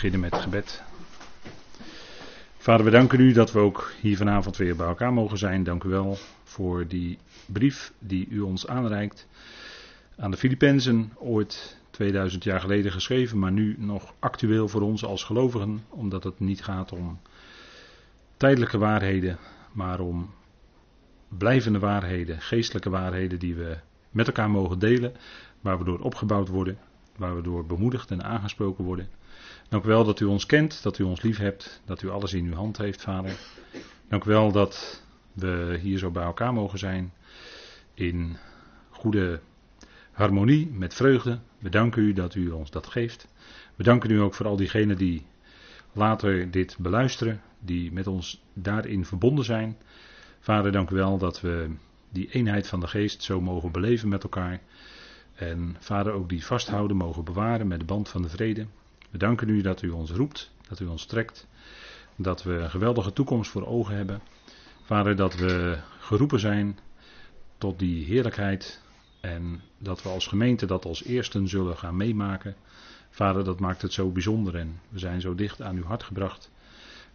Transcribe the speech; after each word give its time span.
beginnen 0.00 0.30
met 0.30 0.40
gebed. 0.42 0.82
Vader, 2.56 2.84
we 2.84 2.90
danken 2.90 3.20
u 3.20 3.32
dat 3.32 3.52
we 3.52 3.58
ook 3.58 3.92
hier 4.00 4.16
vanavond 4.16 4.56
weer 4.56 4.76
bij 4.76 4.86
elkaar 4.86 5.12
mogen 5.12 5.38
zijn. 5.38 5.62
Dank 5.62 5.84
u 5.84 5.88
wel 5.88 6.18
voor 6.44 6.86
die 6.86 7.18
brief 7.46 7.92
die 7.98 8.26
u 8.28 8.40
ons 8.40 8.66
aanreikt. 8.66 9.26
Aan 10.16 10.30
de 10.30 10.36
Filippenzen, 10.36 11.12
ooit 11.18 11.76
2000 11.90 12.44
jaar 12.44 12.60
geleden 12.60 12.92
geschreven, 12.92 13.38
maar 13.38 13.52
nu 13.52 13.74
nog 13.78 14.14
actueel 14.18 14.68
voor 14.68 14.80
ons 14.80 15.04
als 15.04 15.24
gelovigen, 15.24 15.84
omdat 15.88 16.24
het 16.24 16.40
niet 16.40 16.64
gaat 16.64 16.92
om 16.92 17.20
tijdelijke 18.36 18.78
waarheden, 18.78 19.38
maar 19.72 20.00
om 20.00 20.30
blijvende 21.28 21.78
waarheden, 21.78 22.40
geestelijke 22.40 22.90
waarheden 22.90 23.38
die 23.38 23.54
we 23.54 23.78
met 24.10 24.26
elkaar 24.26 24.50
mogen 24.50 24.78
delen, 24.78 25.12
waar 25.60 25.78
we 25.78 25.84
door 25.84 25.98
opgebouwd 25.98 26.48
worden, 26.48 26.78
waar 27.20 27.36
we 27.36 27.42
door 27.42 27.66
bemoedigd 27.66 28.10
en 28.10 28.24
aangesproken 28.24 28.84
worden. 28.84 29.08
Dank 29.68 29.84
u 29.84 29.88
wel 29.88 30.04
dat 30.04 30.20
u 30.20 30.24
ons 30.24 30.46
kent, 30.46 30.82
dat 30.82 30.98
u 30.98 31.02
ons 31.02 31.22
lief 31.22 31.38
hebt, 31.38 31.82
dat 31.84 32.02
u 32.02 32.08
alles 32.08 32.32
in 32.32 32.44
uw 32.44 32.54
hand 32.54 32.78
heeft, 32.78 33.02
Vader. 33.02 33.36
Dank 34.08 34.24
u 34.24 34.30
wel 34.30 34.52
dat 34.52 35.02
we 35.32 35.78
hier 35.82 35.98
zo 35.98 36.10
bij 36.10 36.22
elkaar 36.22 36.52
mogen 36.52 36.78
zijn 36.78 37.12
in 37.94 38.36
goede 38.90 39.40
harmonie, 40.10 40.70
met 40.70 40.94
vreugde. 40.94 41.38
We 41.58 41.68
danken 41.68 42.02
u 42.02 42.12
dat 42.12 42.34
u 42.34 42.50
ons 42.50 42.70
dat 42.70 42.86
geeft. 42.86 43.28
We 43.76 43.82
danken 43.82 44.10
u 44.10 44.20
ook 44.20 44.34
voor 44.34 44.46
al 44.46 44.56
diegenen 44.56 44.96
die 44.96 45.26
later 45.92 46.50
dit 46.50 46.76
beluisteren, 46.78 47.40
die 47.58 47.92
met 47.92 48.06
ons 48.06 48.42
daarin 48.54 49.04
verbonden 49.04 49.44
zijn. 49.44 49.76
Vader, 50.40 50.72
dank 50.72 50.90
u 50.90 50.94
wel 50.94 51.18
dat 51.18 51.40
we 51.40 51.70
die 52.08 52.30
eenheid 52.30 52.66
van 52.66 52.80
de 52.80 52.86
geest 52.86 53.22
zo 53.22 53.40
mogen 53.40 53.72
beleven 53.72 54.08
met 54.08 54.22
elkaar. 54.22 54.60
En 55.40 55.76
vader, 55.78 56.12
ook 56.12 56.28
die 56.28 56.46
vasthouden 56.46 56.96
mogen 56.96 57.24
bewaren 57.24 57.68
met 57.68 57.78
de 57.78 57.84
band 57.84 58.08
van 58.08 58.22
de 58.22 58.28
vrede. 58.28 58.66
We 59.10 59.18
danken 59.18 59.48
u 59.48 59.60
dat 59.60 59.82
u 59.82 59.90
ons 59.90 60.10
roept, 60.10 60.52
dat 60.68 60.80
u 60.80 60.86
ons 60.86 61.06
trekt. 61.06 61.46
Dat 62.16 62.42
we 62.42 62.52
een 62.52 62.70
geweldige 62.70 63.12
toekomst 63.12 63.50
voor 63.50 63.66
ogen 63.66 63.96
hebben. 63.96 64.20
Vader, 64.82 65.16
dat 65.16 65.34
we 65.34 65.78
geroepen 65.98 66.40
zijn 66.40 66.78
tot 67.58 67.78
die 67.78 68.04
heerlijkheid. 68.04 68.82
En 69.20 69.60
dat 69.78 70.02
we 70.02 70.08
als 70.08 70.26
gemeente 70.26 70.66
dat 70.66 70.84
als 70.84 71.04
eersten 71.04 71.48
zullen 71.48 71.76
gaan 71.76 71.96
meemaken. 71.96 72.56
Vader, 73.10 73.44
dat 73.44 73.60
maakt 73.60 73.82
het 73.82 73.92
zo 73.92 74.10
bijzonder 74.10 74.56
en 74.56 74.80
we 74.88 74.98
zijn 74.98 75.20
zo 75.20 75.34
dicht 75.34 75.62
aan 75.62 75.76
uw 75.76 75.84
hart 75.84 76.02
gebracht. 76.02 76.50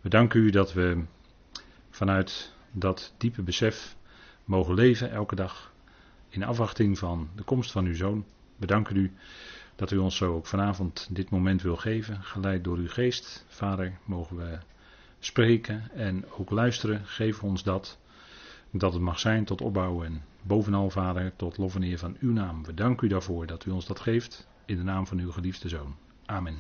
We 0.02 0.10
danken 0.10 0.40
u 0.40 0.50
dat 0.50 0.74
we 0.74 1.04
vanuit 1.90 2.54
dat 2.72 3.14
diepe 3.18 3.42
besef 3.42 3.96
mogen 4.44 4.74
leven 4.74 5.12
elke 5.12 5.36
dag. 5.36 5.74
In 6.36 6.44
afwachting 6.44 6.98
van 6.98 7.30
de 7.36 7.44
komst 7.44 7.72
van 7.72 7.86
uw 7.86 7.96
zoon. 7.96 8.26
We 8.56 8.66
danken 8.66 8.96
u 8.96 9.12
dat 9.76 9.92
u 9.92 9.98
ons 9.98 10.16
zo 10.16 10.34
ook 10.34 10.46
vanavond 10.46 11.08
dit 11.12 11.30
moment 11.30 11.62
wil 11.62 11.76
geven. 11.76 12.24
Geleid 12.24 12.64
door 12.64 12.78
uw 12.78 12.90
geest. 12.90 13.46
Vader, 13.48 13.98
mogen 14.06 14.38
we 14.38 14.58
spreken 15.20 15.92
en 15.94 16.26
ook 16.32 16.50
luisteren. 16.50 17.06
Geef 17.06 17.44
ons 17.44 17.64
dat. 17.64 17.98
Dat 18.72 18.94
het 18.94 19.02
mag 19.02 19.20
zijn 19.20 19.46
tot 19.46 19.62
opbouwen 19.62 20.06
en 20.06 20.24
bovenal, 20.42 20.90
Vader, 20.90 21.34
tot 21.36 21.58
lof 21.58 21.76
en 21.76 21.84
eer 21.84 21.98
van 21.98 22.18
uw 22.20 22.32
naam. 22.32 22.66
We 22.66 22.74
danken 22.74 23.08
u 23.08 23.10
daarvoor 23.10 23.46
dat 23.46 23.66
u 23.66 23.72
ons 23.72 23.86
dat 23.86 24.00
geeft. 24.00 24.48
In 24.66 24.76
de 24.76 24.84
naam 24.84 25.08
van 25.08 25.20
uw 25.20 25.32
geliefde 25.32 25.70
zoon. 25.70 25.96
Amen. 26.26 26.58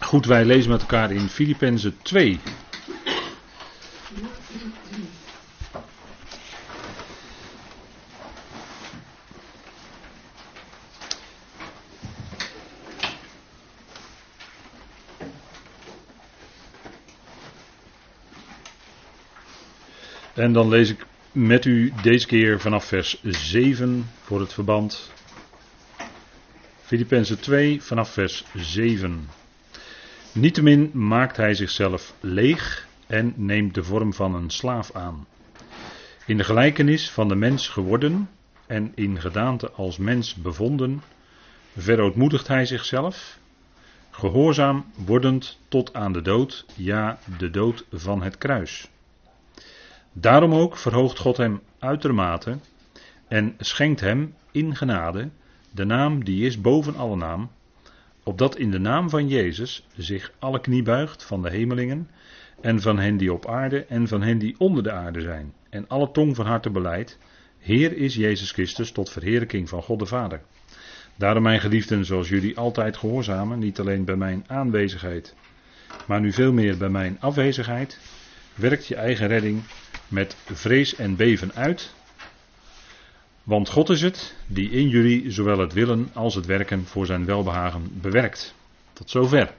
Goed, 0.00 0.26
wij 0.26 0.44
lezen 0.44 0.70
met 0.70 0.80
elkaar 0.80 1.12
in 1.12 1.28
Filippenzen 1.28 1.96
2. 2.02 2.40
En 20.40 20.52
dan 20.52 20.68
lees 20.68 20.90
ik 20.90 21.06
met 21.32 21.64
u 21.64 21.92
deze 22.02 22.26
keer 22.26 22.60
vanaf 22.60 22.84
vers 22.84 23.20
7 23.22 24.10
voor 24.22 24.40
het 24.40 24.52
verband. 24.52 25.12
Filippenzen 26.82 27.40
2 27.40 27.82
vanaf 27.82 28.12
vers 28.12 28.44
7. 28.54 29.28
Niettemin 30.32 30.90
maakt 30.92 31.36
hij 31.36 31.54
zichzelf 31.54 32.14
leeg 32.20 32.86
en 33.06 33.32
neemt 33.36 33.74
de 33.74 33.82
vorm 33.82 34.14
van 34.14 34.34
een 34.34 34.50
slaaf 34.50 34.92
aan. 34.92 35.26
In 36.26 36.36
de 36.36 36.44
gelijkenis 36.44 37.10
van 37.10 37.28
de 37.28 37.34
mens 37.34 37.68
geworden 37.68 38.30
en 38.66 38.92
in 38.94 39.20
gedaante 39.20 39.70
als 39.70 39.98
mens 39.98 40.34
bevonden, 40.34 41.02
verootmoedigt 41.76 42.48
hij 42.48 42.66
zichzelf, 42.66 43.38
gehoorzaam 44.10 44.84
wordend 44.94 45.58
tot 45.68 45.94
aan 45.94 46.12
de 46.12 46.22
dood, 46.22 46.64
ja, 46.74 47.18
de 47.38 47.50
dood 47.50 47.84
van 47.90 48.22
het 48.22 48.38
kruis. 48.38 48.90
Daarom 50.12 50.54
ook 50.54 50.76
verhoogt 50.76 51.18
God 51.18 51.36
hem 51.36 51.60
uitermate 51.78 52.58
en 53.28 53.54
schenkt 53.58 54.00
hem 54.00 54.34
in 54.50 54.76
genade 54.76 55.28
de 55.70 55.84
naam 55.84 56.24
die 56.24 56.46
is 56.46 56.60
boven 56.60 56.96
alle 56.96 57.16
naam, 57.16 57.50
opdat 58.22 58.56
in 58.56 58.70
de 58.70 58.78
naam 58.78 59.10
van 59.10 59.28
Jezus 59.28 59.86
zich 59.96 60.32
alle 60.38 60.60
knie 60.60 60.82
buigt 60.82 61.24
van 61.24 61.42
de 61.42 61.50
hemelingen 61.50 62.08
en 62.60 62.80
van 62.80 62.98
hen 62.98 63.16
die 63.16 63.32
op 63.32 63.46
aarde 63.46 63.84
en 63.84 64.08
van 64.08 64.22
hen 64.22 64.38
die 64.38 64.54
onder 64.58 64.82
de 64.82 64.92
aarde 64.92 65.20
zijn, 65.20 65.52
en 65.68 65.88
alle 65.88 66.10
tong 66.10 66.36
van 66.36 66.46
harte 66.46 66.70
beleidt, 66.70 67.18
Heer 67.58 67.96
is 67.96 68.14
Jezus 68.14 68.52
Christus 68.52 68.92
tot 68.92 69.10
verheerlijking 69.10 69.68
van 69.68 69.82
God 69.82 69.98
de 69.98 70.06
Vader. 70.06 70.40
Daarom 71.16 71.42
mijn 71.42 71.60
geliefden, 71.60 72.04
zoals 72.04 72.28
jullie 72.28 72.58
altijd 72.58 72.96
gehoorzamen, 72.96 73.58
niet 73.58 73.80
alleen 73.80 74.04
bij 74.04 74.16
mijn 74.16 74.44
aanwezigheid, 74.46 75.34
maar 76.06 76.20
nu 76.20 76.32
veel 76.32 76.52
meer 76.52 76.76
bij 76.76 76.88
mijn 76.88 77.16
afwezigheid, 77.20 77.98
werkt 78.54 78.86
je 78.86 78.94
eigen 78.94 79.26
redding 79.26 79.62
met 80.10 80.36
vrees 80.52 80.94
en 80.94 81.16
beven 81.16 81.54
uit. 81.54 81.92
Want 83.42 83.68
God 83.68 83.88
is 83.88 84.02
het 84.02 84.34
die 84.46 84.70
in 84.70 84.88
jullie 84.88 85.30
zowel 85.30 85.58
het 85.58 85.72
willen 85.72 86.10
als 86.12 86.34
het 86.34 86.46
werken 86.46 86.86
voor 86.86 87.06
zijn 87.06 87.24
welbehagen 87.24 88.00
bewerkt. 88.00 88.54
Tot 88.92 89.10
zover. 89.10 89.54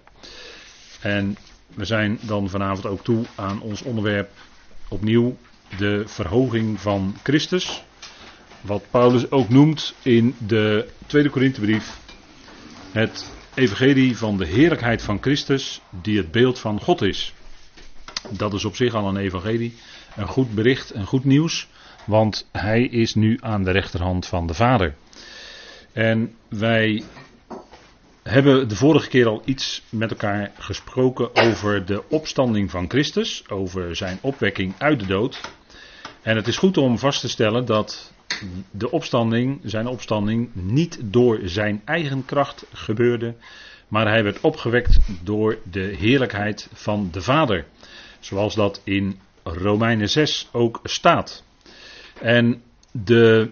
En 1.01 1.37
we 1.73 1.85
zijn 1.85 2.19
dan 2.21 2.49
vanavond 2.49 2.85
ook 2.85 3.03
toe 3.03 3.25
aan 3.35 3.61
ons 3.61 3.81
onderwerp 3.81 4.29
opnieuw 4.89 5.37
de 5.77 6.03
verhoging 6.05 6.81
van 6.81 7.15
Christus. 7.23 7.83
Wat 8.61 8.83
Paulus 8.91 9.31
ook 9.31 9.49
noemt 9.49 9.93
in 10.01 10.35
de 10.47 10.87
tweede 11.05 11.29
Korinthebrief 11.29 11.99
het 12.91 13.31
evangelie 13.53 14.17
van 14.17 14.37
de 14.37 14.45
heerlijkheid 14.45 15.01
van 15.01 15.17
Christus 15.21 15.81
die 15.89 16.17
het 16.17 16.31
beeld 16.31 16.59
van 16.59 16.81
God 16.81 17.01
is. 17.01 17.33
Dat 18.29 18.53
is 18.53 18.65
op 18.65 18.75
zich 18.75 18.93
al 18.93 19.07
een 19.07 19.17
evangelie 19.17 19.73
een 20.15 20.27
goed 20.27 20.55
bericht, 20.55 20.93
een 20.93 21.05
goed 21.05 21.23
nieuws. 21.23 21.67
Want 22.05 22.47
hij 22.51 22.83
is 22.83 23.15
nu 23.15 23.37
aan 23.41 23.63
de 23.63 23.71
rechterhand 23.71 24.27
van 24.27 24.47
de 24.47 24.53
Vader. 24.53 24.95
En 25.93 26.35
wij 26.49 27.03
hebben 28.23 28.67
de 28.67 28.75
vorige 28.75 29.09
keer 29.09 29.27
al 29.27 29.41
iets 29.45 29.83
met 29.89 30.11
elkaar 30.11 30.51
gesproken 30.57 31.35
over 31.35 31.85
de 31.85 32.03
opstanding 32.09 32.71
van 32.71 32.89
Christus. 32.89 33.43
Over 33.49 33.95
zijn 33.95 34.17
opwekking 34.21 34.73
uit 34.77 34.99
de 34.99 35.05
dood. 35.05 35.41
En 36.21 36.35
het 36.35 36.47
is 36.47 36.57
goed 36.57 36.77
om 36.77 36.97
vast 36.97 37.21
te 37.21 37.29
stellen 37.29 37.65
dat 37.65 38.11
de 38.71 38.91
opstanding, 38.91 39.59
zijn 39.63 39.87
opstanding, 39.87 40.49
niet 40.53 40.99
door 41.03 41.39
zijn 41.43 41.81
eigen 41.85 42.25
kracht 42.25 42.65
gebeurde. 42.73 43.35
Maar 43.87 44.07
hij 44.07 44.23
werd 44.23 44.41
opgewekt 44.41 44.99
door 45.23 45.57
de 45.71 45.95
heerlijkheid 45.99 46.69
van 46.73 47.09
de 47.11 47.21
Vader. 47.21 47.65
Zoals 48.19 48.55
dat 48.55 48.81
in 48.83 49.19
Romeinen 49.43 50.09
6 50.09 50.49
ook 50.51 50.79
staat. 50.83 51.43
En 52.21 52.61
de 52.91 53.49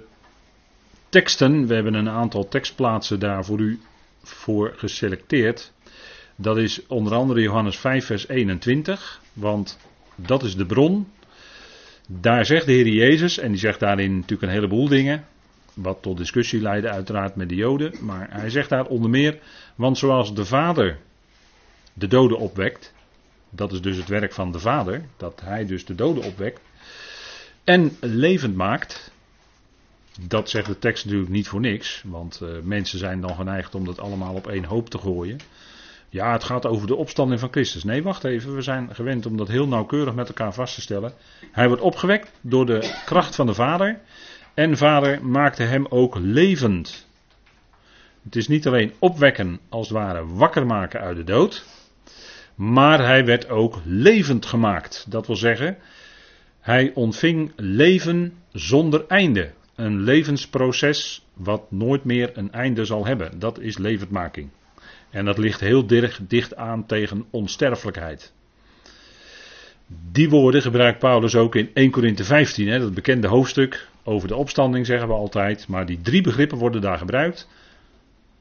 teksten, 1.09 1.67
we 1.67 1.73
hebben 1.73 1.93
een 1.93 2.09
aantal 2.09 2.47
tekstplaatsen 2.47 3.19
daar 3.19 3.45
voor 3.45 3.59
u 3.59 3.79
voor 4.23 4.73
geselecteerd. 4.75 5.71
Dat 6.35 6.57
is 6.57 6.87
onder 6.87 7.13
andere 7.13 7.41
Johannes 7.41 7.77
5, 7.77 8.05
vers 8.05 8.27
21, 8.27 9.21
want 9.33 9.79
dat 10.15 10.43
is 10.43 10.55
de 10.55 10.65
bron. 10.65 11.07
Daar 12.07 12.45
zegt 12.45 12.65
de 12.65 12.71
Heer 12.71 12.87
Jezus, 12.87 13.37
en 13.37 13.51
die 13.51 13.59
zegt 13.59 13.79
daarin 13.79 14.15
natuurlijk 14.15 14.41
een 14.41 14.57
heleboel 14.57 14.87
dingen, 14.87 15.25
wat 15.73 16.01
tot 16.01 16.17
discussie 16.17 16.61
leidde 16.61 16.89
uiteraard 16.89 17.35
met 17.35 17.49
de 17.49 17.55
Joden, 17.55 17.93
maar 18.01 18.27
hij 18.31 18.49
zegt 18.49 18.69
daar 18.69 18.85
onder 18.85 19.09
meer, 19.09 19.39
want 19.75 19.97
zoals 19.97 20.33
de 20.33 20.45
Vader 20.45 20.97
de 21.93 22.07
doden 22.07 22.37
opwekt, 22.37 22.93
dat 23.49 23.71
is 23.71 23.81
dus 23.81 23.97
het 23.97 24.07
werk 24.07 24.33
van 24.33 24.51
de 24.51 24.59
Vader, 24.59 25.03
dat 25.17 25.41
hij 25.43 25.65
dus 25.65 25.85
de 25.85 25.95
doden 25.95 26.23
opwekt. 26.23 26.61
En 27.63 27.97
levend 27.99 28.55
maakt. 28.55 29.11
Dat 30.27 30.49
zegt 30.49 30.67
de 30.67 30.79
tekst 30.79 31.05
natuurlijk 31.05 31.31
niet 31.31 31.47
voor 31.47 31.59
niks, 31.59 32.03
want 32.05 32.39
uh, 32.43 32.49
mensen 32.63 32.99
zijn 32.99 33.21
dan 33.21 33.35
geneigd 33.35 33.75
om 33.75 33.85
dat 33.85 33.99
allemaal 33.99 34.33
op 34.33 34.47
één 34.47 34.63
hoop 34.63 34.89
te 34.89 34.97
gooien. 34.97 35.39
Ja, 36.09 36.31
het 36.31 36.43
gaat 36.43 36.65
over 36.65 36.87
de 36.87 36.95
opstanding 36.95 37.39
van 37.39 37.51
Christus. 37.51 37.83
Nee, 37.83 38.03
wacht 38.03 38.23
even, 38.23 38.55
we 38.55 38.61
zijn 38.61 38.95
gewend 38.95 39.25
om 39.25 39.37
dat 39.37 39.47
heel 39.47 39.67
nauwkeurig 39.67 40.13
met 40.13 40.27
elkaar 40.27 40.53
vast 40.53 40.75
te 40.75 40.81
stellen. 40.81 41.13
Hij 41.51 41.67
wordt 41.67 41.81
opgewekt 41.81 42.31
door 42.41 42.65
de 42.65 43.01
kracht 43.05 43.35
van 43.35 43.45
de 43.45 43.53
Vader. 43.53 43.99
En 44.53 44.77
Vader 44.77 45.25
maakte 45.25 45.63
hem 45.63 45.85
ook 45.89 46.15
levend. 46.15 47.07
Het 48.23 48.35
is 48.35 48.47
niet 48.47 48.67
alleen 48.67 48.93
opwekken, 48.99 49.59
als 49.69 49.89
het 49.89 49.97
ware 49.97 50.25
wakker 50.25 50.65
maken 50.65 50.99
uit 50.99 51.17
de 51.17 51.23
dood. 51.23 51.65
Maar 52.59 53.05
hij 53.05 53.25
werd 53.25 53.49
ook 53.49 53.79
levend 53.85 54.45
gemaakt. 54.45 55.05
Dat 55.09 55.27
wil 55.27 55.35
zeggen, 55.35 55.77
hij 56.59 56.91
ontving 56.93 57.51
leven 57.55 58.33
zonder 58.51 59.05
einde. 59.07 59.51
Een 59.75 60.01
levensproces 60.01 61.25
wat 61.33 61.71
nooit 61.71 62.03
meer 62.03 62.37
een 62.37 62.51
einde 62.51 62.85
zal 62.85 63.05
hebben. 63.05 63.39
Dat 63.39 63.59
is 63.59 63.77
levendmaking. 63.77 64.49
En 65.09 65.25
dat 65.25 65.37
ligt 65.37 65.59
heel 65.59 65.85
dicht 66.27 66.55
aan 66.55 66.85
tegen 66.85 67.25
onsterfelijkheid. 67.29 68.33
Die 70.11 70.29
woorden 70.29 70.61
gebruikt 70.61 70.99
Paulus 70.99 71.35
ook 71.35 71.55
in 71.55 71.69
1 71.73 71.91
Korinthe 71.91 72.23
15, 72.23 72.67
hè, 72.67 72.79
dat 72.79 72.93
bekende 72.93 73.27
hoofdstuk 73.27 73.87
over 74.03 74.27
de 74.27 74.35
opstanding 74.35 74.85
zeggen 74.85 75.07
we 75.07 75.13
altijd. 75.13 75.67
Maar 75.67 75.85
die 75.85 76.01
drie 76.01 76.21
begrippen 76.21 76.57
worden 76.57 76.81
daar 76.81 76.97
gebruikt. 76.97 77.47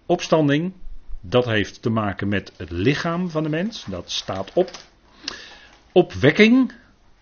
Opstanding, 0.06 0.72
dat 1.20 1.44
heeft 1.44 1.82
te 1.82 1.90
maken 1.90 2.28
met 2.28 2.52
het 2.56 2.70
lichaam 2.70 3.30
van 3.30 3.42
de 3.42 3.48
mens, 3.48 3.84
dat 3.84 4.10
staat 4.10 4.52
op. 4.52 4.70
Opwekking, 5.92 6.72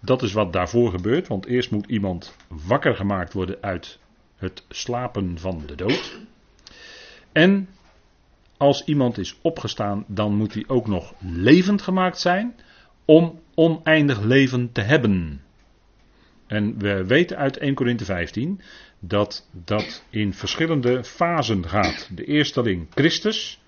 dat 0.01 0.23
is 0.23 0.33
wat 0.33 0.53
daarvoor 0.53 0.91
gebeurt, 0.91 1.29
want 1.29 1.47
eerst 1.47 1.71
moet 1.71 1.87
iemand 1.87 2.37
wakker 2.49 2.95
gemaakt 2.95 3.33
worden 3.33 3.59
uit 3.61 3.99
het 4.37 4.65
slapen 4.69 5.39
van 5.39 5.63
de 5.67 5.75
dood. 5.75 6.19
En 7.33 7.69
als 8.57 8.85
iemand 8.85 9.19
is 9.19 9.39
opgestaan, 9.43 10.05
dan 10.09 10.35
moet 10.35 10.55
hij 10.55 10.65
ook 10.67 10.87
nog 10.87 11.15
levend 11.19 11.83
gemaakt 11.83 12.19
zijn 12.19 12.55
om 13.05 13.41
oneindig 13.55 14.21
leven 14.21 14.73
te 14.73 14.81
hebben. 14.81 15.41
En 16.47 16.79
we 16.79 17.05
weten 17.05 17.37
uit 17.37 17.57
1 17.57 17.75
Korinthe 17.75 18.05
15 18.05 18.61
dat 18.99 19.49
dat 19.53 20.05
in 20.11 20.33
verschillende 20.33 21.05
fasen 21.05 21.69
gaat. 21.69 22.09
De 22.15 22.25
eersteling 22.25 22.87
Christus. 22.91 23.61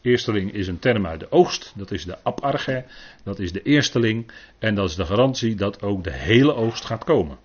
Eersteling 0.00 0.52
is 0.52 0.68
een 0.68 0.78
term 0.78 1.06
uit 1.06 1.20
de 1.20 1.30
oogst, 1.30 1.72
dat 1.76 1.90
is 1.90 2.04
de 2.04 2.16
aparge, 2.22 2.84
dat 3.24 3.38
is 3.38 3.52
de 3.52 3.62
eersteling 3.62 4.30
en 4.58 4.74
dat 4.74 4.88
is 4.88 4.96
de 4.96 5.04
garantie 5.04 5.54
dat 5.54 5.82
ook 5.82 6.04
de 6.04 6.12
hele 6.12 6.54
oogst 6.54 6.84
gaat 6.84 7.04
komen. 7.04 7.38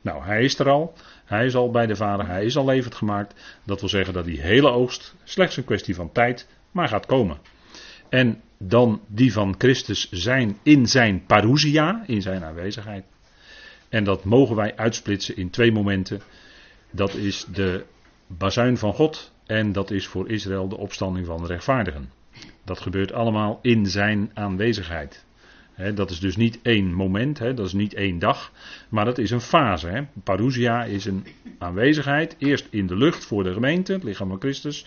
Nou, 0.00 0.24
hij 0.24 0.44
is 0.44 0.58
er 0.58 0.68
al, 0.68 0.94
hij 1.24 1.46
is 1.46 1.54
al 1.54 1.70
bij 1.70 1.86
de 1.86 1.96
Vader, 1.96 2.26
hij 2.26 2.44
is 2.44 2.56
al 2.56 2.64
levend 2.64 2.94
gemaakt. 2.94 3.58
Dat 3.64 3.80
wil 3.80 3.88
zeggen 3.88 4.14
dat 4.14 4.24
die 4.24 4.40
hele 4.40 4.68
oogst 4.68 5.14
slechts 5.24 5.56
een 5.56 5.64
kwestie 5.64 5.94
van 5.94 6.12
tijd, 6.12 6.48
maar 6.70 6.88
gaat 6.88 7.06
komen. 7.06 7.38
En 8.08 8.40
dan 8.58 9.00
die 9.06 9.32
van 9.32 9.54
Christus 9.58 10.10
zijn 10.10 10.58
in 10.62 10.86
zijn 10.86 11.24
parousia, 11.26 12.04
in 12.06 12.22
zijn 12.22 12.44
aanwezigheid. 12.44 13.04
En 13.88 14.04
dat 14.04 14.24
mogen 14.24 14.56
wij 14.56 14.76
uitsplitsen 14.76 15.36
in 15.36 15.50
twee 15.50 15.72
momenten. 15.72 16.22
Dat 16.90 17.14
is 17.14 17.46
de 17.52 17.84
bazuin 18.26 18.78
van 18.78 18.94
God 18.94 19.32
en 19.46 19.72
dat 19.72 19.90
is 19.90 20.06
voor 20.06 20.30
Israël 20.30 20.68
de 20.68 20.76
opstanding 20.76 21.26
van 21.26 21.40
de 21.42 21.46
rechtvaardigen. 21.46 22.10
Dat 22.64 22.80
gebeurt 22.80 23.12
allemaal 23.12 23.58
in 23.62 23.86
zijn 23.86 24.30
aanwezigheid. 24.34 25.24
dat 25.94 26.10
is 26.10 26.20
dus 26.20 26.36
niet 26.36 26.58
één 26.62 26.92
moment, 26.92 27.38
dat 27.38 27.58
is 27.66 27.72
niet 27.72 27.94
één 27.94 28.18
dag, 28.18 28.52
maar 28.88 29.04
dat 29.04 29.18
is 29.18 29.30
een 29.30 29.40
fase. 29.40 30.06
Parousia 30.24 30.84
is 30.84 31.04
een 31.04 31.26
aanwezigheid, 31.58 32.36
eerst 32.38 32.66
in 32.70 32.86
de 32.86 32.96
lucht 32.96 33.24
voor 33.24 33.44
de 33.44 33.52
gemeente, 33.52 33.92
het 33.92 34.02
lichaam 34.02 34.28
van 34.28 34.40
Christus. 34.40 34.86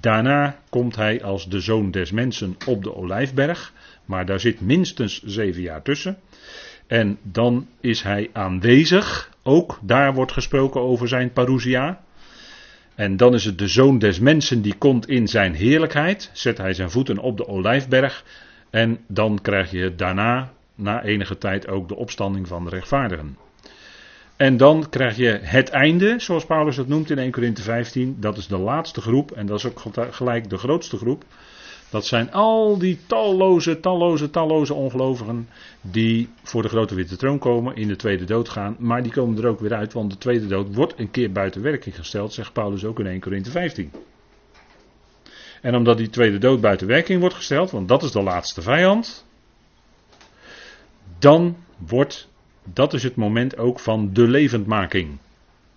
Daarna 0.00 0.58
komt 0.70 0.96
hij 0.96 1.22
als 1.22 1.48
de 1.48 1.60
zoon 1.60 1.90
des 1.90 2.10
mensen 2.10 2.56
op 2.66 2.82
de 2.82 2.94
olijfberg, 2.94 3.72
maar 4.04 4.26
daar 4.26 4.40
zit 4.40 4.60
minstens 4.60 5.22
zeven 5.22 5.62
jaar 5.62 5.82
tussen. 5.82 6.18
En 6.86 7.18
dan 7.22 7.68
is 7.80 8.02
hij 8.02 8.30
aanwezig. 8.32 9.32
Ook 9.42 9.78
daar 9.82 10.14
wordt 10.14 10.32
gesproken 10.32 10.80
over 10.80 11.08
zijn 11.08 11.32
parousia. 11.32 12.00
En 12.94 13.16
dan 13.16 13.34
is 13.34 13.44
het 13.44 13.58
de 13.58 13.68
zoon 13.68 13.98
des 13.98 14.18
mensen 14.20 14.62
die 14.62 14.74
komt 14.74 15.08
in 15.08 15.28
zijn 15.28 15.54
heerlijkheid. 15.54 16.30
Zet 16.32 16.58
hij 16.58 16.74
zijn 16.74 16.90
voeten 16.90 17.18
op 17.18 17.36
de 17.36 17.48
olijfberg. 17.48 18.24
En 18.70 18.98
dan 19.06 19.38
krijg 19.42 19.70
je 19.70 19.94
daarna, 19.94 20.52
na 20.74 21.02
enige 21.02 21.38
tijd, 21.38 21.68
ook 21.68 21.88
de 21.88 21.96
opstanding 21.96 22.48
van 22.48 22.64
de 22.64 22.70
rechtvaardigen. 22.70 23.36
En 24.36 24.56
dan 24.56 24.86
krijg 24.90 25.16
je 25.16 25.38
het 25.42 25.68
einde, 25.68 26.14
zoals 26.18 26.46
Paulus 26.46 26.76
het 26.76 26.88
noemt 26.88 27.10
in 27.10 27.18
1 27.18 27.30
Corinthië 27.30 27.62
15. 27.62 28.16
Dat 28.20 28.36
is 28.36 28.46
de 28.46 28.58
laatste 28.58 29.00
groep 29.00 29.30
en 29.30 29.46
dat 29.46 29.58
is 29.58 29.66
ook 29.66 29.82
gelijk 30.10 30.50
de 30.50 30.58
grootste 30.58 30.96
groep. 30.96 31.24
Dat 31.94 32.06
zijn 32.06 32.32
al 32.32 32.78
die 32.78 32.98
talloze, 33.06 33.80
talloze, 33.80 34.30
talloze 34.30 34.74
ongelovigen 34.74 35.48
die 35.80 36.28
voor 36.42 36.62
de 36.62 36.68
grote 36.68 36.94
witte 36.94 37.16
troon 37.16 37.38
komen, 37.38 37.76
in 37.76 37.88
de 37.88 37.96
tweede 37.96 38.24
dood 38.24 38.48
gaan. 38.48 38.76
Maar 38.78 39.02
die 39.02 39.12
komen 39.12 39.38
er 39.38 39.48
ook 39.48 39.60
weer 39.60 39.74
uit, 39.74 39.92
want 39.92 40.10
de 40.10 40.18
tweede 40.18 40.46
dood 40.46 40.74
wordt 40.74 40.98
een 40.98 41.10
keer 41.10 41.32
buiten 41.32 41.62
werking 41.62 41.94
gesteld, 41.94 42.32
zegt 42.32 42.52
Paulus 42.52 42.84
ook 42.84 42.98
in 42.98 43.06
1 43.06 43.20
Corinthië 43.20 43.50
15. 43.50 43.92
En 45.62 45.74
omdat 45.74 45.96
die 45.96 46.10
tweede 46.10 46.38
dood 46.38 46.60
buiten 46.60 46.86
werking 46.86 47.20
wordt 47.20 47.34
gesteld, 47.34 47.70
want 47.70 47.88
dat 47.88 48.02
is 48.02 48.10
de 48.10 48.22
laatste 48.22 48.62
vijand, 48.62 49.26
dan 51.18 51.56
wordt, 51.76 52.28
dat 52.64 52.92
is 52.92 53.02
het 53.02 53.16
moment 53.16 53.56
ook 53.56 53.80
van 53.80 54.12
de 54.12 54.28
levendmaking. 54.28 55.18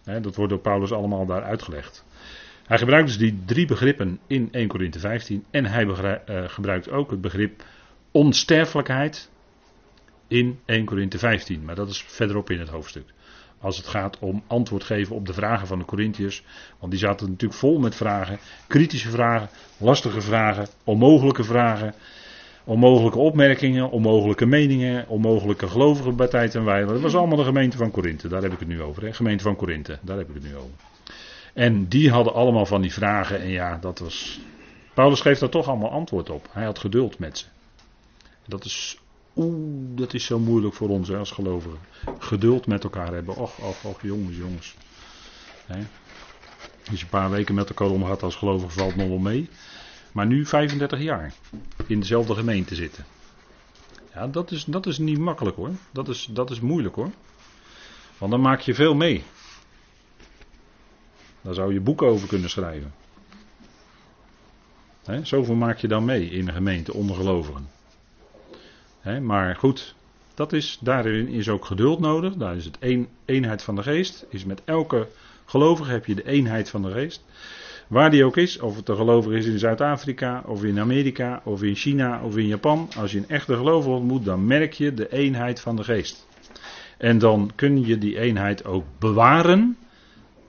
dat 0.03 0.35
wordt 0.35 0.51
door 0.51 0.61
Paulus 0.61 0.91
allemaal 0.91 1.25
daar 1.25 1.43
uitgelegd. 1.43 2.05
Hij 2.67 2.77
gebruikt 2.77 3.07
dus 3.07 3.17
die 3.17 3.39
drie 3.45 3.65
begrippen 3.65 4.19
in 4.27 4.47
1 4.51 4.67
Corinthië 4.67 4.99
15 4.99 5.45
en 5.51 5.65
hij 5.65 5.85
eh, 5.85 6.43
gebruikt 6.47 6.89
ook 6.89 7.11
het 7.11 7.21
begrip 7.21 7.63
onsterfelijkheid 8.11 9.29
in 10.27 10.59
1 10.65 10.85
Corinthië 10.85 11.17
15, 11.17 11.65
maar 11.65 11.75
dat 11.75 11.89
is 11.89 12.01
verderop 12.07 12.49
in 12.49 12.59
het 12.59 12.69
hoofdstuk. 12.69 13.13
Als 13.59 13.77
het 13.77 13.87
gaat 13.87 14.19
om 14.19 14.43
antwoord 14.47 14.83
geven 14.83 15.15
op 15.15 15.25
de 15.25 15.33
vragen 15.33 15.67
van 15.67 15.79
de 15.79 15.85
Corinthiërs, 15.85 16.43
want 16.79 16.91
die 16.91 17.01
zaten 17.01 17.29
natuurlijk 17.29 17.59
vol 17.59 17.79
met 17.79 17.95
vragen, 17.95 18.39
kritische 18.67 19.09
vragen, 19.09 19.49
lastige 19.77 20.21
vragen, 20.21 20.67
onmogelijke 20.83 21.43
vragen, 21.43 21.93
onmogelijke 22.63 23.19
opmerkingen, 23.19 23.89
onmogelijke 23.89 24.45
meningen, 24.45 25.07
onmogelijke 25.07 25.67
gelovigen 25.67 26.15
bij 26.15 26.27
tijd 26.27 26.55
en 26.55 26.63
wijle. 26.63 26.93
Dat 26.93 27.01
was 27.01 27.15
allemaal 27.15 27.37
de 27.37 27.43
gemeente 27.43 27.77
van 27.77 27.91
Korinthe, 27.91 28.27
daar 28.27 28.41
heb 28.41 28.53
ik 28.53 28.59
het 28.59 28.67
nu 28.67 28.81
over. 28.81 29.03
Hè? 29.03 29.13
Gemeente 29.13 29.43
van 29.43 29.55
Korinthe, 29.55 29.99
daar 30.01 30.17
heb 30.17 30.29
ik 30.29 30.33
het 30.33 30.43
nu 30.43 30.55
over. 30.55 30.96
En 31.57 31.87
die 31.87 32.11
hadden 32.11 32.33
allemaal 32.33 32.65
van 32.65 32.81
die 32.81 32.93
vragen. 32.93 33.41
En 33.41 33.49
ja, 33.49 33.77
dat 33.77 33.99
was. 33.99 34.39
Paulus 34.93 35.21
geeft 35.21 35.39
daar 35.39 35.49
toch 35.49 35.67
allemaal 35.67 35.91
antwoord 35.91 36.29
op. 36.29 36.47
Hij 36.51 36.65
had 36.65 36.79
geduld 36.79 37.19
met 37.19 37.37
ze. 37.37 37.45
Dat 38.45 38.65
is. 38.65 38.99
Oeh, 39.35 39.55
dat 39.95 40.13
is 40.13 40.25
zo 40.25 40.39
moeilijk 40.39 40.73
voor 40.73 40.89
ons 40.89 41.07
hè, 41.07 41.17
als 41.17 41.31
gelovigen. 41.31 41.79
Geduld 42.19 42.67
met 42.67 42.83
elkaar 42.83 43.13
hebben. 43.13 43.35
Och, 43.35 43.59
och, 43.59 43.83
och, 43.83 44.01
jongens, 44.01 44.37
jongens. 44.37 44.75
Als 46.89 46.99
je 46.99 47.03
een 47.03 47.09
paar 47.09 47.29
weken 47.29 47.55
met 47.55 47.69
elkaar 47.69 47.89
omgaat 47.89 48.23
als 48.23 48.35
gelovige 48.35 48.79
valt 48.79 48.95
nog 48.95 49.07
wel 49.07 49.17
mee. 49.17 49.49
Maar 50.11 50.25
nu 50.25 50.45
35 50.45 50.99
jaar 50.99 51.33
in 51.87 51.99
dezelfde 51.99 52.35
gemeente 52.35 52.75
zitten. 52.75 53.05
Ja, 54.13 54.27
dat 54.27 54.51
is, 54.51 54.63
dat 54.63 54.85
is 54.85 54.97
niet 54.97 55.19
makkelijk 55.19 55.55
hoor. 55.55 55.71
Dat 55.91 56.07
is, 56.07 56.27
dat 56.31 56.51
is 56.51 56.59
moeilijk 56.59 56.95
hoor. 56.95 57.11
Want 58.17 58.31
dan 58.31 58.41
maak 58.41 58.59
je 58.59 58.73
veel 58.73 58.95
mee. 58.95 59.23
Daar 61.47 61.55
zou 61.55 61.73
je 61.73 61.79
boeken 61.79 62.07
over 62.07 62.27
kunnen 62.27 62.49
schrijven. 62.49 62.93
He, 65.03 65.25
zoveel 65.25 65.55
maak 65.55 65.77
je 65.77 65.87
dan 65.87 66.05
mee 66.05 66.29
in 66.29 66.47
een 66.47 66.53
gemeente 66.53 66.93
onder 66.93 67.15
gelovigen. 67.15 67.69
maar 69.21 69.55
goed, 69.55 69.95
dat 70.33 70.53
is, 70.53 70.77
daarin 70.81 71.27
is 71.27 71.49
ook 71.49 71.65
geduld 71.65 71.99
nodig. 71.99 72.35
Daar 72.35 72.55
is 72.55 72.65
het 72.65 72.77
een, 72.79 73.07
eenheid 73.25 73.61
van 73.61 73.75
de 73.75 73.83
geest. 73.83 74.25
Is 74.29 74.45
met 74.45 74.61
elke 74.65 75.07
gelovige 75.45 75.91
heb 75.91 76.05
je 76.05 76.15
de 76.15 76.27
eenheid 76.27 76.69
van 76.69 76.81
de 76.81 76.91
geest. 76.91 77.23
Waar 77.87 78.11
die 78.11 78.25
ook 78.25 78.37
is, 78.37 78.59
of 78.59 78.75
het 78.75 78.89
een 78.89 78.95
gelovige 78.95 79.37
is 79.37 79.45
in 79.45 79.59
Zuid-Afrika, 79.59 80.43
of 80.45 80.63
in 80.63 80.79
Amerika, 80.79 81.41
of 81.43 81.63
in 81.63 81.75
China, 81.75 82.21
of 82.23 82.37
in 82.37 82.47
Japan. 82.47 82.89
Als 82.97 83.11
je 83.11 83.17
een 83.17 83.29
echte 83.29 83.55
gelovige 83.55 83.95
ontmoet, 83.95 84.25
dan 84.25 84.47
merk 84.47 84.73
je 84.73 84.93
de 84.93 85.11
eenheid 85.11 85.59
van 85.59 85.75
de 85.75 85.83
geest. 85.83 86.27
En 86.97 87.17
dan 87.17 87.51
kun 87.55 87.85
je 87.85 87.97
die 87.97 88.19
eenheid 88.19 88.65
ook 88.65 88.85
bewaren 88.99 89.77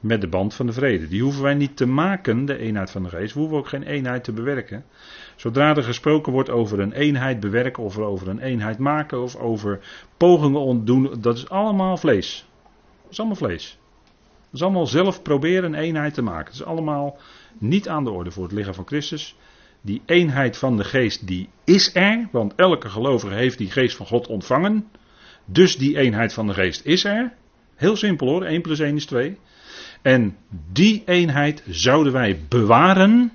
met 0.00 0.20
de 0.20 0.28
band 0.28 0.54
van 0.54 0.66
de 0.66 0.72
vrede. 0.72 1.08
Die 1.08 1.22
hoeven 1.22 1.42
wij 1.42 1.54
niet 1.54 1.76
te 1.76 1.86
maken, 1.86 2.44
de 2.44 2.58
eenheid 2.58 2.90
van 2.90 3.02
de 3.02 3.08
geest. 3.08 3.34
We 3.34 3.40
hoeven 3.40 3.58
ook 3.58 3.68
geen 3.68 3.82
eenheid 3.82 4.24
te 4.24 4.32
bewerken. 4.32 4.84
Zodra 5.36 5.76
er 5.76 5.82
gesproken 5.82 6.32
wordt 6.32 6.50
over 6.50 6.80
een 6.80 6.92
eenheid 6.92 7.40
bewerken, 7.40 7.82
of 7.82 7.98
over 7.98 8.28
een 8.28 8.38
eenheid 8.38 8.78
maken, 8.78 9.22
of 9.22 9.36
over 9.36 9.80
pogingen 10.16 10.60
ontdoen, 10.60 11.14
dat 11.20 11.36
is 11.36 11.48
allemaal 11.48 11.96
vlees. 11.96 12.46
Dat 13.02 13.10
is 13.10 13.18
allemaal 13.18 13.36
vlees. 13.36 13.78
Dat 14.44 14.52
is 14.52 14.62
allemaal 14.62 14.86
zelf 14.86 15.22
proberen 15.22 15.72
een 15.72 15.80
eenheid 15.80 16.14
te 16.14 16.22
maken. 16.22 16.44
Dat 16.44 16.54
is 16.54 16.64
allemaal 16.64 17.18
niet 17.58 17.88
aan 17.88 18.04
de 18.04 18.10
orde 18.10 18.30
voor 18.30 18.44
het 18.44 18.52
lichaam 18.52 18.74
van 18.74 18.86
Christus. 18.86 19.36
Die 19.80 20.02
eenheid 20.06 20.56
van 20.56 20.76
de 20.76 20.84
geest, 20.84 21.26
die 21.26 21.48
is 21.64 21.94
er, 21.94 22.28
want 22.32 22.54
elke 22.54 22.88
gelovige 22.88 23.34
heeft 23.34 23.58
die 23.58 23.70
geest 23.70 23.96
van 23.96 24.06
God 24.06 24.26
ontvangen. 24.26 24.88
Dus 25.44 25.76
die 25.76 25.98
eenheid 25.98 26.32
van 26.32 26.46
de 26.46 26.54
geest 26.54 26.84
is 26.84 27.04
er. 27.04 27.32
Heel 27.74 27.96
simpel 27.96 28.28
hoor, 28.28 28.44
1 28.44 28.62
plus 28.62 28.78
1 28.78 28.96
is 28.96 29.06
2. 29.06 29.38
En 30.02 30.36
die 30.72 31.02
eenheid 31.06 31.62
zouden 31.68 32.12
wij 32.12 32.40
bewaren 32.48 33.32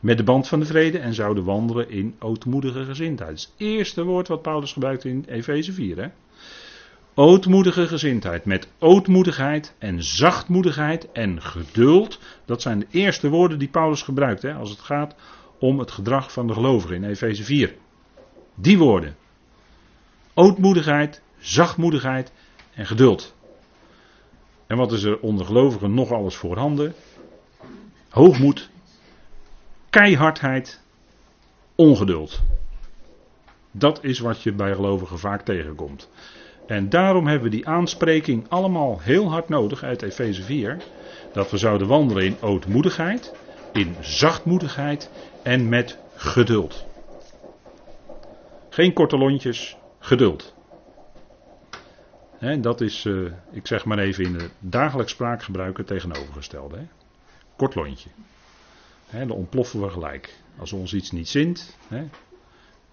met 0.00 0.16
de 0.16 0.24
band 0.24 0.48
van 0.48 0.60
de 0.60 0.66
vrede 0.66 0.98
en 0.98 1.14
zouden 1.14 1.44
wandelen 1.44 1.90
in 1.90 2.14
ootmoedige 2.18 2.84
gezindheid. 2.84 3.30
Dat 3.30 3.38
is 3.38 3.44
het 3.44 3.54
eerste 3.56 4.04
woord 4.04 4.28
wat 4.28 4.42
Paulus 4.42 4.72
gebruikt 4.72 5.04
in 5.04 5.24
Efeze 5.28 5.72
4. 5.72 5.96
Hè? 5.96 6.08
ootmoedige 7.14 7.86
gezindheid. 7.86 8.44
Met 8.44 8.68
ootmoedigheid 8.78 9.74
en 9.78 10.02
zachtmoedigheid 10.02 11.12
en 11.12 11.42
geduld. 11.42 12.18
Dat 12.44 12.62
zijn 12.62 12.78
de 12.78 12.86
eerste 12.90 13.28
woorden 13.28 13.58
die 13.58 13.68
Paulus 13.68 14.02
gebruikt 14.02 14.42
hè, 14.42 14.54
als 14.54 14.70
het 14.70 14.80
gaat 14.80 15.14
om 15.58 15.78
het 15.78 15.90
gedrag 15.90 16.32
van 16.32 16.46
de 16.46 16.52
gelovigen 16.52 16.96
in 16.96 17.04
Efeze 17.04 17.44
4. 17.44 17.74
Die 18.54 18.78
woorden. 18.78 19.16
Ootmoedigheid, 20.34 21.22
zachtmoedigheid 21.38 22.32
en 22.74 22.86
geduld. 22.86 23.34
En 24.72 24.78
wat 24.78 24.92
is 24.92 25.02
er 25.02 25.20
onder 25.20 25.46
gelovigen 25.46 25.94
nog 25.94 26.10
alles 26.12 26.36
voorhanden? 26.36 26.94
Hoogmoed, 28.08 28.70
keihardheid, 29.90 30.80
ongeduld. 31.74 32.40
Dat 33.70 34.04
is 34.04 34.18
wat 34.18 34.42
je 34.42 34.52
bij 34.52 34.74
gelovigen 34.74 35.18
vaak 35.18 35.42
tegenkomt. 35.42 36.10
En 36.66 36.88
daarom 36.88 37.26
hebben 37.26 37.50
we 37.50 37.56
die 37.56 37.68
aanspreking 37.68 38.48
allemaal 38.48 39.00
heel 39.00 39.30
hard 39.30 39.48
nodig 39.48 39.82
uit 39.82 40.02
Efeze 40.02 40.42
4. 40.42 40.76
Dat 41.32 41.50
we 41.50 41.56
zouden 41.56 41.86
wandelen 41.86 42.24
in 42.24 42.36
ootmoedigheid, 42.40 43.34
in 43.72 43.96
zachtmoedigheid 44.00 45.10
en 45.42 45.68
met 45.68 45.98
geduld. 46.14 46.84
Geen 48.68 48.92
korte 48.92 49.18
lontjes, 49.18 49.76
geduld. 49.98 50.54
Dat 52.60 52.80
is, 52.80 53.04
uh, 53.04 53.30
ik 53.50 53.66
zeg 53.66 53.84
maar 53.84 53.98
even 53.98 54.24
in 54.24 54.34
het 54.34 54.50
dagelijks 54.58 55.12
spraakgebruik 55.12 55.76
het 55.76 55.86
tegenovergestelde. 55.86 56.76
He. 56.76 56.84
Kort 57.56 57.74
lontje. 57.74 58.08
Dan 59.10 59.30
ontploffen 59.30 59.80
we 59.80 59.88
gelijk. 59.88 60.34
Als 60.58 60.72
ons 60.72 60.94
iets 60.94 61.10
niet 61.10 61.28
zint. 61.28 61.76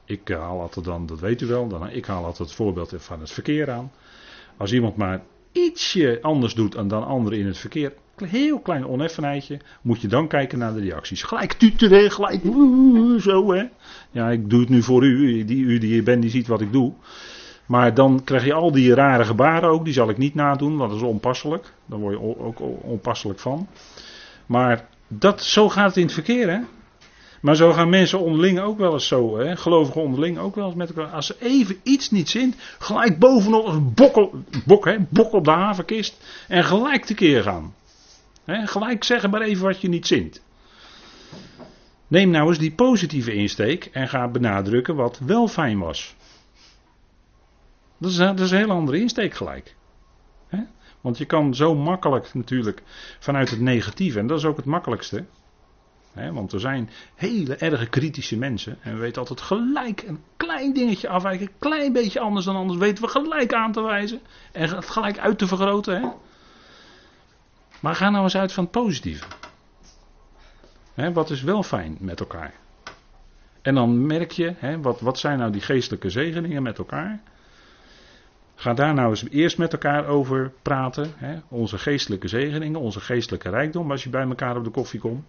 Ik 0.05 0.27
haal 0.27 0.61
altijd 0.61 0.85
dan, 0.85 1.05
dat 1.05 1.19
weet 1.19 1.41
u 1.41 1.45
wel, 1.45 1.67
dan, 1.67 1.89
ik 1.89 2.05
haal 2.05 2.25
altijd 2.25 2.47
het 2.47 2.57
voorbeeld 2.57 2.93
van 2.97 3.19
het 3.19 3.31
verkeer 3.31 3.71
aan. 3.71 3.91
Als 4.57 4.73
iemand 4.73 4.95
maar 4.95 5.21
ietsje 5.51 6.19
anders 6.21 6.53
doet 6.53 6.89
dan 6.89 7.05
anderen 7.05 7.39
in 7.39 7.45
het 7.45 7.57
verkeer, 7.57 7.93
heel 8.15 8.59
klein 8.59 8.87
oneffenheidje, 8.87 9.59
moet 9.81 10.01
je 10.01 10.07
dan 10.07 10.27
kijken 10.27 10.59
naar 10.59 10.73
de 10.73 10.79
reacties. 10.79 11.23
Gelijk 11.23 11.53
tuteren, 11.53 12.11
gelijk 12.11 12.41
zo 13.21 13.53
hè. 13.53 13.65
Ja, 14.11 14.29
ik 14.29 14.49
doe 14.49 14.59
het 14.59 14.69
nu 14.69 14.83
voor 14.83 15.03
u, 15.03 15.45
die, 15.45 15.63
u 15.63 15.77
die 15.77 15.91
hier 15.91 16.03
bent, 16.03 16.21
die 16.21 16.31
ziet 16.31 16.47
wat 16.47 16.61
ik 16.61 16.71
doe. 16.71 16.93
Maar 17.69 17.93
dan 17.93 18.23
krijg 18.23 18.45
je 18.45 18.53
al 18.53 18.71
die 18.71 18.93
rare 18.93 19.25
gebaren 19.25 19.69
ook, 19.69 19.83
die 19.85 19.93
zal 19.93 20.09
ik 20.09 20.17
niet 20.17 20.35
nadoen, 20.35 20.77
want 20.77 20.89
dat 20.89 20.99
is 20.99 21.05
onpasselijk. 21.05 21.73
Daar 21.85 21.99
word 21.99 22.13
je 22.19 22.39
ook 22.39 22.59
onpasselijk 22.81 23.39
van. 23.39 23.67
Maar 24.45 24.87
dat, 25.07 25.43
zo 25.43 25.69
gaat 25.69 25.87
het 25.87 25.97
in 25.97 26.03
het 26.03 26.13
verkeer 26.13 26.49
hè. 26.49 26.59
Maar 27.41 27.55
zo 27.55 27.73
gaan 27.73 27.89
mensen 27.89 28.19
onderling 28.19 28.59
ook 28.59 28.77
wel 28.77 28.93
eens 28.93 29.07
zo, 29.07 29.37
hè, 29.37 29.55
gelovigen 29.57 30.01
onderling 30.01 30.37
ook 30.37 30.55
wel 30.55 30.65
eens 30.65 30.75
met 30.75 30.89
elkaar. 30.89 31.13
Als 31.13 31.25
ze 31.25 31.35
even 31.39 31.79
iets 31.83 32.11
niet 32.11 32.29
zint, 32.29 32.55
gelijk 32.79 33.19
bovenop 33.19 33.67
een 33.67 33.93
bok, 33.93 34.31
bok, 34.65 34.85
hè, 34.85 34.95
bok 35.09 35.33
op 35.33 35.45
de 35.45 35.51
havenkist 35.51 36.25
en 36.47 36.63
gelijk 36.63 37.05
tekeer 37.05 37.43
gaan. 37.43 37.73
Hè, 38.43 38.67
gelijk 38.67 39.03
zeggen 39.03 39.29
maar 39.29 39.41
even 39.41 39.65
wat 39.65 39.81
je 39.81 39.89
niet 39.89 40.07
zint. 40.07 40.41
Neem 42.07 42.29
nou 42.29 42.47
eens 42.47 42.57
die 42.57 42.71
positieve 42.71 43.33
insteek 43.33 43.85
en 43.85 44.07
ga 44.07 44.27
benadrukken 44.27 44.95
wat 44.95 45.19
wel 45.25 45.47
fijn 45.47 45.79
was. 45.79 46.15
Dat 47.99 48.11
is, 48.11 48.17
dat 48.17 48.39
is 48.39 48.51
een 48.51 48.57
hele 48.57 48.73
andere 48.73 48.99
insteek 48.99 49.33
gelijk. 49.33 49.75
Want 51.01 51.17
je 51.17 51.25
kan 51.25 51.55
zo 51.55 51.75
makkelijk 51.75 52.33
natuurlijk 52.33 52.83
vanuit 53.19 53.49
het 53.49 53.59
negatieve, 53.59 54.19
en 54.19 54.27
dat 54.27 54.37
is 54.37 54.45
ook 54.45 54.57
het 54.57 54.65
makkelijkste 54.65 55.25
want 56.13 56.53
er 56.53 56.59
zijn 56.59 56.89
hele 57.15 57.55
erge 57.55 57.89
kritische 57.89 58.37
mensen. 58.37 58.77
En 58.81 58.93
we 58.93 58.99
weten 58.99 59.19
altijd 59.19 59.41
gelijk 59.41 60.03
een 60.07 60.23
klein 60.37 60.73
dingetje 60.73 61.09
afwijken. 61.09 61.47
Een 61.47 61.53
klein 61.59 61.93
beetje 61.93 62.19
anders 62.19 62.45
dan 62.45 62.55
anders. 62.55 62.79
Weten 62.79 63.03
we 63.03 63.09
gelijk 63.09 63.53
aan 63.53 63.71
te 63.71 63.81
wijzen. 63.81 64.19
En 64.51 64.69
het 64.75 64.89
gelijk 64.89 65.19
uit 65.19 65.37
te 65.37 65.47
vergroten. 65.47 66.13
Maar 67.79 67.95
ga 67.95 68.09
nou 68.09 68.23
eens 68.23 68.35
uit 68.35 68.53
van 68.53 68.63
het 68.63 68.71
positieve. 68.71 69.25
wat 71.13 71.29
is 71.29 71.41
wel 71.41 71.63
fijn 71.63 71.97
met 71.99 72.19
elkaar? 72.19 72.53
En 73.61 73.75
dan 73.75 74.05
merk 74.07 74.31
je, 74.31 74.77
wat, 74.81 75.01
wat 75.01 75.19
zijn 75.19 75.37
nou 75.37 75.51
die 75.51 75.61
geestelijke 75.61 76.09
zegeningen 76.09 76.63
met 76.63 76.77
elkaar? 76.77 77.21
Ga 78.59 78.73
daar 78.73 78.93
nou 78.93 79.09
eens 79.09 79.29
eerst 79.29 79.57
met 79.57 79.73
elkaar 79.73 80.05
over 80.05 80.51
praten. 80.61 81.13
Onze 81.47 81.77
geestelijke 81.77 82.27
zegeningen, 82.27 82.79
onze 82.79 82.99
geestelijke 82.99 83.49
rijkdom 83.49 83.91
als 83.91 84.03
je 84.03 84.09
bij 84.09 84.21
elkaar 84.21 84.57
op 84.57 84.63
de 84.63 84.69
koffie 84.69 84.99
komt. 84.99 85.25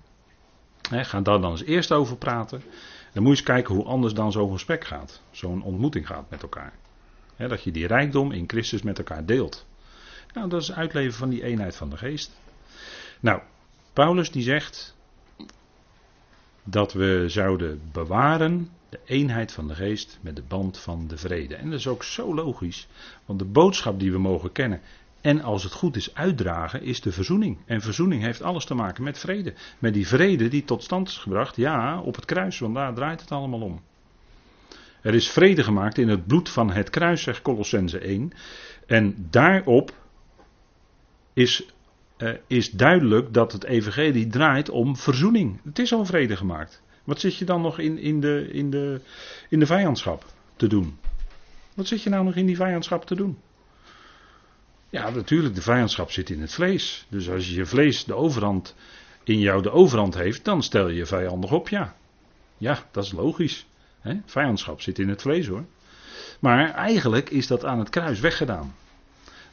He, 0.89 1.05
ga 1.05 1.21
daar 1.21 1.41
dan 1.41 1.51
eens 1.51 1.65
eerst 1.65 1.93
over 1.93 2.17
praten. 2.17 2.63
Dan 3.13 3.23
moet 3.23 3.33
je 3.33 3.39
eens 3.39 3.43
kijken 3.43 3.75
hoe 3.75 3.85
anders 3.85 4.15
dan 4.15 4.33
zo'n 4.33 4.53
gesprek 4.53 4.85
gaat. 4.85 5.23
Zo'n 5.31 5.63
ontmoeting 5.63 6.07
gaat 6.07 6.31
met 6.31 6.43
elkaar. 6.43 6.73
dat 7.37 7.63
je 7.63 7.71
die 7.71 7.87
rijkdom 7.87 8.33
in 8.33 8.45
Christus 8.47 8.83
met 8.83 8.99
elkaar 8.99 9.25
deelt. 9.25 9.67
Nou, 10.35 10.49
dat 10.49 10.63
is 10.63 10.73
uitleven 10.73 11.19
van 11.19 11.29
die 11.29 11.43
eenheid 11.43 11.77
van 11.77 11.91
de 11.91 11.97
geest. 11.97 12.39
Nou, 13.21 13.41
Paulus 13.93 14.31
die 14.31 14.43
zegt 14.43 14.97
dat 16.65 16.93
we 16.93 17.25
zouden 17.27 17.81
bewaren 17.93 18.71
de 18.91 19.01
eenheid 19.05 19.53
van 19.53 19.69
de 19.69 19.75
geest 19.75 20.19
met 20.21 20.37
de 20.37 20.43
band 20.49 20.79
van 20.79 21.09
de 21.09 21.17
vrede. 21.17 21.55
En 21.55 21.71
dat 21.71 21.79
is 21.79 21.87
ook 21.87 22.05
zo 22.05 22.35
logisch, 22.35 22.89
want 23.27 23.39
de 23.39 23.45
boodschap 23.45 24.01
die 24.01 24.13
we 24.13 24.19
mogen 24.19 24.53
kennen 24.53 24.81
en 25.21 25.43
als 25.43 25.63
het 25.63 25.73
goed 25.73 25.97
is 25.97 26.15
uitdragen, 26.15 26.83
is 26.83 27.01
de 27.01 27.13
verzoening. 27.13 27.59
En 27.67 27.81
verzoening 27.81 28.23
heeft 28.23 28.43
alles 28.43 28.65
te 28.65 28.75
maken 28.75 29.05
met 29.05 29.19
vrede. 29.19 29.55
Met 29.79 29.95
die 29.95 30.07
vrede 30.07 30.49
die 30.49 30.65
tot 30.65 30.83
stand 30.83 31.09
is 31.09 31.19
gebracht, 31.19 31.57
ja, 31.57 32.01
op 32.01 32.15
het 32.15 32.25
kruis, 32.25 32.59
want 32.59 32.75
daar 32.75 32.95
draait 32.95 33.21
het 33.21 33.33
allemaal 33.33 33.61
om. 33.61 33.81
Er 35.03 35.15
is 35.15 35.31
vrede 35.31 35.63
gemaakt 35.63 35.99
in 35.99 36.09
het 36.09 36.27
bloed 36.27 36.49
van 36.49 36.71
het 36.71 36.91
kruis, 36.91 37.23
zegt 37.23 37.43
Colossense 37.43 37.99
1. 37.99 38.33
En 38.87 39.27
daarop 39.31 39.95
is, 41.33 41.67
eh, 42.17 42.33
is 42.47 42.71
duidelijk 42.71 43.35
dat 43.35 43.53
het 43.53 43.65
evangelie 43.65 44.27
draait 44.27 44.71
om 44.71 44.97
verzoening. 44.97 45.61
Het 45.65 45.79
is 45.79 45.93
al 45.93 46.05
vrede 46.05 46.37
gemaakt. 46.37 46.83
Wat 47.05 47.21
zit 47.21 47.37
je 47.37 47.45
dan 47.45 47.61
nog 47.61 47.79
in, 47.79 47.99
in, 47.99 48.21
de, 48.21 48.49
in, 48.53 48.71
de, 48.71 49.01
in 49.49 49.59
de 49.59 49.67
vijandschap 49.67 50.25
te 50.57 50.67
doen? 50.67 50.99
Wat 51.75 51.87
zit 51.87 52.03
je 52.03 52.11
nou 52.11 52.25
nog 52.25 52.35
in 52.35 52.47
die 52.47 52.57
vijandschap 52.57 53.05
te 53.05 53.15
doen? 53.15 53.39
Ja, 54.91 55.11
natuurlijk, 55.11 55.55
de 55.55 55.63
vijandschap 55.63 56.11
zit 56.11 56.31
in 56.31 56.41
het 56.41 56.53
vlees. 56.53 57.07
Dus 57.09 57.31
als 57.31 57.49
je 57.49 57.55
je 57.55 57.67
vlees 57.67 58.05
de 58.05 58.15
overhand 58.15 58.75
in 59.25 59.39
jou 59.39 59.63
de 59.63 59.71
overhand 59.71 60.15
heeft, 60.15 60.45
dan 60.45 60.63
stel 60.63 60.89
je 60.89 60.97
je 60.97 61.07
vijandig 61.07 61.53
op, 61.53 61.69
ja. 61.69 61.97
Ja, 62.59 62.79
dat 62.91 63.05
is 63.05 63.13
logisch. 63.13 63.67
Hè? 64.01 64.15
Vijandschap 64.25 64.81
zit 64.81 64.99
in 64.99 65.09
het 65.09 65.23
vlees 65.23 65.47
hoor. 65.47 65.65
Maar 66.41 66.71
eigenlijk 66.71 67.31
is 67.31 67.47
dat 67.47 67.65
aan 67.65 67.79
het 67.79 67.89
kruis 67.89 68.21
weggedaan. 68.21 68.75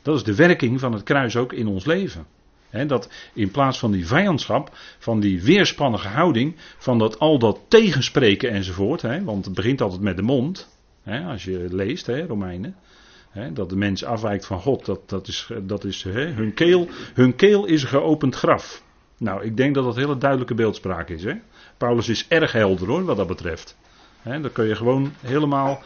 Dat 0.02 0.16
is 0.16 0.24
de 0.24 0.36
werking 0.36 0.80
van 0.80 0.94
het 0.94 1.04
kruis 1.04 1.36
ook 1.36 1.54
in 1.54 1.68
ons 1.68 1.86
leven. 1.86 2.26
Dat 2.86 3.10
in 3.34 3.52
plaats 3.52 3.80
van 3.80 3.92
die 3.92 4.08
vijandschap, 4.08 4.78
van 5.00 5.20
die 5.20 5.42
weerspannige 5.42 6.08
houding, 6.08 6.56
van 6.78 6.98
dat 6.98 7.20
al 7.20 7.40
dat 7.40 7.60
tegenspreken 7.68 8.52
enzovoort, 8.52 9.02
want 9.24 9.46
het 9.46 9.54
begint 9.54 9.82
altijd 9.82 10.02
met 10.02 10.16
de 10.16 10.22
mond, 10.22 10.70
als 11.06 11.44
je 11.44 11.68
leest, 11.70 12.08
Romeinen 12.08 12.76
dat 13.54 13.70
de 13.70 13.76
mens 13.76 14.04
afwijkt 14.04 14.46
van 14.46 14.60
God, 14.60 14.86
dat, 14.86 15.10
dat 15.10 15.28
is, 15.28 15.50
dat 15.62 15.84
is 15.84 16.04
hun, 16.04 16.54
keel, 16.54 16.88
hun 17.14 17.36
keel 17.36 17.66
is 17.66 17.82
een 17.82 17.88
geopend 17.88 18.36
graf. 18.36 18.84
Nou, 19.18 19.44
ik 19.44 19.58
denk 19.58 19.76
dat 19.76 19.84
dat 19.84 19.96
hele 19.96 20.18
duidelijke 20.18 20.54
beeldspraak 20.54 21.10
is. 21.10 21.26
Paulus 21.78 22.10
is 22.10 22.26
erg 22.28 22.52
helder 22.52 22.88
hoor, 22.88 23.06
wat 23.06 23.18
dat 23.18 23.28
betreft. 23.28 23.78
daar 24.24 24.50
kun 24.50 24.66
je 24.66 24.76
gewoon 24.76 25.14
helemaal 25.22 25.82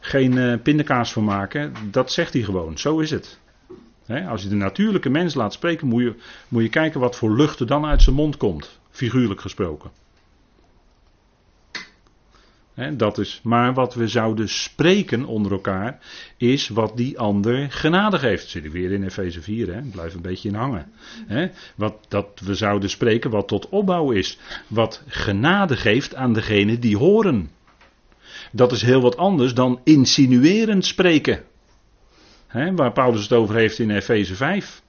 geen 0.00 0.32
uh, 0.32 0.54
pindakaas 0.62 1.12
van 1.12 1.24
maken. 1.24 1.72
Dat 1.90 2.12
zegt 2.12 2.32
hij 2.32 2.42
gewoon, 2.42 2.78
zo 2.78 2.98
is 2.98 3.10
het. 3.10 3.40
Als 4.28 4.42
je 4.42 4.48
de 4.48 4.54
natuurlijke 4.54 5.10
mens 5.10 5.34
laat 5.34 5.52
spreken, 5.52 5.86
moet 5.86 6.02
je, 6.02 6.14
moet 6.48 6.62
je 6.62 6.68
kijken 6.68 7.00
wat 7.00 7.16
voor 7.16 7.36
lucht 7.36 7.60
er 7.60 7.66
dan 7.66 7.84
uit 7.86 8.02
zijn 8.02 8.16
mond 8.16 8.36
komt, 8.36 8.78
figuurlijk 8.90 9.40
gesproken 9.40 9.90
dat 12.90 13.18
is, 13.18 13.40
maar 13.42 13.74
wat 13.74 13.94
we 13.94 14.08
zouden 14.08 14.48
spreken 14.48 15.24
onder 15.24 15.52
elkaar 15.52 15.98
is 16.36 16.68
wat 16.68 16.96
die 16.96 17.18
ander 17.18 17.70
genade 17.70 18.18
geeft. 18.18 18.48
zit 18.48 18.64
ik 18.64 18.72
weer 18.72 18.92
in 18.92 19.04
Efeze 19.04 19.42
4, 19.42 19.74
hè? 19.74 19.80
blijf 19.80 20.14
een 20.14 20.22
beetje 20.22 20.48
in 20.48 20.54
hangen. 20.54 20.92
wat, 21.74 21.94
dat 22.08 22.40
we 22.44 22.54
zouden 22.54 22.90
spreken 22.90 23.30
wat 23.30 23.48
tot 23.48 23.68
opbouw 23.68 24.10
is. 24.10 24.38
Wat 24.66 25.02
genade 25.06 25.76
geeft 25.76 26.14
aan 26.14 26.32
degene 26.32 26.78
die 26.78 26.96
horen. 26.96 27.50
Dat 28.52 28.72
is 28.72 28.82
heel 28.82 29.00
wat 29.00 29.16
anders 29.16 29.54
dan 29.54 29.80
insinuerend 29.84 30.84
spreken. 30.84 31.42
Waar 32.52 32.92
Paulus 32.92 33.22
het 33.22 33.32
over 33.32 33.54
heeft 33.54 33.78
in 33.78 33.90
Efeze 33.90 34.34
5 34.34 34.82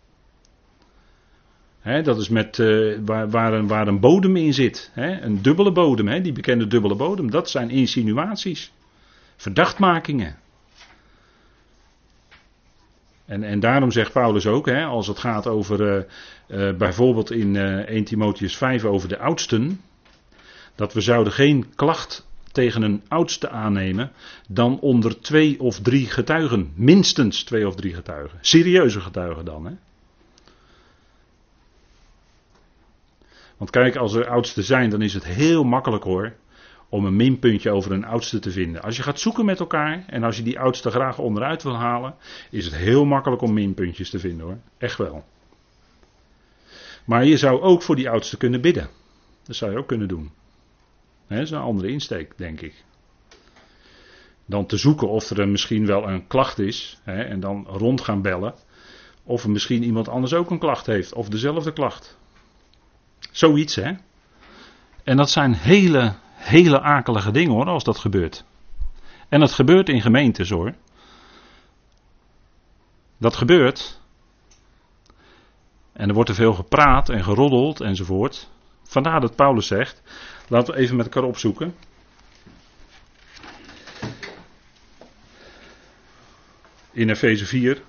dat 1.83 2.17
is 2.17 2.29
met, 2.29 2.57
uh, 2.57 2.97
waar, 3.05 3.53
een, 3.53 3.67
waar, 3.67 3.87
een, 3.87 3.99
bodem 3.99 4.35
in 4.35 4.53
zit. 4.53 4.91
een 4.95 5.41
dubbele 5.41 5.71
bodem, 5.71 6.21
die 6.21 6.31
bekende 6.31 6.67
dubbele 6.67 6.95
bodem. 6.95 7.31
Dat 7.31 7.49
zijn 7.49 7.69
insinuaties. 7.69 8.71
Verdachtmakingen. 9.35 10.35
En, 13.25 13.43
en 13.43 13.59
daarom 13.59 13.91
zegt 13.91 14.11
Paulus 14.11 14.47
ook, 14.47 14.67
als 14.69 15.07
het 15.07 15.19
gaat 15.19 15.47
over 15.47 15.81
uh, 15.81 16.03
uh, 16.47 16.77
bijvoorbeeld 16.77 17.31
in 17.31 17.55
1 17.55 18.03
Timotheus 18.03 18.57
5 18.57 18.83
over 18.83 19.09
de 19.09 19.19
oudsten. 19.19 19.81
Dat 20.75 20.93
we 20.93 21.01
zouden 21.01 21.33
geen 21.33 21.75
klacht 21.75 22.27
tegen 22.53 22.81
een 22.81 23.03
oudste 23.07 23.49
aannemen 23.49 24.11
dan 24.47 24.79
onder 24.79 25.21
twee 25.21 25.59
of 25.59 25.79
drie 25.79 26.05
getuigen. 26.05 26.71
Minstens 26.75 27.43
twee 27.43 27.67
of 27.67 27.75
drie 27.75 27.93
getuigen. 27.93 28.37
Serieuze 28.41 28.99
getuigen 28.99 29.45
dan. 29.45 29.65
Hè? 29.65 29.73
Want 33.57 33.69
kijk, 33.69 33.95
als 33.95 34.13
er 34.13 34.27
oudsten 34.27 34.63
zijn, 34.63 34.89
dan 34.89 35.01
is 35.01 35.13
het 35.13 35.25
heel 35.25 35.63
makkelijk 35.63 36.03
hoor. 36.03 36.33
Om 36.89 37.05
een 37.05 37.15
minpuntje 37.15 37.71
over 37.71 37.91
een 37.91 38.05
oudste 38.05 38.39
te 38.39 38.51
vinden. 38.51 38.81
Als 38.81 38.95
je 38.95 39.03
gaat 39.03 39.19
zoeken 39.19 39.45
met 39.45 39.59
elkaar 39.59 40.03
en 40.07 40.23
als 40.23 40.37
je 40.37 40.43
die 40.43 40.59
oudste 40.59 40.91
graag 40.91 41.17
onderuit 41.17 41.63
wil 41.63 41.75
halen, 41.75 42.15
is 42.49 42.65
het 42.65 42.75
heel 42.75 43.05
makkelijk 43.05 43.41
om 43.41 43.53
minpuntjes 43.53 44.09
te 44.09 44.19
vinden 44.19 44.45
hoor. 44.45 44.57
Echt 44.77 44.97
wel. 44.97 45.23
Maar 47.05 47.25
je 47.25 47.37
zou 47.37 47.61
ook 47.61 47.81
voor 47.81 47.95
die 47.95 48.09
oudste 48.09 48.37
kunnen 48.37 48.61
bidden. 48.61 48.89
Dat 49.43 49.55
zou 49.55 49.71
je 49.71 49.77
ook 49.77 49.87
kunnen 49.87 50.07
doen. 50.07 50.31
Dat 51.27 51.39
is 51.39 51.51
een 51.51 51.59
andere 51.59 51.87
insteek, 51.87 52.37
denk 52.37 52.61
ik. 52.61 52.83
Dan 54.45 54.65
te 54.65 54.77
zoeken 54.77 55.09
of 55.09 55.29
er 55.29 55.47
misschien 55.47 55.85
wel 55.85 56.09
een 56.09 56.27
klacht 56.27 56.59
is. 56.59 56.99
en 57.03 57.39
dan 57.39 57.65
rond 57.67 58.01
gaan 58.01 58.21
bellen. 58.21 58.53
Of 59.23 59.47
misschien 59.47 59.83
iemand 59.83 60.07
anders 60.07 60.33
ook 60.33 60.49
een 60.49 60.59
klacht 60.59 60.85
heeft. 60.85 61.13
Of 61.13 61.29
dezelfde 61.29 61.73
klacht. 61.73 62.17
Zoiets, 63.31 63.75
hè. 63.75 63.91
En 65.03 65.17
dat 65.17 65.29
zijn 65.29 65.53
hele, 65.53 66.13
hele 66.35 66.81
akelige 66.81 67.31
dingen 67.31 67.53
hoor, 67.53 67.65
als 67.65 67.83
dat 67.83 67.97
gebeurt. 67.97 68.43
En 69.29 69.39
dat 69.39 69.51
gebeurt 69.51 69.89
in 69.89 70.01
gemeentes 70.01 70.49
hoor. 70.49 70.73
Dat 73.17 73.35
gebeurt. 73.35 74.01
En 75.93 76.07
er 76.07 76.13
wordt 76.13 76.29
er 76.29 76.35
veel 76.35 76.53
gepraat 76.53 77.09
en 77.09 77.23
geroddeld 77.23 77.81
enzovoort. 77.81 78.49
Vandaar 78.93 79.21
dat 79.21 79.35
Paulus 79.35 79.67
zegt, 79.67 80.01
laten 80.47 80.73
we 80.73 80.79
even 80.79 80.95
met 80.95 81.05
elkaar 81.05 81.23
opzoeken. 81.23 81.75
In 86.91 87.09
Efeze 87.09 87.45
4. 87.45 87.81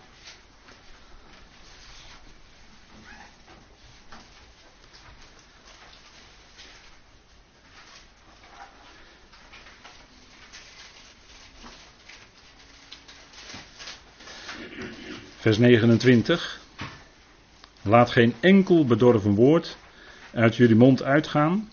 Vers 15.37 15.59
29. 15.59 16.61
Laat 17.83 18.11
geen 18.11 18.35
enkel 18.41 18.85
bedorven 18.85 19.35
woord 19.35 19.77
uit 20.35 20.57
jullie 20.57 20.77
mond 20.77 21.03
uitgaan. 21.03 21.69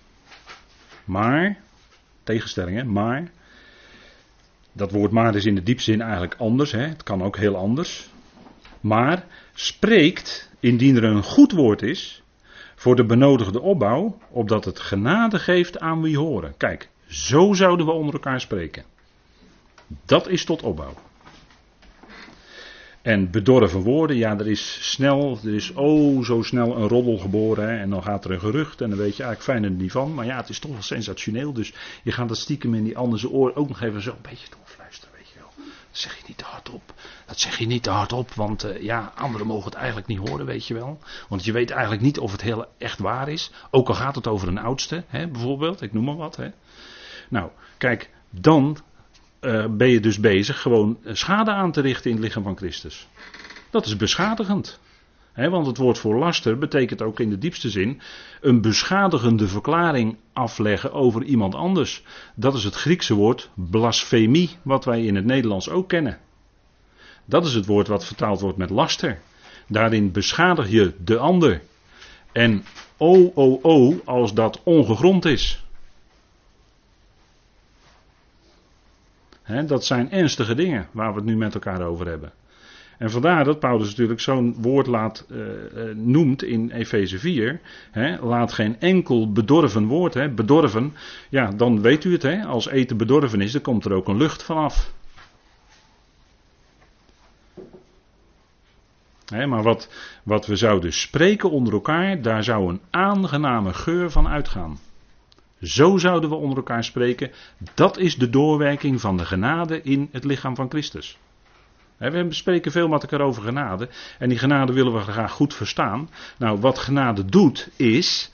Maar, 1.05 1.57
tegenstellingen, 2.23 2.91
maar. 2.91 3.31
Dat 4.73 4.91
woord 4.91 5.11
maar 5.11 5.35
is 5.35 5.45
in 5.45 5.55
de 5.55 5.63
diepzin 5.63 6.01
eigenlijk 6.01 6.35
anders. 6.37 6.71
Hè? 6.71 6.87
Het 6.87 7.03
kan 7.03 7.23
ook 7.23 7.37
heel 7.37 7.55
anders. 7.55 8.09
Maar 8.79 9.25
spreekt, 9.53 10.51
indien 10.59 10.95
er 10.95 11.03
een 11.03 11.23
goed 11.23 11.51
woord 11.51 11.81
is, 11.81 12.23
voor 12.75 12.95
de 12.95 13.05
benodigde 13.05 13.61
opbouw, 13.61 14.17
opdat 14.29 14.65
het 14.65 14.79
genade 14.79 15.39
geeft 15.39 15.79
aan 15.79 16.01
wie 16.01 16.17
horen. 16.17 16.57
Kijk, 16.57 16.89
zo 17.07 17.53
zouden 17.53 17.85
we 17.85 17.91
onder 17.91 18.13
elkaar 18.13 18.41
spreken. 18.41 18.83
Dat 20.05 20.27
is 20.27 20.45
tot 20.45 20.63
opbouw. 20.63 20.93
En 23.01 23.31
bedorven 23.31 23.81
woorden, 23.81 24.15
ja, 24.15 24.39
er 24.39 24.47
is 24.47 24.91
snel, 24.91 25.39
er 25.43 25.53
is 25.53 25.73
oh 25.73 26.23
zo 26.23 26.41
snel 26.41 26.77
een 26.77 26.87
roddel 26.87 27.17
geboren. 27.17 27.69
Hè, 27.69 27.77
en 27.77 27.89
dan 27.89 28.03
gaat 28.03 28.25
er 28.25 28.31
een 28.31 28.39
gerucht 28.39 28.81
en 28.81 28.89
dan 28.89 28.97
weet 28.97 29.15
je 29.17 29.23
eigenlijk 29.23 29.59
fijn 29.59 29.63
er 29.63 29.81
niet 29.81 29.91
van. 29.91 30.13
Maar 30.13 30.25
ja, 30.25 30.37
het 30.37 30.49
is 30.49 30.59
toch 30.59 30.71
wel 30.71 30.81
sensationeel. 30.81 31.53
Dus 31.53 31.73
je 32.03 32.11
gaat 32.11 32.27
dat 32.27 32.37
stiekem 32.37 32.73
in 32.73 32.83
die 32.83 32.97
andere 32.97 33.29
oor 33.29 33.55
ook 33.55 33.67
nog 33.67 33.81
even 33.81 34.01
zo 34.01 34.09
een 34.09 34.29
beetje 34.29 34.47
doorfluisteren, 34.57 35.15
weet 35.15 35.29
je 35.29 35.39
wel. 35.39 35.65
Dat 35.89 35.97
zeg 35.97 36.17
je 36.17 36.23
niet 36.27 36.37
te 36.37 36.43
hardop. 36.43 36.93
Dat 37.25 37.39
zeg 37.39 37.57
je 37.57 37.67
niet 37.67 37.83
te 37.83 37.89
hardop, 37.89 38.33
want 38.33 38.65
uh, 38.65 38.81
ja, 38.81 39.13
anderen 39.15 39.47
mogen 39.47 39.65
het 39.65 39.73
eigenlijk 39.73 40.07
niet 40.07 40.29
horen, 40.29 40.45
weet 40.45 40.67
je 40.67 40.73
wel. 40.73 40.99
Want 41.29 41.45
je 41.45 41.51
weet 41.51 41.69
eigenlijk 41.69 42.01
niet 42.01 42.19
of 42.19 42.31
het 42.31 42.41
heel 42.41 42.65
echt 42.77 42.99
waar 42.99 43.29
is. 43.29 43.51
Ook 43.71 43.87
al 43.87 43.95
gaat 43.95 44.15
het 44.15 44.27
over 44.27 44.47
een 44.47 44.57
oudste, 44.57 45.03
hè, 45.07 45.27
bijvoorbeeld, 45.27 45.81
ik 45.81 45.93
noem 45.93 46.03
maar 46.03 46.15
wat. 46.15 46.35
Hè. 46.35 46.49
Nou, 47.29 47.49
kijk, 47.77 48.09
dan 48.29 48.77
uh, 49.41 49.65
ben 49.69 49.89
je 49.89 49.99
dus 49.99 50.19
bezig 50.19 50.61
gewoon 50.61 50.97
schade 51.05 51.51
aan 51.51 51.71
te 51.71 51.81
richten 51.81 52.09
in 52.09 52.15
het 52.15 52.25
lichaam 52.25 52.43
van 52.43 52.57
Christus. 52.57 53.07
Dat 53.69 53.85
is 53.85 53.95
beschadigend. 53.95 54.79
Want 55.35 55.67
het 55.67 55.77
woord 55.77 55.97
voor 55.97 56.15
laster 56.15 56.57
betekent 56.57 57.01
ook 57.01 57.19
in 57.19 57.29
de 57.29 57.37
diepste 57.37 57.69
zin 57.69 58.01
een 58.41 58.61
beschadigende 58.61 59.47
verklaring 59.47 60.17
afleggen 60.33 60.93
over 60.93 61.23
iemand 61.23 61.55
anders. 61.55 62.03
Dat 62.35 62.53
is 62.53 62.63
het 62.63 62.75
Griekse 62.75 63.13
woord 63.13 63.49
blasfemie, 63.53 64.49
wat 64.61 64.85
wij 64.85 65.05
in 65.05 65.15
het 65.15 65.25
Nederlands 65.25 65.69
ook 65.69 65.87
kennen. 65.87 66.19
Dat 67.25 67.45
is 67.45 67.53
het 67.53 67.65
woord 67.65 67.87
wat 67.87 68.05
vertaald 68.05 68.41
wordt 68.41 68.57
met 68.57 68.69
laster. 68.69 69.19
Daarin 69.67 70.11
beschadig 70.11 70.69
je 70.69 70.93
de 71.03 71.17
ander. 71.17 71.61
En 72.31 72.63
o, 72.97 73.31
o, 73.35 73.59
o, 73.61 74.01
als 74.05 74.33
dat 74.33 74.61
ongegrond 74.63 75.25
is. 75.25 75.63
Dat 79.67 79.85
zijn 79.85 80.11
ernstige 80.11 80.55
dingen 80.55 80.87
waar 80.91 81.09
we 81.09 81.15
het 81.15 81.25
nu 81.25 81.35
met 81.37 81.53
elkaar 81.53 81.81
over 81.81 82.07
hebben. 82.07 82.31
En 82.97 83.11
vandaar 83.11 83.43
dat 83.43 83.59
Paulus 83.59 83.89
natuurlijk 83.89 84.19
zo'n 84.19 84.55
woord 84.61 84.87
laat, 84.87 85.25
uh, 85.31 85.39
noemt 85.93 86.43
in 86.43 86.71
Efeze 86.71 87.19
4. 87.19 87.59
laat 88.21 88.53
geen 88.53 88.79
enkel 88.79 89.31
bedorven 89.31 89.85
woord, 89.85 90.35
bedorven. 90.35 90.93
Ja, 91.29 91.51
dan 91.51 91.81
weet 91.81 92.03
u 92.03 92.11
het, 92.11 92.21
he, 92.21 92.45
als 92.45 92.67
eten 92.67 92.97
bedorven 92.97 93.41
is, 93.41 93.51
dan 93.51 93.61
komt 93.61 93.85
er 93.85 93.93
ook 93.93 94.07
een 94.07 94.17
lucht 94.17 94.43
vanaf. 94.43 94.93
He, 99.25 99.47
maar 99.47 99.63
wat, 99.63 99.89
wat 100.23 100.45
we 100.45 100.55
zouden 100.55 100.93
spreken 100.93 101.51
onder 101.51 101.73
elkaar, 101.73 102.21
daar 102.21 102.43
zou 102.43 102.69
een 102.69 102.81
aangename 102.89 103.73
geur 103.73 104.11
van 104.11 104.27
uitgaan. 104.27 104.79
Zo 105.61 105.97
zouden 105.97 106.29
we 106.29 106.35
onder 106.35 106.57
elkaar 106.57 106.83
spreken. 106.83 107.31
Dat 107.73 107.97
is 107.97 108.15
de 108.15 108.29
doorwerking 108.29 109.01
van 109.01 109.17
de 109.17 109.25
genade 109.25 109.81
in 109.81 110.09
het 110.11 110.23
lichaam 110.23 110.55
van 110.55 110.69
Christus. 110.69 111.17
We 111.97 112.27
spreken 112.29 112.71
veel 112.71 112.87
met 112.87 113.01
elkaar 113.01 113.21
over 113.21 113.43
genade. 113.43 113.89
En 114.19 114.29
die 114.29 114.37
genade 114.37 114.73
willen 114.73 114.93
we 114.93 114.99
graag 114.99 115.31
goed 115.31 115.53
verstaan. 115.53 116.09
Nou, 116.37 116.59
wat 116.59 116.79
genade 116.79 117.25
doet, 117.25 117.69
is 117.75 118.31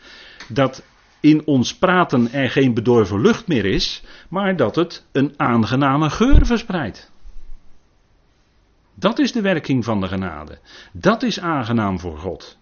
dat 0.47 0.83
in 1.19 1.45
ons 1.45 1.77
praten 1.77 2.31
er 2.31 2.49
geen 2.49 2.73
bedorven 2.73 3.21
lucht 3.21 3.47
meer 3.47 3.65
is, 3.65 4.03
maar 4.29 4.55
dat 4.55 4.75
het 4.75 5.05
een 5.11 5.33
aangename 5.37 6.09
geur 6.09 6.45
verspreidt. 6.45 7.11
Dat 8.93 9.19
is 9.19 9.31
de 9.31 9.41
werking 9.41 9.83
van 9.83 10.01
de 10.01 10.07
genade. 10.07 10.59
Dat 10.91 11.23
is 11.23 11.39
aangenaam 11.39 11.99
voor 11.99 12.17
God 12.17 12.57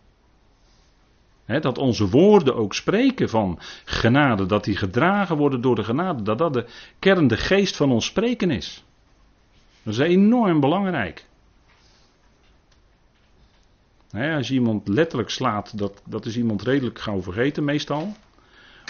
dat 1.45 1.77
onze 1.77 2.09
woorden 2.09 2.55
ook 2.55 2.73
spreken 2.73 3.29
van 3.29 3.59
genade, 3.85 4.45
dat 4.45 4.63
die 4.63 4.75
gedragen 4.75 5.37
worden 5.37 5.61
door 5.61 5.75
de 5.75 5.83
genade, 5.83 6.23
dat 6.23 6.37
dat 6.37 6.53
de 6.53 6.65
kern, 6.99 7.27
de 7.27 7.37
geest 7.37 7.75
van 7.75 7.91
ons 7.91 8.05
spreken 8.05 8.51
is. 8.51 8.83
Dat 9.83 9.93
is 9.93 9.99
enorm 9.99 10.59
belangrijk. 10.59 11.25
als 14.11 14.47
je 14.47 14.53
iemand 14.53 14.87
letterlijk 14.87 15.29
slaat, 15.29 15.77
dat, 15.77 16.01
dat 16.05 16.25
is 16.25 16.37
iemand 16.37 16.61
redelijk 16.61 16.99
gauw 16.99 17.21
vergeten 17.21 17.63
meestal. 17.63 18.15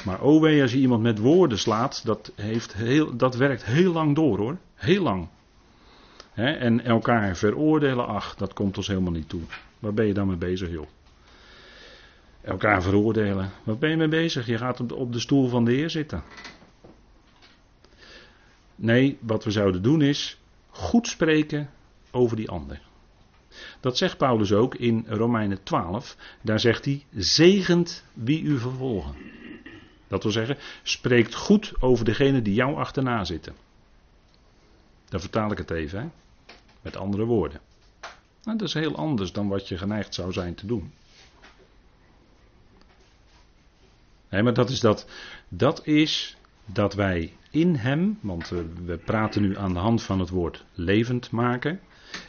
Maar 0.05 0.21
oh 0.21 0.41
wee, 0.41 0.61
als 0.61 0.71
je 0.71 0.77
iemand 0.77 1.01
met 1.01 1.19
woorden 1.19 1.57
slaat, 1.57 2.05
dat, 2.05 2.31
heeft 2.35 2.73
heel, 2.73 3.15
dat 3.15 3.35
werkt 3.35 3.65
heel 3.65 3.91
lang 3.91 4.15
door 4.15 4.37
hoor. 4.37 4.57
Heel 4.75 5.03
lang. 5.03 5.27
en 6.33 6.85
elkaar 6.85 7.35
veroordelen, 7.35 8.07
ach, 8.07 8.35
dat 8.35 8.53
komt 8.53 8.77
ons 8.77 8.87
helemaal 8.87 9.11
niet 9.11 9.29
toe. 9.29 9.41
Waar 9.79 9.93
ben 9.93 10.05
je 10.05 10.13
dan 10.13 10.27
mee 10.27 10.37
bezig 10.37 10.69
joh? 10.69 10.87
Elkaar 12.45 12.81
veroordelen. 12.81 13.51
Wat 13.63 13.79
ben 13.79 13.89
je 13.89 13.95
mee 13.95 14.07
bezig? 14.07 14.45
Je 14.45 14.57
gaat 14.57 14.91
op 14.91 15.13
de 15.13 15.19
stoel 15.19 15.47
van 15.47 15.65
de 15.65 15.71
Heer 15.71 15.89
zitten. 15.89 16.23
Nee, 18.75 19.17
wat 19.21 19.43
we 19.43 19.51
zouden 19.51 19.81
doen 19.81 20.01
is 20.01 20.39
goed 20.69 21.07
spreken 21.07 21.69
over 22.11 22.35
die 22.35 22.49
ander. 22.49 22.81
Dat 23.79 23.97
zegt 23.97 24.17
Paulus 24.17 24.53
ook 24.53 24.75
in 24.75 25.05
Romeinen 25.07 25.63
12. 25.63 26.17
Daar 26.41 26.59
zegt 26.59 26.85
hij: 26.85 27.05
zegent 27.15 28.03
wie 28.13 28.41
u 28.41 28.57
vervolgen. 28.57 29.15
Dat 30.07 30.23
wil 30.23 30.31
zeggen, 30.31 30.57
spreekt 30.83 31.35
goed 31.35 31.73
over 31.79 32.05
degene 32.05 32.41
die 32.41 32.53
jou 32.53 32.75
achterna 32.75 33.23
zitten. 33.23 33.53
Dan 35.09 35.19
vertaal 35.19 35.51
ik 35.51 35.57
het 35.57 35.71
even, 35.71 35.99
hè? 35.99 36.07
met 36.81 36.95
andere 36.95 37.25
woorden. 37.25 37.59
Nou, 38.43 38.57
dat 38.57 38.67
is 38.67 38.73
heel 38.73 38.95
anders 38.95 39.31
dan 39.31 39.47
wat 39.47 39.67
je 39.67 39.77
geneigd 39.77 40.13
zou 40.13 40.31
zijn 40.31 40.55
te 40.55 40.65
doen. 40.65 40.93
Nee, 44.35 44.43
maar 44.43 44.53
dat 44.53 44.69
is 44.69 44.79
dat. 44.79 45.07
Dat 45.49 45.87
is 45.87 46.37
dat 46.65 46.93
wij 46.93 47.33
in 47.49 47.75
Hem, 47.75 48.19
want 48.21 48.49
we, 48.85 48.97
praten 48.97 49.41
nu 49.41 49.57
aan 49.57 49.73
de 49.73 49.79
hand 49.79 50.03
van 50.03 50.19
het 50.19 50.29
woord 50.29 50.65
levend 50.73 51.31
maken. 51.31 51.79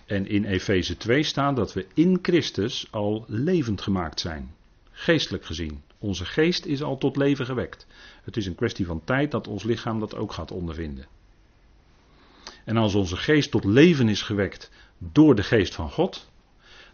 En 0.05 0.27
in 0.27 0.45
Efeze 0.45 0.97
2 0.97 1.23
staat 1.23 1.57
dat 1.57 1.73
we 1.73 1.87
in 1.95 2.19
Christus 2.23 2.89
al 2.91 3.25
levend 3.29 3.81
gemaakt 3.81 4.21
zijn. 4.21 4.55
Geestelijk 4.91 5.45
gezien. 5.45 5.83
Onze 5.99 6.25
geest 6.25 6.65
is 6.65 6.83
al 6.83 6.99
tot 6.99 7.17
leven 7.17 7.47
gewekt. 7.47 7.87
Het 8.23 8.37
is 8.37 8.47
een 8.47 8.55
kwestie 8.55 8.87
van 8.87 9.05
tijd 9.05 9.31
dat 9.31 9.49
ons 9.49 9.63
lichaam 9.63 10.01
dat 10.01 10.15
ook 10.15 10.33
gaat 10.33 10.51
ondervinden. 10.51 11.07
En 12.65 12.77
als 12.77 12.95
onze 12.95 13.17
geest 13.17 13.51
tot 13.51 13.65
leven 13.65 14.09
is 14.09 14.23
gewekt 14.23 14.71
door 14.99 15.35
de 15.35 15.43
geest 15.43 15.75
van 15.75 15.91
God, 15.91 16.31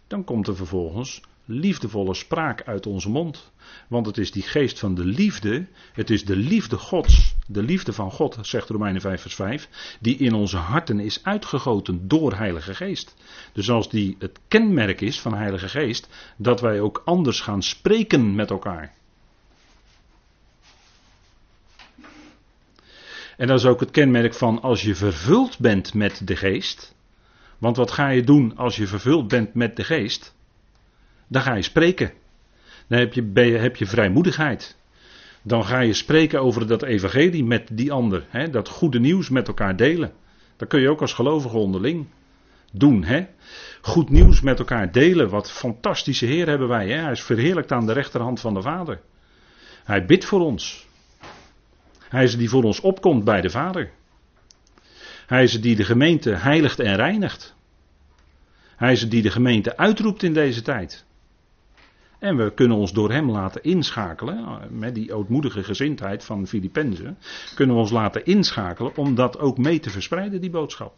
dan 0.07 0.23
komt 0.23 0.47
er 0.47 0.55
vervolgens 0.55 1.21
liefdevolle 1.45 2.13
spraak 2.13 2.63
uit 2.63 2.85
onze 2.85 3.09
mond. 3.09 3.51
Want 3.87 4.05
het 4.05 4.17
is 4.17 4.31
die 4.31 4.43
geest 4.43 4.79
van 4.79 4.95
de 4.95 5.05
liefde, 5.05 5.67
het 5.93 6.09
is 6.09 6.25
de 6.25 6.35
liefde 6.35 6.77
Gods, 6.77 7.35
de 7.47 7.63
liefde 7.63 7.93
van 7.93 8.11
God, 8.11 8.37
zegt 8.41 8.69
Romeinen 8.69 9.01
5 9.01 9.21
vers 9.21 9.35
5, 9.35 9.97
die 9.99 10.17
in 10.17 10.33
onze 10.33 10.57
harten 10.57 10.99
is 10.99 11.23
uitgegoten 11.23 12.07
door 12.07 12.33
Heilige 12.33 12.75
Geest. 12.75 13.15
Dus 13.53 13.69
als 13.69 13.89
die 13.89 14.15
het 14.19 14.39
kenmerk 14.47 15.01
is 15.01 15.19
van 15.19 15.33
Heilige 15.33 15.69
Geest, 15.69 16.09
dat 16.37 16.61
wij 16.61 16.79
ook 16.79 17.01
anders 17.05 17.41
gaan 17.41 17.63
spreken 17.63 18.35
met 18.35 18.49
elkaar. 18.49 18.93
En 23.37 23.47
dat 23.47 23.59
is 23.59 23.65
ook 23.65 23.79
het 23.79 23.91
kenmerk 23.91 24.33
van 24.33 24.61
als 24.61 24.81
je 24.81 24.95
vervuld 24.95 25.59
bent 25.59 25.93
met 25.93 26.27
de 26.27 26.35
geest. 26.35 26.95
Want 27.57 27.77
wat 27.77 27.91
ga 27.91 28.09
je 28.09 28.23
doen 28.23 28.57
als 28.57 28.75
je 28.75 28.87
vervuld 28.87 29.27
bent 29.27 29.53
met 29.53 29.75
de 29.75 29.83
geest? 29.83 30.35
Dan 31.27 31.41
ga 31.41 31.55
je 31.55 31.61
spreken. 31.61 32.11
Dan 32.87 32.99
heb 32.99 33.13
je, 33.13 33.31
heb 33.41 33.75
je 33.75 33.85
vrijmoedigheid. 33.85 34.77
Dan 35.41 35.65
ga 35.65 35.79
je 35.79 35.93
spreken 35.93 36.41
over 36.41 36.67
dat 36.67 36.83
evangelie 36.83 37.43
met 37.43 37.69
die 37.71 37.91
ander. 37.91 38.25
Hè? 38.29 38.49
Dat 38.49 38.69
goede 38.69 38.99
nieuws 38.99 39.29
met 39.29 39.47
elkaar 39.47 39.75
delen. 39.75 40.11
Dat 40.55 40.67
kun 40.67 40.79
je 40.81 40.89
ook 40.89 41.01
als 41.01 41.13
gelovige 41.13 41.57
onderling 41.57 42.07
doen. 42.71 43.03
Hè? 43.03 43.27
Goed 43.81 44.09
nieuws 44.09 44.41
met 44.41 44.59
elkaar 44.59 44.91
delen. 44.91 45.29
Wat 45.29 45.51
fantastische 45.51 46.25
Heer 46.25 46.47
hebben 46.47 46.67
wij. 46.67 46.89
Hè? 46.89 47.01
Hij 47.01 47.11
is 47.11 47.23
verheerlijkt 47.23 47.71
aan 47.71 47.85
de 47.85 47.93
rechterhand 47.93 48.39
van 48.39 48.53
de 48.53 48.61
Vader. 48.61 49.01
Hij 49.83 50.05
bidt 50.05 50.25
voor 50.25 50.41
ons. 50.41 50.87
Hij 52.09 52.23
is 52.23 52.37
die 52.37 52.49
voor 52.49 52.63
ons 52.63 52.79
opkomt 52.79 53.23
bij 53.23 53.41
de 53.41 53.49
Vader. 53.49 53.91
Hij 55.27 55.43
is 55.43 55.61
die 55.61 55.75
de 55.75 55.83
gemeente 55.83 56.29
heiligt 56.29 56.79
en 56.79 56.95
reinigt. 56.95 57.55
Hij 58.75 58.91
is 58.91 59.09
die 59.09 59.21
de 59.21 59.31
gemeente 59.31 59.77
uitroept 59.77 60.23
in 60.23 60.33
deze 60.33 60.61
tijd. 60.61 61.05
En 62.23 62.37
we 62.37 62.53
kunnen 62.53 62.77
ons 62.77 62.93
door 62.93 63.11
hem 63.11 63.31
laten 63.31 63.63
inschakelen, 63.63 64.59
met 64.69 64.95
die 64.95 65.13
ootmoedige 65.13 65.63
gezindheid 65.63 66.23
van 66.23 66.47
Filippenzen, 66.47 67.17
kunnen 67.55 67.75
we 67.75 67.81
ons 67.81 67.91
laten 67.91 68.25
inschakelen 68.25 68.95
om 68.95 69.15
dat 69.15 69.39
ook 69.39 69.57
mee 69.57 69.79
te 69.79 69.89
verspreiden, 69.89 70.41
die 70.41 70.49
boodschap. 70.49 70.93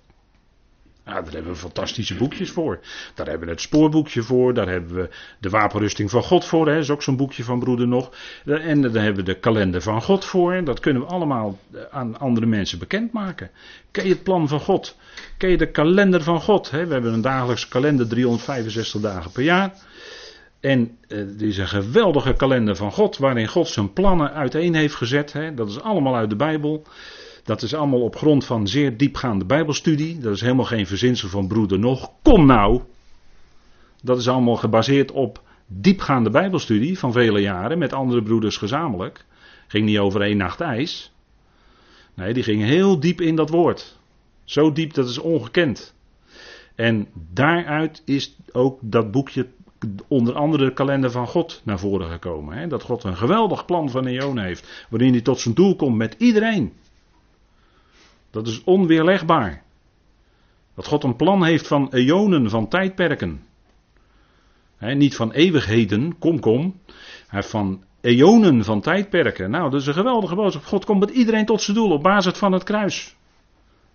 Nou, 1.06 1.24
daar 1.24 1.34
hebben 1.34 1.52
we 1.52 1.58
fantastische 1.58 2.16
boekjes 2.16 2.52
voor. 2.52 2.80
Daar 3.16 3.28
hebben 3.28 3.48
we 3.48 3.54
het 3.54 3.62
spoorboekje 3.62 4.22
voor. 4.22 4.54
Daar 4.54 4.68
hebben 4.68 4.96
we 4.96 5.10
de 5.40 5.50
wapenrusting 5.50 6.10
van 6.10 6.24
God 6.24 6.46
voor. 6.46 6.66
Dat 6.66 6.76
is 6.76 6.90
ook 6.90 7.04
zo'n 7.04 7.18
boekje 7.18 7.44
van 7.44 7.60
broeder 7.60 7.88
nog. 7.88 8.12
En 8.46 8.82
daar 8.82 9.04
hebben 9.04 9.26
we 9.26 9.32
de 9.32 9.40
kalender 9.40 9.82
van 9.82 10.02
God 10.02 10.26
voor. 10.26 10.64
Dat 10.64 10.80
kunnen 10.80 11.02
we 11.02 11.08
allemaal 11.08 11.60
aan 11.92 12.20
andere 12.20 12.46
mensen 12.46 12.80
bekendmaken. 12.80 13.50
Ken 13.92 14.04
je 14.04 14.14
het 14.14 14.24
plan 14.24 14.48
van 14.48 14.60
God? 14.60 14.98
Ken 15.38 15.50
je 15.50 15.58
de 15.58 15.72
kalender 15.72 16.24
van 16.24 16.42
God? 16.42 16.70
We 16.70 16.78
hebben 16.78 17.14
een 17.14 17.22
dagelijkse 17.22 17.68
kalender 17.68 18.08
365 18.08 19.02
dagen 19.02 19.32
per 19.32 19.44
jaar. 19.44 19.74
En 20.66 20.98
het 21.08 21.42
is 21.42 21.58
een 21.58 21.68
geweldige 21.68 22.34
kalender 22.34 22.76
van 22.76 22.92
God, 22.92 23.18
waarin 23.18 23.48
God 23.48 23.68
zijn 23.68 23.94
plannen 23.94 24.32
uiteen 24.34 24.76
heeft 24.76 24.96
gezet. 24.96 25.34
Hè. 25.34 25.54
Dat 25.54 25.70
is 25.70 25.82
allemaal 25.82 26.16
uit 26.16 26.30
de 26.30 26.36
Bijbel. 26.36 26.84
Dat 27.44 27.62
is 27.62 27.74
allemaal 27.74 28.02
op 28.02 28.16
grond 28.16 28.46
van 28.46 28.68
zeer 28.68 28.98
diepgaande 28.98 29.46
Bijbelstudie. 29.46 30.20
Dat 30.20 30.34
is 30.34 30.42
helemaal 30.42 30.66
geen 30.66 30.88
verzinsel 30.88 31.30
van 31.30 31.48
broeder 31.48 31.80
nog. 31.80 32.12
Kom 32.22 32.46
nou! 32.46 32.82
Dat 34.02 34.18
is 34.18 34.28
allemaal 34.28 34.56
gebaseerd 34.56 35.12
op 35.12 35.42
diepgaande 35.68 36.30
Bijbelstudie 36.30 37.00
van 37.00 37.12
vele 37.12 37.42
jaren 37.42 37.78
met 37.78 37.94
andere 37.94 38.24
broeders 38.24 38.58
gezamenlijk. 38.58 39.26
Ging 39.68 39.86
niet 39.86 39.98
over 39.98 40.22
één 40.22 40.38
nacht 40.38 40.62
ijs. 40.62 41.12
Nee, 42.14 42.34
die 42.34 42.44
ging 42.44 42.64
heel 42.64 43.00
diep 43.00 43.22
in 43.22 43.36
dat 43.36 43.50
woord. 43.50 43.98
Zo 44.44 44.72
diep 44.72 44.94
dat 44.94 45.10
is 45.10 45.18
ongekend. 45.18 45.96
En 46.76 47.08
daaruit 47.34 48.02
is 48.06 48.36
ook 48.52 48.80
dat 48.82 49.12
boekje 49.12 49.48
onder 50.08 50.36
andere 50.36 50.66
de 50.66 50.74
kalender 50.74 51.12
van 51.12 51.28
God 51.28 51.62
naar 51.64 51.80
voren 51.80 52.10
gekomen. 52.10 52.58
Hè? 52.58 52.68
Dat 52.68 52.84
God 52.84 53.04
een 53.04 53.18
geweldig 53.18 53.66
plan 53.66 53.90
van 53.90 54.06
eon 54.06 54.40
heeft, 54.40 54.86
waarin 54.90 55.12
hij 55.12 55.22
tot 55.22 55.40
zijn 55.40 55.56
doel 55.56 55.76
komt 55.76 55.96
met 55.96 56.16
iedereen. 56.18 56.74
Dat 58.32 58.48
is 58.48 58.64
onweerlegbaar. 58.64 59.64
Dat 60.76 60.88
God 60.88 61.04
een 61.04 61.16
plan 61.16 61.46
heeft 61.46 61.68
van 61.68 61.90
eonen, 61.92 62.50
van 62.50 62.68
tijdperken. 62.68 63.44
niet 64.80 65.16
van 65.16 65.32
eeuwigheden, 65.32 66.18
kom 66.20 66.40
kom. 66.40 66.80
Hij 67.28 67.44
van 67.44 67.84
eonen 68.02 68.64
van 68.64 68.82
tijdperken. 68.82 69.52
Nou, 69.52 69.70
dat 69.70 69.82
is 69.82 69.88
een 69.88 69.94
geweldige 69.94 70.36
boodschap. 70.36 70.64
God 70.64 70.86
komt 70.86 71.00
met 71.00 71.10
iedereen 71.10 71.46
tot 71.46 71.62
zijn 71.62 71.78
doel 71.78 71.92
op 71.92 72.04
basis 72.04 72.38
van 72.38 72.52
het 72.52 72.64
kruis. 72.64 73.16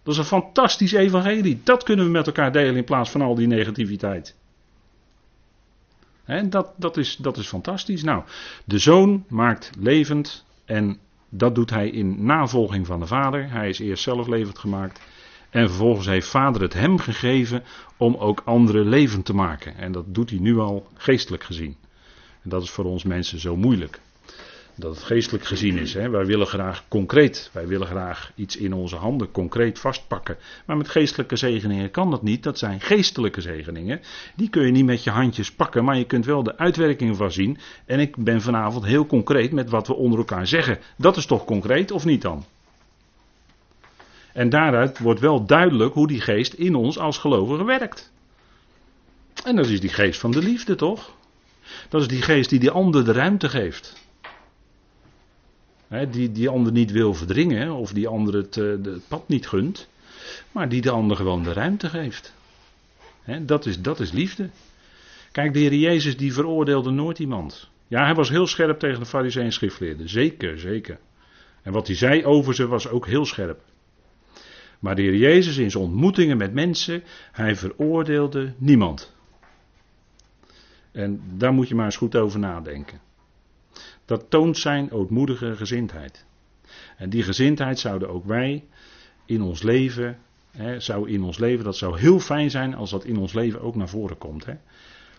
Dat 0.03 0.15
is 0.15 0.19
een 0.19 0.25
fantastisch 0.25 0.93
evangelie. 0.93 1.61
Dat 1.65 1.83
kunnen 1.83 2.05
we 2.05 2.11
met 2.11 2.27
elkaar 2.27 2.53
delen 2.53 2.77
in 2.77 2.85
plaats 2.85 3.11
van 3.11 3.21
al 3.21 3.35
die 3.35 3.47
negativiteit. 3.47 4.40
Dat, 6.49 6.73
dat, 6.77 6.97
is, 6.97 7.17
dat 7.17 7.37
is 7.37 7.47
fantastisch. 7.49 8.03
Nou, 8.03 8.23
de 8.65 8.79
zoon 8.79 9.25
maakt 9.29 9.71
levend 9.79 10.45
en 10.65 10.99
dat 11.29 11.55
doet 11.55 11.71
hij 11.71 11.89
in 11.91 12.25
navolging 12.25 12.87
van 12.87 13.01
de 13.01 13.07
Vader. 13.07 13.51
Hij 13.51 13.69
is 13.69 13.79
eerst 13.79 14.03
zelf 14.03 14.27
levend 14.27 14.59
gemaakt. 14.59 15.01
En 15.51 15.69
vervolgens 15.69 16.07
heeft 16.07 16.29
Vader 16.29 16.63
het 16.63 16.73
hem 16.73 16.99
gegeven 16.99 17.63
om 17.97 18.17
ook 18.17 18.43
anderen 18.45 18.89
levend 18.89 19.25
te 19.25 19.35
maken. 19.35 19.77
En 19.77 19.93
dat 19.93 20.15
doet 20.15 20.31
hij 20.31 20.39
nu 20.39 20.59
al 20.59 20.87
geestelijk 20.95 21.45
gezien. 21.45 21.77
En 22.43 22.51
dat 22.51 22.63
is 22.63 22.71
voor 22.71 22.85
ons 22.85 23.05
mensen 23.05 23.41
zo 23.41 23.57
moeilijk 23.57 24.01
dat 24.81 24.95
het 24.95 25.05
geestelijk 25.05 25.45
gezien 25.45 25.79
is. 25.79 25.95
Hè. 25.95 26.09
Wij 26.11 26.27
willen 26.27 26.47
graag 26.47 26.85
concreet, 26.89 27.51
wij 27.53 27.67
willen 27.67 27.87
graag 27.87 28.33
iets 28.35 28.57
in 28.57 28.73
onze 28.73 28.97
handen 28.97 29.31
concreet 29.31 29.79
vastpakken. 29.79 30.37
Maar 30.67 30.77
met 30.77 30.89
geestelijke 30.89 31.37
zegeningen 31.37 31.91
kan 31.91 32.11
dat 32.11 32.23
niet. 32.23 32.43
Dat 32.43 32.59
zijn 32.59 32.81
geestelijke 32.81 33.41
zegeningen. 33.41 34.01
Die 34.37 34.51
kun 34.51 34.67
je 34.67 34.73
niet 34.73 34.85
met 34.85 35.05
je 35.05 35.11
handjes 35.11 35.53
pakken, 35.53 35.85
maar 35.85 35.97
je 35.97 36.05
kunt 36.05 36.25
wel 36.25 36.43
de 36.43 36.59
uitwerking 36.59 37.17
van 37.17 37.33
zien. 37.33 37.59
En 37.87 38.01
ik 38.01 38.17
ben 38.17 38.41
vanavond 38.41 38.85
heel 38.85 39.07
concreet 39.07 39.53
met 39.53 39.71
wat 39.71 39.87
we 39.87 39.95
onder 39.95 40.19
elkaar 40.19 40.47
zeggen. 40.47 40.79
Dat 40.97 41.17
is 41.17 41.27
toch 41.27 41.45
concreet 41.45 41.91
of 41.91 42.05
niet 42.05 42.23
dan? 42.23 42.45
En 44.33 44.49
daaruit 44.49 44.99
wordt 44.99 45.21
wel 45.21 45.47
duidelijk 45.47 45.95
hoe 45.95 46.07
die 46.07 46.21
geest 46.21 46.53
in 46.53 46.75
ons 46.75 46.99
als 46.99 47.19
gelovigen 47.19 47.65
werkt. 47.67 48.13
En 49.45 49.57
dat 49.57 49.67
is 49.67 49.81
die 49.81 49.91
geest 49.91 50.21
van 50.21 50.31
de 50.31 50.43
liefde, 50.43 50.75
toch? 50.75 51.15
Dat 51.89 52.01
is 52.01 52.09
die 52.09 52.23
geest 52.23 52.51
die 52.51 52.59
die 52.59 52.71
ander 52.71 53.05
de 53.05 53.13
ruimte 53.13 53.49
geeft 53.49 54.09
die 55.91 56.33
die 56.33 56.49
ander 56.49 56.73
niet 56.73 56.91
wil 56.91 57.15
verdringen 57.15 57.73
of 57.73 57.93
die 57.93 58.09
ander 58.09 58.35
het, 58.35 58.57
eh, 58.57 58.75
pad 59.09 59.29
niet 59.29 59.49
gunt, 59.49 59.89
maar 60.53 60.69
die 60.69 60.81
de 60.81 60.91
ander 60.91 61.17
gewoon 61.17 61.43
de 61.43 61.53
ruimte 61.53 61.89
geeft. 61.89 62.35
dat, 63.41 63.67
is, 63.67 63.81
dat 63.81 64.01
is 64.01 64.13
liefde. 64.13 64.51
Kijk, 65.33 65.53
de 65.53 65.59
Heer 65.59 65.75
Jezus 65.75 66.17
die 66.17 66.33
veroordeelde 66.33 66.91
nooit 66.91 67.19
iemand. 67.19 67.69
Ja, 67.89 68.05
hij 68.05 68.15
was 68.15 68.29
heel 68.29 68.47
scherp 68.47 68.79
tegen 68.79 69.01
de 69.01 69.07
fariseeën 69.07 69.45
en 69.45 69.53
schriftleerden. 69.53 70.09
Zeker, 70.09 70.59
zeker. 70.59 70.99
En 71.63 71.73
wat 71.73 71.87
hij 71.87 71.97
zei 71.97 72.25
over 72.25 72.55
ze 72.55 72.67
was 72.67 72.89
ook 72.89 73.07
heel 73.07 73.25
scherp. 73.25 73.61
Maar 74.79 74.95
de 74.95 75.03
Heer 75.03 75.17
Jezus 75.17 75.57
in 75.57 75.71
zijn 75.71 75.85
ontmoetingen 75.85 76.37
met 76.37 76.53
mensen, 76.53 77.03
hij 77.33 77.57
veroordeelde 77.57 78.53
niemand. 78.57 79.15
En 80.93 81.23
daar 81.37 81.53
moet 81.53 81.69
je 81.69 81.75
maar 81.75 81.85
eens 81.85 81.97
goed 81.97 82.17
over 82.17 82.39
nadenken. 82.39 83.01
Dat 84.11 84.31
toont 84.31 84.59
zijn 84.59 84.91
ootmoedige 84.91 85.57
gezindheid. 85.57 86.27
En 86.97 87.11
die 87.11 87.23
gezindheid 87.23 87.79
zouden 87.79 88.09
ook 88.09 88.25
wij 88.25 88.65
in 89.25 89.43
ons 89.43 89.63
leven, 89.63 90.19
hè, 90.51 90.81
zou 90.81 91.11
in 91.11 91.23
ons 91.23 91.39
leven, 91.39 91.65
dat 91.65 91.77
zou 91.77 91.99
heel 91.99 92.19
fijn 92.19 92.51
zijn 92.51 92.75
als 92.75 92.91
dat 92.91 93.05
in 93.05 93.17
ons 93.17 93.33
leven 93.33 93.61
ook 93.61 93.75
naar 93.75 93.89
voren 93.89 94.19
komt. 94.19 94.47
Hè. 94.47 94.55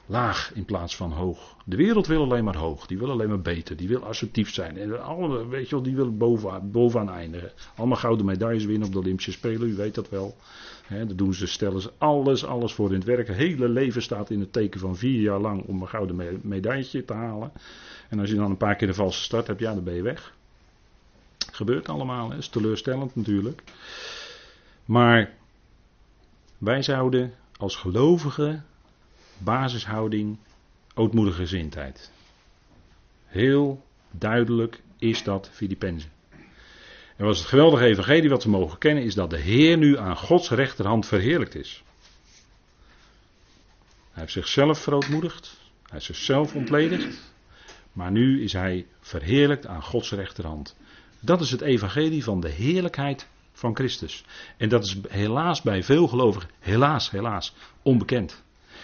Laag 0.05 0.51
in 0.53 0.65
plaats 0.65 0.95
van 0.95 1.11
hoog. 1.11 1.55
De 1.65 1.75
wereld 1.75 2.07
wil 2.07 2.21
alleen 2.21 2.43
maar 2.43 2.57
hoog, 2.57 2.87
die 2.87 2.97
wil 2.97 3.11
alleen 3.11 3.29
maar 3.29 3.41
beter, 3.41 3.75
die 3.75 3.87
wil 3.87 4.05
assertief 4.05 4.53
zijn. 4.53 4.77
En 4.77 5.03
alle, 5.03 5.47
weet 5.47 5.69
je 5.69 5.75
wel, 5.75 5.83
die 5.83 5.95
wil 5.95 6.17
bovenaan, 6.17 6.71
bovenaan 6.71 7.15
eindigen. 7.15 7.51
Allemaal 7.75 7.97
gouden 7.97 8.25
medailles 8.25 8.65
winnen 8.65 8.87
op 8.87 8.93
de 8.93 8.99
Olympische 8.99 9.31
Spelen, 9.31 9.69
u 9.69 9.75
weet 9.75 9.95
dat 9.95 10.09
wel. 10.09 10.35
He, 10.85 11.05
daar 11.05 11.15
doen 11.15 11.33
ze, 11.33 11.47
stellen 11.47 11.81
ze 11.81 11.91
alles, 11.97 12.45
alles 12.45 12.73
voor 12.73 12.89
in 12.89 12.95
het 12.95 13.03
werk. 13.03 13.27
Het 13.27 13.37
hele 13.37 13.69
leven 13.69 14.01
staat 14.01 14.29
in 14.29 14.39
het 14.39 14.53
teken 14.53 14.79
van 14.79 14.95
vier 14.95 15.21
jaar 15.21 15.39
lang 15.39 15.63
om 15.65 15.81
een 15.81 15.87
gouden 15.87 16.39
medailletje 16.43 17.05
te 17.05 17.13
halen. 17.13 17.51
En 18.09 18.19
als 18.19 18.29
je 18.29 18.35
dan 18.35 18.49
een 18.49 18.57
paar 18.57 18.75
keer 18.75 18.87
de 18.87 18.93
valse 18.93 19.21
start 19.21 19.47
hebt, 19.47 19.59
ja, 19.59 19.73
dan 19.73 19.83
ben 19.83 19.93
je 19.93 20.01
weg. 20.01 20.33
Gebeurt 21.51 21.89
allemaal, 21.89 22.29
hè? 22.29 22.37
is 22.37 22.49
teleurstellend 22.49 23.15
natuurlijk. 23.15 23.63
Maar 24.85 25.33
wij 26.57 26.81
zouden 26.81 27.33
als 27.57 27.75
gelovigen 27.75 28.65
basishouding 29.43 30.37
ootmoedige 30.93 31.37
gezindheid. 31.37 32.11
Heel 33.25 33.83
duidelijk 34.11 34.81
is 34.97 35.23
dat 35.23 35.49
Filippenzen. 35.51 36.11
En 37.15 37.25
was 37.25 37.39
het 37.39 37.47
geweldige 37.47 37.85
evangelie 37.85 38.29
wat 38.29 38.43
we 38.43 38.49
mogen 38.49 38.77
kennen, 38.77 39.03
is 39.03 39.15
dat 39.15 39.29
de 39.29 39.39
Heer 39.39 39.77
nu 39.77 39.97
aan 39.97 40.17
Gods 40.17 40.49
rechterhand 40.49 41.05
verheerlijkt 41.05 41.55
is. 41.55 41.83
Hij 44.11 44.21
heeft 44.21 44.31
zichzelf 44.31 44.79
verootmoedigd. 44.79 45.59
Hij 45.81 45.91
heeft 45.91 46.05
zichzelf 46.05 46.55
ontledigd. 46.55 47.31
Maar 47.93 48.11
nu 48.11 48.43
is 48.43 48.53
hij 48.53 48.85
verheerlijkt 48.99 49.67
aan 49.67 49.83
Gods 49.83 50.11
rechterhand. 50.11 50.75
Dat 51.19 51.41
is 51.41 51.51
het 51.51 51.61
evangelie 51.61 52.23
van 52.23 52.39
de 52.39 52.49
heerlijkheid 52.49 53.27
van 53.53 53.75
Christus. 53.75 54.23
En 54.57 54.69
dat 54.69 54.83
is 54.83 54.97
helaas 55.09 55.61
bij 55.61 55.83
veel 55.83 56.07
gelovigen, 56.07 56.49
helaas, 56.59 57.11
helaas, 57.11 57.53
onbekend. 57.81 58.43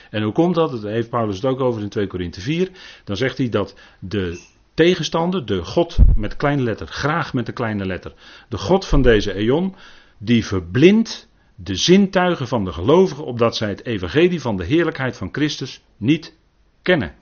En 0.09 0.23
hoe 0.23 0.33
komt 0.33 0.55
dat? 0.55 0.81
Daar 0.81 0.91
heeft 0.91 1.09
Paulus 1.09 1.35
het 1.35 1.45
ook 1.45 1.59
over 1.59 1.81
in 1.81 1.89
2 1.89 2.07
Korinthe 2.07 2.41
4. 2.41 2.69
Dan 3.03 3.17
zegt 3.17 3.37
hij 3.37 3.49
dat 3.49 3.75
de 3.99 4.41
tegenstander, 4.73 5.45
de 5.45 5.63
God 5.63 5.97
met 6.15 6.35
kleine 6.35 6.63
letter, 6.63 6.87
graag 6.87 7.33
met 7.33 7.45
de 7.45 7.51
kleine 7.51 7.85
letter, 7.85 8.13
de 8.49 8.57
God 8.57 8.85
van 8.85 9.01
deze 9.01 9.33
eon, 9.33 9.75
die 10.17 10.45
verblindt 10.45 11.29
de 11.55 11.75
zintuigen 11.75 12.47
van 12.47 12.63
de 12.63 12.71
gelovigen 12.71 13.25
opdat 13.25 13.55
zij 13.55 13.69
het 13.69 13.85
evangelie 13.85 14.41
van 14.41 14.57
de 14.57 14.63
heerlijkheid 14.63 15.17
van 15.17 15.29
Christus 15.31 15.81
niet 15.97 16.37
kennen. 16.81 17.15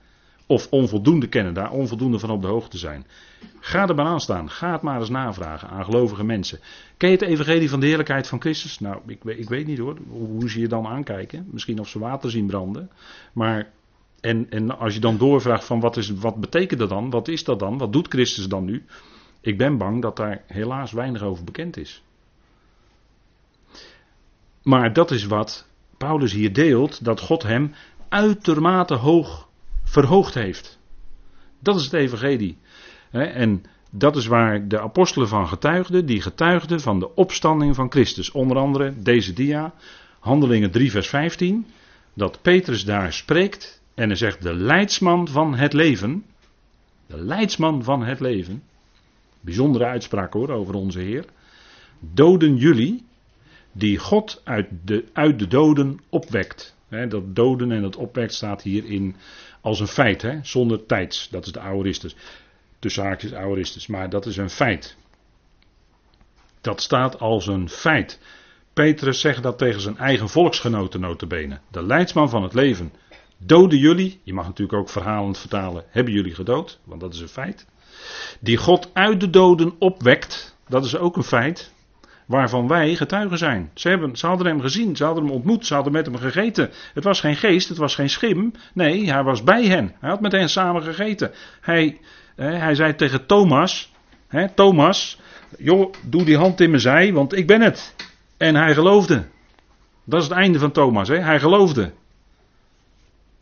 Of 0.48 0.68
onvoldoende 0.70 1.28
kennen, 1.28 1.54
daar 1.54 1.72
onvoldoende 1.72 2.20
van 2.20 2.30
op 2.30 2.42
de 2.42 2.48
hoogte 2.48 2.78
zijn. 2.78 3.06
Ga 3.60 3.88
er 3.88 3.96
maar 3.96 4.06
aan 4.06 4.20
staan. 4.20 4.50
Ga 4.50 4.72
het 4.72 4.82
maar 4.82 5.00
eens 5.00 5.10
navragen 5.10 5.70
aan 5.70 5.86
gelovige 5.86 6.24
mensen. 6.24 6.60
Ken 6.98 7.10
je 7.10 7.16
het 7.16 7.26
evangelie 7.26 7.70
van 7.70 7.80
de 7.80 7.86
heerlijkheid 7.86 8.28
van 8.28 8.42
Christus? 8.42 8.80
Nou, 8.80 9.02
ik, 9.08 9.24
ik 9.24 9.50
weet 9.50 9.68
niet 9.68 9.78
hoor. 9.78 9.98
Hoe 10.10 10.50
ze 10.50 10.60
je 10.60 10.68
dan 10.68 10.86
aankijken. 10.86 11.48
Misschien 11.52 11.80
of 11.80 11.88
ze 11.88 12.00
water 12.00 12.32
zien 12.32 12.48
branden. 12.48 12.90
Maar, 13.34 13.72
en, 14.22 14.50
en 14.50 14.80
als 14.80 14.94
je 14.94 15.00
dan 15.00 15.18
doorvraagt 15.18 15.66
van 15.66 15.80
wat, 15.80 15.98
is, 15.98 16.10
wat 16.10 16.36
betekent 16.36 16.80
dat 16.80 16.90
dan? 16.90 17.10
Wat 17.10 17.28
is 17.28 17.44
dat 17.44 17.60
dan? 17.60 17.78
Wat 17.78 17.94
doet 17.94 18.08
Christus 18.08 18.48
dan 18.48 18.66
nu? 18.66 18.86
Ik 19.42 19.58
ben 19.58 19.78
bang 19.78 20.02
dat 20.02 20.16
daar 20.16 20.44
helaas 20.48 20.92
weinig 20.92 21.22
over 21.22 21.44
bekend 21.44 21.78
is. 21.78 22.04
Maar 24.64 24.94
dat 24.94 25.12
is 25.12 25.26
wat 25.26 25.68
Paulus 25.98 26.34
hier 26.34 26.54
deelt, 26.54 27.06
dat 27.06 27.20
God 27.20 27.44
hem 27.44 27.74
uitermate 28.10 28.94
hoog 28.96 29.45
verhoogd 29.96 30.34
heeft. 30.34 30.80
Dat 31.60 31.76
is 31.76 31.84
het 31.84 31.94
evangelie. 31.94 32.58
En 33.12 33.64
dat 33.92 34.16
is 34.16 34.26
waar 34.26 34.68
de 34.68 34.82
apostelen 34.82 35.28
van 35.28 35.48
getuigden, 35.48 36.06
die 36.06 36.22
getuigden 36.22 36.82
van 36.82 37.00
de 37.00 37.16
opstanding 37.16 37.76
van 37.76 37.92
Christus. 37.92 38.32
Onder 38.32 38.58
andere 38.58 38.94
deze 39.02 39.34
dia, 39.34 39.74
Handelingen 40.20 40.72
3 40.72 40.92
vers 40.92 41.08
15, 41.08 41.66
dat 42.14 42.42
Petrus 42.42 42.86
daar 42.86 43.14
spreekt 43.14 43.82
en 43.94 44.08
hij 44.08 44.18
zegt 44.18 44.42
de 44.42 44.54
leidsman 44.54 45.28
van 45.28 45.56
het 45.56 45.74
leven, 45.74 46.26
de 47.08 47.18
leidsman 47.18 47.84
van 47.84 48.04
het 48.04 48.20
leven, 48.20 48.64
bijzondere 49.42 49.86
uitspraak 49.86 50.34
hoor 50.34 50.50
over 50.50 50.74
onze 50.74 51.00
Heer, 51.00 51.26
doden 52.00 52.56
jullie 52.56 53.04
die 53.72 53.98
God 53.98 54.42
uit 54.44 54.68
de, 54.84 55.06
uit 55.14 55.40
de 55.40 55.48
doden 55.48 56.00
opwekt. 56.10 56.75
Dat 56.90 57.36
doden 57.36 57.72
en 57.72 57.82
dat 57.82 57.96
opwekt 57.96 58.34
staat 58.34 58.62
hier 58.62 58.86
in 58.86 59.16
als 59.62 59.80
een 59.80 59.88
feit, 59.88 60.22
hè, 60.22 60.40
zonder 60.42 60.86
tijds. 60.86 61.30
Dat 61.30 61.46
is 61.46 61.52
de 61.52 61.60
aoristus. 61.60 62.16
Tussen 62.80 63.04
haakjes 63.04 63.34
aoristus. 63.34 63.88
Maar 63.88 64.10
dat 64.10 64.26
is 64.26 64.38
een 64.38 64.50
feit. 64.50 64.98
Dat 66.62 66.82
staat 66.82 67.20
als 67.20 67.48
een 67.48 67.70
feit. 67.70 68.20
Petrus 68.74 69.20
zegt 69.20 69.44
dat 69.44 69.58
tegen 69.58 69.82
zijn 69.82 69.98
eigen 69.98 70.30
volksgenoten 70.30 71.00
notabene. 71.00 71.60
De 71.72 71.84
leidsman 71.84 72.30
van 72.30 72.44
het 72.44 72.54
leven. 72.54 72.94
Doden 73.38 73.80
jullie, 73.80 74.20
je 74.24 74.34
mag 74.34 74.46
natuurlijk 74.46 74.80
ook 74.80 74.90
verhalend 74.90 75.38
vertalen, 75.38 75.84
hebben 75.90 76.14
jullie 76.14 76.34
gedood, 76.34 76.80
want 76.84 77.02
dat 77.02 77.14
is 77.14 77.20
een 77.20 77.28
feit. 77.28 77.66
Die 78.40 78.58
God 78.58 78.90
uit 78.94 79.20
de 79.20 79.30
doden 79.30 79.76
opwekt, 79.80 80.58
dat 80.68 80.86
is 80.86 80.98
ook 80.98 81.18
een 81.18 81.24
feit 81.24 81.74
waarvan 82.26 82.68
wij 82.68 82.96
getuigen 82.96 83.38
zijn. 83.38 83.72
Ze, 83.74 83.90
hebben, 83.90 84.12
hadden 84.20 84.48
hem 84.48 84.62
gezien, 84.62 84.96
ze 84.96 85.04
hadden 85.04 85.24
hem 85.24 85.34
ontmoet, 85.34 85.66
ze 85.66 85.74
hadden 85.74 85.94
met 85.94 86.06
hem 86.06 86.18
gegeten. 86.18 86.70
Het 86.94 87.04
was 87.04 87.20
geen 87.20 87.36
geest, 87.36 87.70
het 87.70 87.78
was 87.78 87.96
geen 87.96 88.10
schim. 88.10 88.52
Nee, 88.74 89.12
hij 89.12 89.24
was 89.24 89.44
bij 89.44 89.66
hen. 89.66 89.96
Hij 90.00 90.10
had 90.10 90.22
met 90.22 90.32
hen 90.32 90.50
samen 90.50 90.84
gegeten. 90.84 91.32
Hij, 91.62 92.00
hij 92.36 92.76
zei 92.76 92.96
tegen 92.96 93.26
Thomas: 93.26 93.94
hè, 94.28 94.50
Thomas, 94.50 95.20
joh, 95.58 95.94
doe 96.02 96.24
die 96.24 96.38
hand 96.38 96.62
in 96.62 96.70
mijn 96.70 96.82
zij, 96.82 97.14
want 97.14 97.34
ik 97.34 97.48
ben 97.48 97.62
het. 97.62 97.96
En 98.38 98.56
hij 98.56 98.74
geloofde. 98.74 99.26
Dat 100.04 100.22
is 100.22 100.28
het 100.28 100.38
einde 100.38 100.60
van 100.60 100.72
Thomas, 100.72 101.08
hè? 101.08 101.18
hij 101.18 101.40
geloofde. 101.40 101.92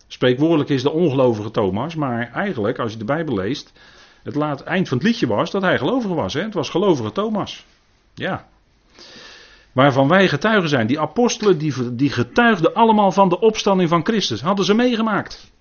Spreekwoordelijk 0.08 0.70
is 0.70 0.84
de 0.84 0.92
ongelovige 0.92 1.52
Thomas, 1.52 1.96
maar 1.96 2.32
eigenlijk, 2.34 2.80
als 2.80 2.92
je 2.92 2.98
de 2.98 3.06
Bijbel 3.06 3.36
leest, 3.36 3.74
het 4.24 4.36
laat, 4.36 4.62
eind 4.62 4.88
van 4.88 4.98
het 4.98 5.08
liedje 5.08 5.28
was 5.28 5.52
dat 5.52 5.62
hij 5.62 5.78
gelovig 5.78 6.12
was. 6.12 6.34
Hè? 6.34 6.42
Het 6.42 6.54
was 6.54 6.70
gelovige 6.70 7.12
Thomas. 7.12 7.66
Ja, 8.14 8.48
Waarvan 9.72 10.08
wij 10.08 10.28
getuigen 10.28 10.70
zijn. 10.70 10.88
Die 10.88 11.00
apostelen 11.00 11.58
die, 11.58 11.96
die 11.96 12.10
getuigden 12.10 12.74
allemaal 12.74 13.12
van 13.12 13.30
de 13.30 13.40
opstanding 13.40 13.90
van 13.90 14.06
Christus. 14.06 14.42
Hadden 14.42 14.66
ze 14.66 14.74
meegemaakt. 14.74 15.52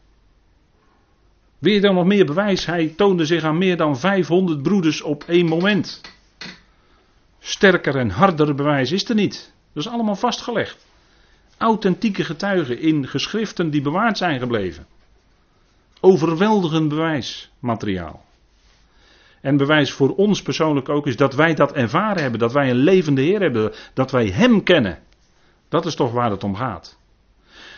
Wil 1.58 1.72
je 1.72 1.80
dan 1.80 1.94
nog 1.94 2.04
meer 2.04 2.26
bewijs? 2.26 2.66
Hij 2.66 2.92
toonde 2.96 3.26
zich 3.26 3.42
aan 3.42 3.58
meer 3.58 3.76
dan 3.76 3.98
500 3.98 4.62
broeders 4.62 5.02
op 5.02 5.24
één 5.24 5.46
moment. 5.46 6.00
Sterker 7.38 7.96
en 7.96 8.10
harder 8.10 8.54
bewijs 8.54 8.92
is 8.92 9.08
er 9.08 9.14
niet. 9.14 9.52
Dat 9.72 9.84
is 9.84 9.90
allemaal 9.90 10.16
vastgelegd. 10.16 10.86
Authentieke 11.58 12.24
getuigen 12.24 12.78
in 12.80 13.08
geschriften 13.08 13.70
die 13.70 13.82
bewaard 13.82 14.18
zijn 14.18 14.38
gebleven. 14.38 14.86
Overweldigend 16.00 16.88
bewijsmateriaal. 16.88 18.24
En 19.42 19.56
bewijs 19.56 19.92
voor 19.92 20.14
ons 20.14 20.42
persoonlijk 20.42 20.88
ook 20.88 21.06
is 21.06 21.16
dat 21.16 21.34
wij 21.34 21.54
dat 21.54 21.72
ervaren 21.72 22.22
hebben. 22.22 22.40
Dat 22.40 22.52
wij 22.52 22.70
een 22.70 22.76
levende 22.76 23.22
Heer 23.22 23.40
hebben. 23.40 23.72
Dat 23.94 24.10
wij 24.10 24.26
Hem 24.26 24.62
kennen. 24.62 24.98
Dat 25.68 25.86
is 25.86 25.94
toch 25.94 26.12
waar 26.12 26.30
het 26.30 26.44
om 26.44 26.54
gaat. 26.54 26.98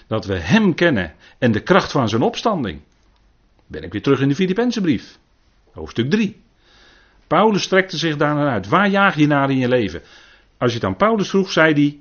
Dat 0.06 0.24
we 0.24 0.38
Hem 0.38 0.74
kennen 0.74 1.14
en 1.38 1.52
de 1.52 1.62
kracht 1.62 1.92
van 1.92 2.08
zijn 2.08 2.22
opstanding. 2.22 2.80
Ben 3.66 3.82
ik 3.82 3.92
weer 3.92 4.02
terug 4.02 4.20
in 4.20 4.28
de 4.28 4.34
Filipijnse 4.34 4.80
brief. 4.80 5.18
Hoofdstuk 5.72 6.10
3. 6.10 6.42
Paulus 7.26 7.62
strekte 7.62 7.96
zich 7.96 8.16
daar 8.16 8.34
naar 8.34 8.50
uit. 8.50 8.68
Waar 8.68 8.88
jaag 8.88 9.16
je 9.16 9.26
naar 9.26 9.50
in 9.50 9.58
je 9.58 9.68
leven? 9.68 10.02
Als 10.58 10.70
je 10.70 10.78
het 10.78 10.86
aan 10.86 10.96
Paulus 10.96 11.28
vroeg, 11.28 11.52
zei 11.52 11.72
hij: 11.72 11.98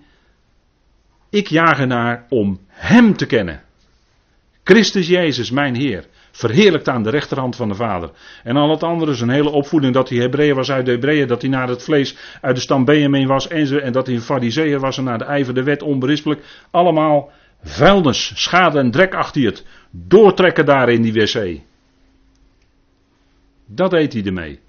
Ik 1.30 1.48
jaag 1.48 1.80
ernaar 1.80 2.26
om 2.30 2.60
Hem 2.68 3.16
te 3.18 3.26
kennen. 3.26 3.64
Christus 4.64 5.08
Jezus, 5.08 5.52
mijn 5.52 5.76
Heer 5.76 6.06
verheerlijkt 6.32 6.90
aan 6.90 7.04
de 7.04 7.10
rechterhand 7.10 7.56
van 7.56 7.68
de 7.68 7.76
Vader. 7.76 8.12
En 8.44 8.56
al 8.56 8.70
het 8.70 8.84
andere, 8.84 9.14
zijn 9.14 9.30
hele 9.30 9.50
opvoeding, 9.50 9.94
dat 9.94 10.10
hij 10.10 10.18
Hebreeën 10.18 10.56
was 10.56 10.72
uit 10.72 10.86
de 10.86 10.92
Hebreeën, 10.92 11.28
dat 11.28 11.42
hij 11.42 11.50
naar 11.50 11.68
het 11.68 11.84
vlees 11.84 12.16
uit 12.42 12.56
de 12.56 12.62
stam 12.62 12.86
Benjamin 12.86 13.28
was 13.28 13.48
en, 13.48 13.82
en 13.82 13.92
dat 13.92 14.06
hij 14.06 14.16
een 14.16 14.22
fariseer 14.22 14.80
was 14.80 14.98
en 14.98 15.04
naar 15.04 15.18
de 15.18 15.24
ijver 15.24 15.54
de 15.54 15.64
wet 15.64 15.82
onberispelijk. 15.82 16.44
Allemaal 16.72 17.32
vuilnis, 17.64 18.32
schade 18.36 18.80
en 18.80 18.92
drek 18.92 19.14
achter 19.14 19.42
je 19.42 19.48
het. 19.48 19.66
Doortrekken 19.92 20.66
daar 20.66 20.90
in 20.90 21.02
die 21.02 21.14
wc. 21.14 21.60
Dat 23.66 23.92
deed 23.92 24.14
hij 24.14 24.24
ermee. 24.24 24.60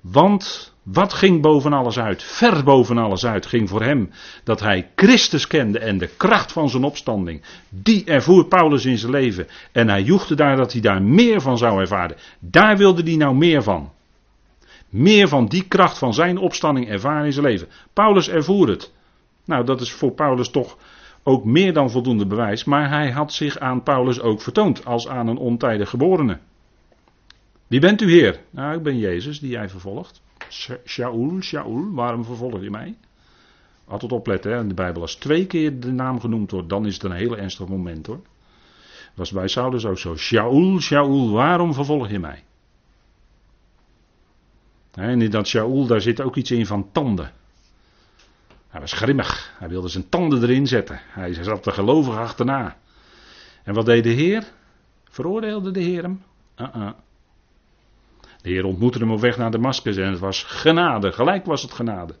Want 0.00 0.74
wat 0.92 1.12
ging 1.12 1.42
boven 1.42 1.72
alles 1.72 1.98
uit? 1.98 2.22
Ver 2.22 2.64
boven 2.64 2.98
alles 2.98 3.26
uit 3.26 3.46
ging 3.46 3.68
voor 3.68 3.82
hem 3.82 4.10
dat 4.44 4.60
hij 4.60 4.90
Christus 4.94 5.46
kende 5.46 5.78
en 5.78 5.98
de 5.98 6.06
kracht 6.16 6.52
van 6.52 6.68
zijn 6.68 6.84
opstanding. 6.84 7.42
Die 7.68 8.04
ervoer 8.04 8.44
Paulus 8.44 8.84
in 8.84 8.98
zijn 8.98 9.12
leven. 9.12 9.46
En 9.72 9.88
hij 9.88 10.02
joegde 10.02 10.34
daar 10.34 10.56
dat 10.56 10.72
hij 10.72 10.80
daar 10.80 11.02
meer 11.02 11.40
van 11.40 11.58
zou 11.58 11.80
ervaren. 11.80 12.16
Daar 12.38 12.76
wilde 12.76 13.02
hij 13.02 13.16
nou 13.16 13.34
meer 13.34 13.62
van. 13.62 13.92
Meer 14.88 15.28
van 15.28 15.46
die 15.46 15.64
kracht 15.68 15.98
van 15.98 16.14
zijn 16.14 16.38
opstanding 16.38 16.88
ervaren 16.88 17.24
in 17.26 17.32
zijn 17.32 17.46
leven. 17.46 17.68
Paulus 17.92 18.28
ervoer 18.28 18.68
het. 18.68 18.92
Nou, 19.44 19.64
dat 19.64 19.80
is 19.80 19.92
voor 19.92 20.12
Paulus 20.12 20.50
toch 20.50 20.76
ook 21.22 21.44
meer 21.44 21.72
dan 21.72 21.90
voldoende 21.90 22.26
bewijs. 22.26 22.64
Maar 22.64 22.88
hij 22.88 23.10
had 23.10 23.32
zich 23.32 23.58
aan 23.58 23.82
Paulus 23.82 24.20
ook 24.20 24.42
vertoond 24.42 24.84
als 24.84 25.08
aan 25.08 25.28
een 25.28 25.38
ontijdig 25.38 25.90
geborene. 25.90 26.38
Wie 27.66 27.80
bent 27.80 28.00
u, 28.00 28.10
Heer? 28.10 28.40
Nou, 28.50 28.76
ik 28.76 28.82
ben 28.82 28.98
Jezus 28.98 29.40
die 29.40 29.50
jij 29.50 29.68
vervolgt. 29.68 30.22
Shaul, 30.84 31.40
Shaul, 31.40 31.90
waarom 31.92 32.24
vervolg 32.24 32.62
je 32.62 32.70
mij? 32.70 32.96
Altijd 33.84 34.12
opletten, 34.12 34.52
hè? 34.52 34.60
in 34.60 34.68
de 34.68 34.74
Bijbel, 34.74 35.02
als 35.02 35.14
twee 35.14 35.46
keer 35.46 35.80
de 35.80 35.92
naam 35.92 36.20
genoemd 36.20 36.50
wordt, 36.50 36.68
dan 36.68 36.86
is 36.86 36.94
het 36.94 37.02
een 37.02 37.12
heel 37.12 37.36
ernstig 37.36 37.68
moment 37.68 38.06
hoor. 38.06 38.20
Was 39.14 39.30
bij 39.30 39.48
Saulus 39.48 39.84
ook 39.84 39.98
zo. 39.98 40.16
Shaul, 40.16 40.80
Shaul, 40.80 41.30
waarom 41.30 41.74
vervolg 41.74 42.08
je 42.10 42.18
mij? 42.18 42.44
En 44.92 45.22
in 45.22 45.30
dat 45.30 45.46
Shaul, 45.46 45.86
daar 45.86 46.00
zit 46.00 46.20
ook 46.20 46.36
iets 46.36 46.50
in 46.50 46.66
van 46.66 46.88
tanden. 46.92 47.32
Hij 48.68 48.80
was 48.80 48.92
grimmig. 48.92 49.54
Hij 49.58 49.68
wilde 49.68 49.88
zijn 49.88 50.08
tanden 50.08 50.42
erin 50.42 50.66
zetten. 50.66 51.00
Hij 51.06 51.34
zat 51.34 51.66
er 51.66 51.72
gelovig 51.72 52.16
achterna. 52.16 52.76
En 53.64 53.74
wat 53.74 53.86
deed 53.86 54.02
de 54.02 54.10
Heer? 54.10 54.44
Veroordeelde 55.04 55.70
de 55.70 55.80
Heer 55.80 56.02
hem? 56.02 56.22
Uh 56.56 56.74
-uh. 56.74 56.90
De 58.42 58.48
Heer 58.48 58.64
ontmoette 58.64 58.98
hem 58.98 59.10
op 59.10 59.20
weg 59.20 59.36
naar 59.36 59.50
Damascus 59.50 59.96
en 59.96 60.10
het 60.10 60.18
was 60.18 60.42
genade. 60.42 61.12
Gelijk 61.12 61.44
was 61.44 61.62
het 61.62 61.72
genade. 61.72 62.14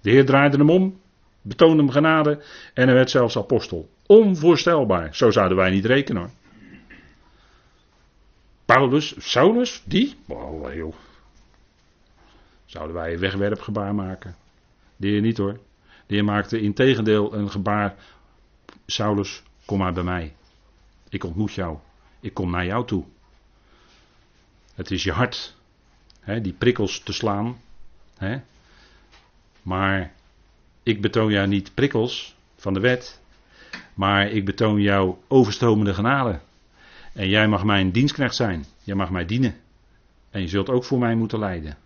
De 0.00 0.10
Heer 0.10 0.26
draaide 0.26 0.56
hem 0.56 0.70
om, 0.70 1.00
betoonde 1.42 1.82
hem 1.82 1.90
genade 1.90 2.42
en 2.74 2.86
hij 2.86 2.94
werd 2.94 3.10
zelfs 3.10 3.36
apostel. 3.36 3.88
Onvoorstelbaar. 4.06 5.14
Zo 5.14 5.30
zouden 5.30 5.56
wij 5.56 5.70
niet 5.70 5.84
rekenen 5.84 6.22
hoor. 6.22 6.30
Paulus, 8.64 9.14
Saulus, 9.18 9.82
die? 9.86 10.14
Oh, 10.28 10.74
joh. 10.74 10.94
Zouden 12.64 12.94
wij 12.94 13.12
een 13.12 13.18
wegwerpgebaar 13.18 13.94
maken? 13.94 14.34
De 14.96 15.06
Heer 15.06 15.20
niet 15.20 15.38
hoor. 15.38 15.58
De 16.06 16.14
Heer 16.14 16.24
maakte 16.24 16.60
in 16.60 16.74
tegendeel 16.74 17.34
een 17.34 17.50
gebaar. 17.50 17.94
Saulus, 18.86 19.42
kom 19.64 19.78
maar 19.78 19.92
bij 19.92 20.02
mij. 20.02 20.34
Ik 21.08 21.24
ontmoet 21.24 21.52
jou. 21.52 21.78
Ik 22.20 22.34
kom 22.34 22.50
naar 22.50 22.66
jou 22.66 22.86
toe. 22.86 23.04
Het 24.74 24.90
is 24.90 25.02
je 25.02 25.12
hart. 25.12 25.56
Hè, 26.20 26.40
die 26.40 26.52
prikkels 26.52 27.00
te 27.00 27.12
slaan. 27.12 27.60
Hè. 28.16 28.40
Maar 29.62 30.12
ik 30.82 31.00
betoon 31.00 31.30
jou 31.30 31.46
niet 31.46 31.74
prikkels 31.74 32.36
van 32.56 32.74
de 32.74 32.80
wet. 32.80 33.20
Maar 33.94 34.28
ik 34.28 34.44
betoon 34.44 34.80
jou 34.80 35.16
overstromende 35.28 35.94
genade. 35.94 36.40
En 37.12 37.28
jij 37.28 37.48
mag 37.48 37.64
mijn 37.64 37.90
dienstknecht 37.90 38.34
zijn. 38.34 38.64
Jij 38.82 38.94
mag 38.94 39.10
mij 39.10 39.26
dienen. 39.26 39.56
En 40.30 40.40
je 40.40 40.48
zult 40.48 40.68
ook 40.68 40.84
voor 40.84 40.98
mij 40.98 41.14
moeten 41.14 41.38
lijden. 41.38 41.76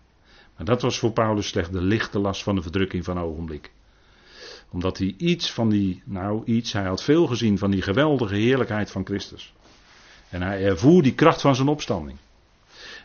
Maar 0.55 0.65
dat 0.65 0.81
was 0.81 0.99
voor 0.99 1.11
Paulus 1.11 1.47
slechts 1.47 1.71
de 1.71 1.81
lichte 1.81 2.19
last 2.19 2.43
van 2.43 2.55
de 2.55 2.61
verdrukking 2.61 3.03
van 3.03 3.19
ogenblik. 3.19 3.71
Omdat 4.69 4.97
hij 4.97 5.13
iets 5.17 5.51
van 5.51 5.69
die, 5.69 6.01
nou 6.05 6.45
iets, 6.45 6.73
hij 6.73 6.83
had 6.83 7.03
veel 7.03 7.27
gezien 7.27 7.57
van 7.57 7.71
die 7.71 7.81
geweldige 7.81 8.35
heerlijkheid 8.35 8.91
van 8.91 9.05
Christus. 9.05 9.53
En 10.29 10.41
hij 10.41 10.65
ervoer 10.65 11.01
die 11.01 11.15
kracht 11.15 11.41
van 11.41 11.55
zijn 11.55 11.67
opstanding. 11.67 12.17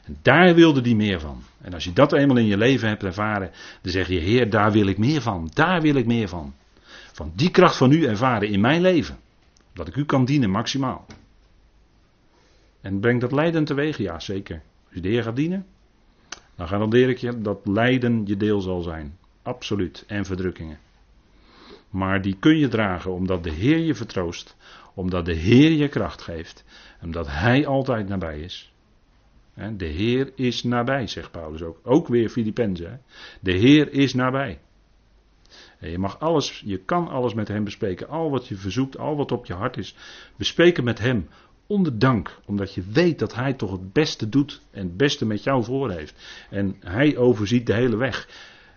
En 0.05 0.19
daar 0.23 0.55
wilde 0.55 0.81
hij 0.81 0.95
meer 0.95 1.21
van. 1.21 1.43
En 1.61 1.75
als 1.75 1.85
je 1.85 1.93
dat 1.93 2.13
eenmaal 2.13 2.37
in 2.37 2.47
je 2.47 2.57
leven 2.57 2.89
hebt 2.89 3.03
ervaren, 3.03 3.51
dan 3.83 3.93
zeg 3.93 4.09
je, 4.09 4.19
Heer, 4.19 4.51
daar 4.51 4.73
wil 4.73 4.87
ik 4.87 4.99
meer 4.99 5.23
van. 5.23 5.51
Daar 5.55 5.81
wil 5.81 5.95
ik 5.95 6.07
meer 6.07 6.29
van. 6.29 6.55
Van 7.13 7.33
die 7.35 7.51
kracht 7.51 7.77
van 7.77 7.93
u 7.93 8.05
ervaren 8.05 8.49
in 8.49 8.61
mijn 8.61 8.81
leven. 8.81 9.19
Dat 9.73 9.89
ik 9.89 9.97
u 9.97 10.05
kan 10.05 10.25
dienen 10.25 10.51
maximaal. 10.51 11.07
En 12.81 13.01
brengt 13.01 13.21
dat 13.21 13.33
lijden 13.33 13.65
teweeg? 13.65 13.99
Ja, 13.99 14.21
zeker. 14.21 14.63
Als 14.85 14.95
je 14.95 15.01
de 15.01 15.09
Heer 15.09 15.23
gaat 15.23 15.37
dienen, 15.37 15.67
dan 16.57 16.69
garandeer 16.69 17.09
ik 17.09 17.19
je 17.19 17.41
dat 17.41 17.61
lijden 17.65 18.27
je 18.27 18.37
deel 18.37 18.61
zal 18.61 18.83
zijn. 18.83 19.19
Absoluut. 19.43 20.05
En 20.07 20.25
verdrukkingen. 20.25 20.79
Maar 21.91 22.23
die 22.23 22.37
kun 22.39 22.59
je 22.59 22.69
dragen 22.69 23.13
omdat 23.13 23.45
de 23.45 23.51
Heer 23.51 23.79
je 23.79 23.95
vertroost. 23.95 24.57
Omdat 24.95 25.25
de 25.25 25.35
Heer 25.35 25.71
je 25.71 25.89
kracht 25.89 26.23
geeft. 26.23 26.65
Omdat 27.03 27.27
Hij 27.31 27.67
altijd 27.67 28.09
nabij 28.09 28.41
is. 28.41 28.74
De 29.55 29.87
Heer 29.87 30.33
is 30.35 30.63
nabij, 30.63 31.07
zegt 31.07 31.31
Paulus 31.31 31.63
ook. 31.63 31.81
Ook 31.83 32.09
weer 32.09 32.29
Filippenzen. 32.29 33.01
De 33.41 33.53
Heer 33.53 33.93
is 33.93 34.15
nabij. 34.15 34.59
En 35.79 35.91
je 35.91 35.99
mag 35.99 36.21
alles, 36.21 36.63
je 36.65 36.79
kan 36.79 37.09
alles 37.09 37.35
met 37.35 37.49
Hem 37.49 37.65
bespreken. 37.65 38.09
Al 38.09 38.31
wat 38.31 38.49
je 38.49 38.57
verzoekt, 38.57 38.99
al 38.99 39.17
wat 39.17 39.33
op 39.33 39.47
je 39.47 39.53
hart 39.53 39.77
is. 39.77 39.97
Bespreken 40.37 40.85
met 40.85 40.99
Hem 40.99 41.29
onder 41.67 41.99
dank, 41.99 42.39
omdat 42.47 42.75
je 42.75 42.83
weet 42.93 43.19
dat 43.19 43.35
Hij 43.35 43.53
toch 43.53 43.71
het 43.71 43.93
beste 43.93 44.29
doet 44.29 44.61
en 44.71 44.83
het 44.83 44.97
beste 44.97 45.27
met 45.27 45.43
jou 45.43 45.65
voor 45.65 45.91
heeft. 45.91 46.47
En 46.51 46.77
Hij 46.81 47.17
overziet 47.17 47.67
de 47.67 47.75
hele 47.75 47.97
weg. 47.97 48.29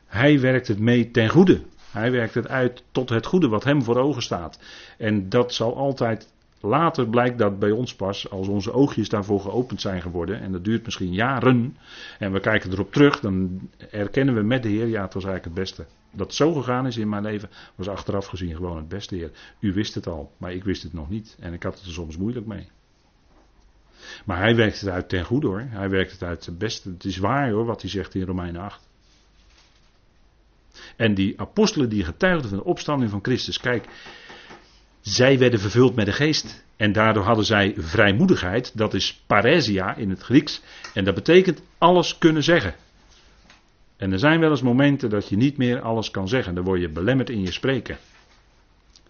Hij 0.05 0.39
werkt 0.39 0.67
het 0.67 0.79
mee 0.79 1.11
ten 1.11 1.29
goede. 1.29 1.61
Hij 1.91 2.11
werkt 2.11 2.33
het 2.33 2.47
uit 2.47 2.83
tot 2.91 3.09
het 3.09 3.25
goede 3.25 3.47
wat 3.47 3.63
Hem 3.63 3.83
voor 3.83 3.97
ogen 3.97 4.21
staat. 4.21 4.59
En 4.97 5.29
dat 5.29 5.53
zal 5.53 5.75
altijd. 5.75 6.35
Later 6.67 7.07
blijkt 7.07 7.37
dat 7.37 7.59
bij 7.59 7.71
ons 7.71 7.95
pas, 7.95 8.29
als 8.29 8.47
onze 8.47 8.71
oogjes 8.71 9.09
daarvoor 9.09 9.39
geopend 9.39 9.81
zijn 9.81 10.01
geworden, 10.01 10.39
en 10.39 10.51
dat 10.51 10.63
duurt 10.63 10.85
misschien 10.85 11.13
jaren, 11.13 11.77
en 12.19 12.31
we 12.31 12.39
kijken 12.39 12.71
erop 12.71 12.93
terug, 12.93 13.19
dan 13.19 13.59
erkennen 13.91 14.35
we 14.35 14.41
met 14.41 14.63
de 14.63 14.69
Heer, 14.69 14.87
ja, 14.87 15.01
het 15.01 15.13
was 15.13 15.23
eigenlijk 15.25 15.55
het 15.55 15.65
beste. 15.65 15.85
Dat 16.11 16.33
zo 16.33 16.53
gegaan 16.53 16.87
is 16.87 16.97
in 16.97 17.09
mijn 17.09 17.23
leven, 17.23 17.49
was 17.75 17.87
achteraf 17.87 18.25
gezien 18.25 18.55
gewoon 18.55 18.77
het 18.77 18.87
beste, 18.87 19.15
Heer. 19.15 19.31
U 19.59 19.73
wist 19.73 19.95
het 19.95 20.07
al, 20.07 20.31
maar 20.37 20.53
ik 20.53 20.63
wist 20.63 20.83
het 20.83 20.93
nog 20.93 21.09
niet, 21.09 21.37
en 21.39 21.53
ik 21.53 21.63
had 21.63 21.77
het 21.77 21.85
er 21.85 21.93
soms 21.93 22.17
moeilijk 22.17 22.45
mee. 22.45 22.67
Maar 24.25 24.37
hij 24.37 24.55
werkt 24.55 24.79
het 24.79 24.89
uit 24.89 25.09
ten 25.09 25.25
goede 25.25 25.47
hoor. 25.47 25.65
Hij 25.69 25.89
werkt 25.89 26.11
het 26.11 26.23
uit 26.23 26.45
het 26.45 26.57
beste. 26.57 26.89
Het 26.89 27.05
is 27.05 27.17
waar 27.17 27.49
hoor, 27.51 27.65
wat 27.65 27.81
hij 27.81 27.89
zegt 27.89 28.15
in 28.15 28.25
Romeinen 28.25 28.61
8. 28.61 28.87
En 30.95 31.13
die 31.13 31.39
apostelen 31.39 31.89
die 31.89 32.03
getuigden 32.03 32.49
van 32.49 32.57
de 32.57 32.63
opstanding 32.63 33.11
van 33.11 33.19
Christus. 33.21 33.59
Kijk, 33.59 33.87
zij 35.07 35.37
werden 35.37 35.59
vervuld 35.59 35.95
met 35.95 36.05
de 36.05 36.11
geest. 36.11 36.65
En 36.75 36.91
daardoor 36.91 37.23
hadden 37.23 37.45
zij 37.45 37.73
vrijmoedigheid. 37.77 38.77
Dat 38.77 38.93
is 38.93 39.23
paresia 39.27 39.95
in 39.95 40.09
het 40.09 40.21
Grieks. 40.21 40.61
En 40.93 41.03
dat 41.03 41.15
betekent 41.15 41.61
alles 41.77 42.17
kunnen 42.17 42.43
zeggen. 42.43 42.75
En 43.97 44.11
er 44.11 44.19
zijn 44.19 44.39
wel 44.39 44.49
eens 44.49 44.61
momenten 44.61 45.09
dat 45.09 45.29
je 45.29 45.37
niet 45.37 45.57
meer 45.57 45.81
alles 45.81 46.11
kan 46.11 46.27
zeggen. 46.27 46.55
Dan 46.55 46.63
word 46.63 46.81
je 46.81 46.89
belemmerd 46.89 47.29
in 47.29 47.41
je 47.41 47.51
spreken. 47.51 47.97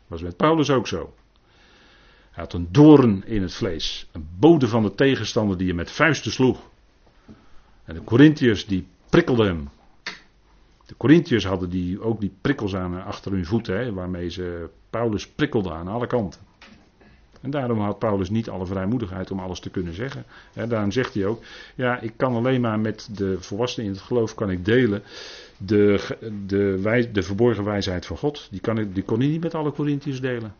Was 0.07 0.21
met 0.21 0.37
Paulus 0.37 0.69
ook 0.69 0.87
zo. 0.87 1.13
Hij 2.31 2.43
had 2.43 2.53
een 2.53 2.67
doorn 2.71 3.23
in 3.25 3.41
het 3.41 3.53
vlees. 3.53 4.07
Een 4.11 4.27
bode 4.39 4.67
van 4.67 4.83
de 4.83 4.95
tegenstander 4.95 5.57
die 5.57 5.67
je 5.67 5.73
met 5.73 5.91
vuisten 5.91 6.31
sloeg. 6.31 6.59
En 7.85 7.93
de 7.95 8.03
Corinthiërs 8.03 8.65
die 8.65 8.87
prikkelden 9.09 9.45
hem. 9.45 9.69
De 10.87 10.97
Corinthiërs 10.97 11.45
hadden 11.45 11.69
die, 11.69 12.01
ook 12.01 12.19
die 12.19 12.31
prikkels 12.41 12.75
aan 12.75 13.03
achter 13.03 13.31
hun 13.31 13.45
voeten, 13.45 13.93
waarmee 13.93 14.29
ze 14.29 14.69
Paulus 14.89 15.27
prikkelden 15.27 15.73
aan 15.73 15.87
alle 15.87 16.07
kanten. 16.07 16.41
En 17.41 17.49
daarom 17.49 17.79
had 17.79 17.99
Paulus 17.99 18.29
niet 18.29 18.49
alle 18.49 18.65
vrijmoedigheid 18.65 19.31
om 19.31 19.39
alles 19.39 19.59
te 19.59 19.69
kunnen 19.69 19.93
zeggen. 19.93 20.25
daarom 20.53 20.91
zegt 20.91 21.13
hij 21.13 21.25
ook, 21.25 21.43
ja, 21.75 21.99
ik 21.99 22.13
kan 22.15 22.35
alleen 22.35 22.61
maar 22.61 22.79
met 22.79 23.09
de 23.11 23.41
volwassenen 23.41 23.89
in 23.89 23.95
het 23.95 24.03
geloof 24.03 24.35
kan 24.35 24.49
ik 24.49 24.65
delen 24.65 25.03
de, 25.57 26.17
de, 26.45 27.09
de 27.11 27.23
verborgen 27.23 27.63
wijsheid 27.63 28.05
van 28.05 28.17
God. 28.17 28.47
Die, 28.51 28.59
kan 28.59 28.77
ik, 28.77 28.95
die 28.95 29.03
kon 29.03 29.19
hij 29.19 29.27
niet 29.27 29.41
met 29.41 29.55
alle 29.55 29.71
Corinthiërs 29.71 30.21
delen. 30.21 30.55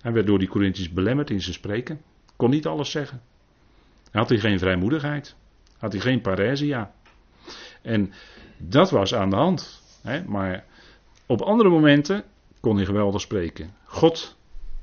Hij 0.00 0.12
werd 0.12 0.26
door 0.26 0.38
die 0.38 0.48
Corinthiërs 0.48 0.92
belemmerd 0.92 1.30
in 1.30 1.40
zijn 1.40 1.54
spreken. 1.54 2.00
Kon 2.36 2.50
niet 2.50 2.66
alles 2.66 2.90
zeggen. 2.90 3.20
Had 4.10 4.28
hij 4.28 4.38
geen 4.38 4.58
vrijmoedigheid. 4.58 5.34
Had 5.78 5.92
hij 5.92 6.00
geen 6.00 6.20
paresia. 6.20 6.92
En 7.82 8.12
dat 8.58 8.90
was 8.90 9.14
aan 9.14 9.30
de 9.30 9.36
hand. 9.36 9.82
Hè? 10.02 10.24
Maar 10.24 10.64
op 11.26 11.40
andere 11.40 11.68
momenten 11.68 12.24
kon 12.60 12.76
hij 12.76 12.84
geweldig 12.84 13.20
spreken. 13.20 13.74
God, 13.84 14.36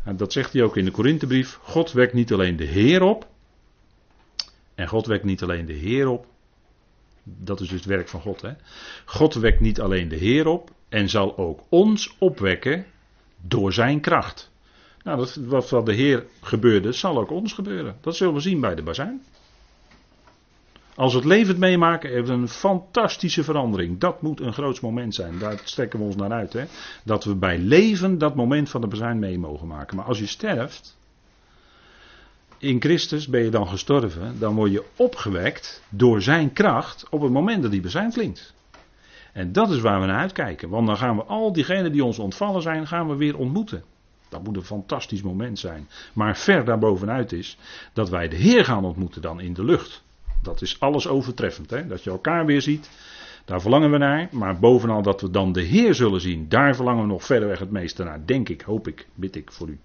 en 0.04 0.18
dat 0.18 0.34
zegt 0.34 0.54
hij 0.54 0.64
ook 0.64 0.78
in 0.78 0.86
de 0.86 0.92
Korinthebrief, 0.92 1.60
God 1.62 1.92
wekt 1.92 2.14
niet 2.14 2.34
alleen 2.34 2.56
de 2.56 2.64
Heer 2.66 3.02
op. 3.02 3.28
En 4.76 4.88
God 4.88 5.06
wekt 5.06 5.24
niet 5.24 5.44
alleen 5.44 5.66
de 5.66 5.74
Heer 5.74 6.08
op. 6.08 6.26
Dat 7.24 7.60
is 7.60 7.68
dus 7.68 7.80
het 7.80 7.88
werk 7.88 8.08
van 8.08 8.22
God. 8.22 8.42
Hè? 8.42 8.52
God 9.06 9.34
wekt 9.34 9.60
niet 9.60 9.82
alleen 9.82 10.08
de 10.08 10.16
Heer 10.16 10.48
op 10.48 10.72
en 10.90 11.10
zal 11.10 11.38
ook 11.38 11.62
ons 11.70 12.16
opwekken 12.20 12.86
door 13.42 13.74
zijn 13.74 14.00
kracht. 14.00 14.52
Nou, 15.04 15.18
dat, 15.18 15.36
wat, 15.36 15.70
wat 15.70 15.86
de 15.86 15.94
Heer 15.94 16.26
gebeurde, 16.42 16.92
zal 16.92 17.18
ook 17.18 17.32
ons 17.32 17.54
gebeuren. 17.54 17.98
Dat 18.02 18.16
zullen 18.16 18.34
we 18.34 18.40
zien 18.40 18.60
bij 18.60 18.76
de 18.76 18.84
bazuin. 18.84 19.24
Als 20.96 21.14
we 21.14 21.20
het 21.20 21.28
levend 21.28 21.58
meemaken, 21.58 22.10
heeft 22.10 22.30
een 22.30 22.48
fantastische 22.48 23.44
verandering. 23.44 24.00
Dat 24.00 24.22
moet 24.22 24.40
een 24.40 24.54
groot 24.54 24.82
moment 24.82 25.16
zijn. 25.16 25.40
Daar 25.40 25.60
strekken 25.64 26.00
we 26.00 26.06
ons 26.06 26.16
naar 26.16 26.32
uit. 26.32 26.54
Hè? 26.54 26.64
Dat 27.04 27.24
we 27.24 27.36
bij 27.36 27.58
leven 27.58 28.18
dat 28.18 28.36
moment 28.36 28.70
van 28.70 28.82
de 28.82 28.88
bazuin 28.88 29.20
mee 29.20 29.40
mogen 29.40 29.68
maken. 29.68 29.96
Maar 29.96 30.06
als 30.06 30.20
je 30.20 30.26
sterft, 30.26 30.98
in 32.58 32.82
Christus 32.82 33.28
ben 33.28 33.44
je 33.44 33.50
dan 33.50 33.68
gestorven, 33.68 34.40
dan 34.40 34.56
word 34.56 34.72
je 34.72 34.84
opgewekt 34.96 35.84
door 35.90 36.22
zijn 36.22 36.54
kracht 36.54 37.06
op 37.10 37.22
het 37.22 37.32
moment 37.32 37.62
dat 37.62 37.72
die 37.72 37.82
bazuin 37.82 38.12
klinkt. 38.12 38.54
En 39.34 39.52
dat 39.52 39.70
is 39.70 39.80
waar 39.80 40.00
we 40.00 40.06
naar 40.06 40.20
uitkijken. 40.20 40.70
Want 40.70 40.88
dan 40.88 40.98
gaan 40.98 41.16
we 41.16 41.24
al 41.24 41.54
diegenen 41.54 41.92
die 41.92 42.04
ons 42.04 42.20
ontvallen 42.20 42.62
zijn, 42.62 42.88
gaan 42.88 43.08
we 43.08 43.16
weer 43.16 43.38
ontmoeten. 43.38 43.84
Dat 44.30 44.44
moet 44.44 44.56
een 44.56 44.64
fantastisch 44.64 45.22
moment 45.22 45.60
zijn. 45.60 45.88
Maar 46.14 46.38
ver 46.38 46.66
daarbovenuit 46.66 47.32
is 47.32 47.58
dat 47.94 48.10
wij 48.10 48.28
de 48.28 48.36
Heer 48.36 48.66
gaan 48.66 48.86
ontmoeten 48.86 49.22
dan 49.22 49.40
in 49.40 49.54
de 49.54 49.64
lucht. 49.64 50.04
Dat 50.46 50.62
is 50.62 50.80
alles 50.80 51.08
overtreffend. 51.08 51.70
Hè? 51.70 51.88
Dat 51.88 52.04
je 52.04 52.10
elkaar 52.10 52.46
weer 52.46 52.62
ziet. 52.62 52.90
Daar 53.46 53.62
verlangen 53.62 53.92
we 53.92 53.98
naar. 53.98 54.28
Maar 54.32 54.60
bovenal 54.60 55.02
dat 55.02 55.22
we 55.22 55.30
dan 55.30 55.52
de 55.52 55.62
Heer 55.62 55.94
zullen 55.94 56.22
zien. 56.22 56.50
Daar 56.50 56.76
verlangen 56.76 57.02
we 57.02 57.08
nog 57.08 57.24
verderweg 57.24 57.60
het 57.60 57.72
meeste 57.72 58.04
naar. 58.04 58.26
Denk 58.26 58.50
ik, 58.50 58.62
hoop 58.62 58.88
ik, 58.88 59.08
bid 59.14 59.36
ik 59.36 59.52
voor 59.52 59.68
u. 59.68 59.80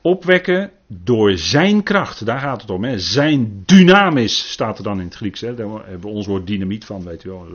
Opwekken 0.00 0.70
door 0.86 1.38
zijn 1.38 1.82
kracht. 1.82 2.26
Daar 2.26 2.40
gaat 2.40 2.60
het 2.60 2.70
om. 2.70 2.84
Hè? 2.84 2.98
Zijn 2.98 3.62
dynamis 3.66 4.52
staat 4.52 4.78
er 4.78 4.84
dan 4.84 4.98
in 4.98 5.04
het 5.04 5.14
Grieks. 5.14 5.40
Hè? 5.40 5.54
Daar 5.54 5.68
hebben 5.68 6.00
we 6.00 6.16
ons 6.16 6.26
woord 6.26 6.46
dynamiet 6.46 6.84
van, 6.84 7.04
weet 7.04 7.24
u 7.24 7.30
wel. 7.30 7.46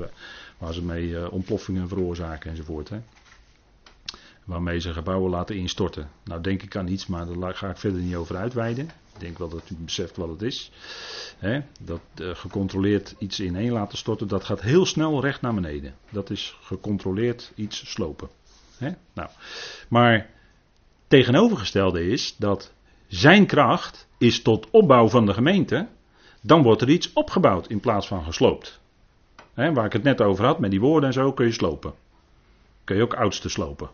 Waar 0.58 0.74
ze 0.74 0.84
mee 0.84 1.08
uh, 1.08 1.32
ontploffingen 1.32 1.88
veroorzaken 1.88 2.50
enzovoort. 2.50 2.90
Hè? 2.90 2.98
waarmee 4.44 4.80
ze 4.80 4.94
gebouwen 4.94 5.32
laten 5.32 5.56
instorten. 5.56 6.10
Nou 6.24 6.42
denk 6.42 6.62
ik 6.62 6.76
aan 6.76 6.88
iets, 6.88 7.08
maar 7.08 7.40
daar 7.40 7.56
ga 7.56 7.70
ik 7.70 7.78
verder 7.78 8.02
niet 8.02 8.16
over 8.16 8.36
uitweiden. 8.36 8.90
Ik 9.14 9.20
denk 9.20 9.38
wel 9.38 9.50
dat 9.50 9.70
u 9.70 9.76
beseft 9.76 10.18
wat 10.18 10.30
het 10.30 10.42
is. 10.42 10.72
dat 11.82 12.02
uh, 12.16 12.36
gecontroleerd 12.36 13.16
iets 13.18 13.40
ineen 13.40 13.72
laten 13.72 13.98
storten, 13.98 14.28
dat 14.28 14.44
gaat 14.44 14.62
heel 14.62 14.86
snel 14.86 15.22
recht 15.22 15.42
naar 15.42 15.54
beneden. 15.54 15.96
Dat 16.10 16.30
is 16.30 16.58
gecontroleerd 16.62 17.52
iets 17.56 17.92
slopen. 17.92 18.30
Nou, 19.14 19.30
maar 19.88 20.30
tegenovergestelde 21.08 22.08
is 22.08 22.36
dat 22.38 22.74
zijn 23.08 23.46
kracht 23.46 24.08
is 24.18 24.42
tot 24.42 24.70
opbouw 24.70 25.08
van 25.08 25.26
de 25.26 25.34
gemeente. 25.34 25.88
Dan 26.42 26.64
wordt 26.64 26.82
er 26.82 26.90
iets 26.90 27.14
opgebouwd 27.14 27.68
in 27.68 27.80
plaats 27.80 28.08
van 28.08 28.24
gesloopt. 28.24 28.80
waar 29.54 29.86
ik 29.86 29.94
het 29.94 30.04
net 30.04 30.22
over 30.22 30.46
had, 30.46 30.60
met 30.60 30.72
die 30.72 30.80
woorden 30.80 31.10
en 31.10 31.14
zo 31.14 31.34
kun 31.34 31.46
je 31.46 31.52
slopen. 31.52 31.94
Kun 32.84 32.96
je 32.96 33.02
ook 33.02 33.14
oudste 33.14 33.50
slopen. 33.50 33.90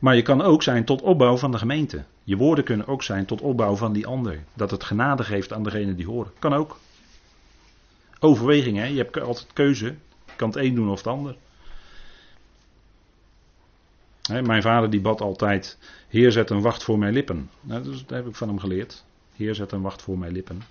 Maar 0.00 0.16
je 0.16 0.22
kan 0.22 0.42
ook 0.42 0.62
zijn 0.62 0.84
tot 0.84 1.02
opbouw 1.02 1.36
van 1.36 1.50
de 1.50 1.58
gemeente. 1.58 2.04
Je 2.24 2.36
woorden 2.36 2.64
kunnen 2.64 2.86
ook 2.86 3.02
zijn 3.02 3.26
tot 3.26 3.40
opbouw 3.40 3.76
van 3.76 3.92
die 3.92 4.06
ander. 4.06 4.44
Dat 4.54 4.70
het 4.70 4.84
genade 4.84 5.24
geeft 5.24 5.52
aan 5.52 5.62
degene 5.62 5.94
die 5.94 6.06
horen. 6.06 6.32
Kan 6.38 6.54
ook. 6.54 6.78
Overweging, 8.18 8.76
hè? 8.76 8.84
je 8.84 8.96
hebt 8.96 9.20
altijd 9.20 9.52
keuze. 9.52 9.86
Je 10.26 10.36
kan 10.36 10.48
het 10.48 10.58
een 10.58 10.74
doen 10.74 10.90
of 10.90 10.98
het 10.98 11.06
ander. 11.06 11.36
mijn 14.42 14.62
vader 14.62 14.90
die 14.90 15.00
bad 15.00 15.20
altijd, 15.20 15.78
Heer 16.08 16.32
zet 16.32 16.50
een 16.50 16.60
wacht 16.60 16.82
voor 16.82 16.98
mijn 16.98 17.12
lippen. 17.12 17.50
Nou, 17.60 17.84
dat 17.84 18.02
heb 18.06 18.26
ik 18.26 18.34
van 18.34 18.48
hem 18.48 18.58
geleerd. 18.58 19.04
Heer 19.36 19.54
zet 19.54 19.72
een 19.72 19.80
wacht 19.80 20.02
voor 20.02 20.18
mijn 20.18 20.32
lippen. 20.32 20.62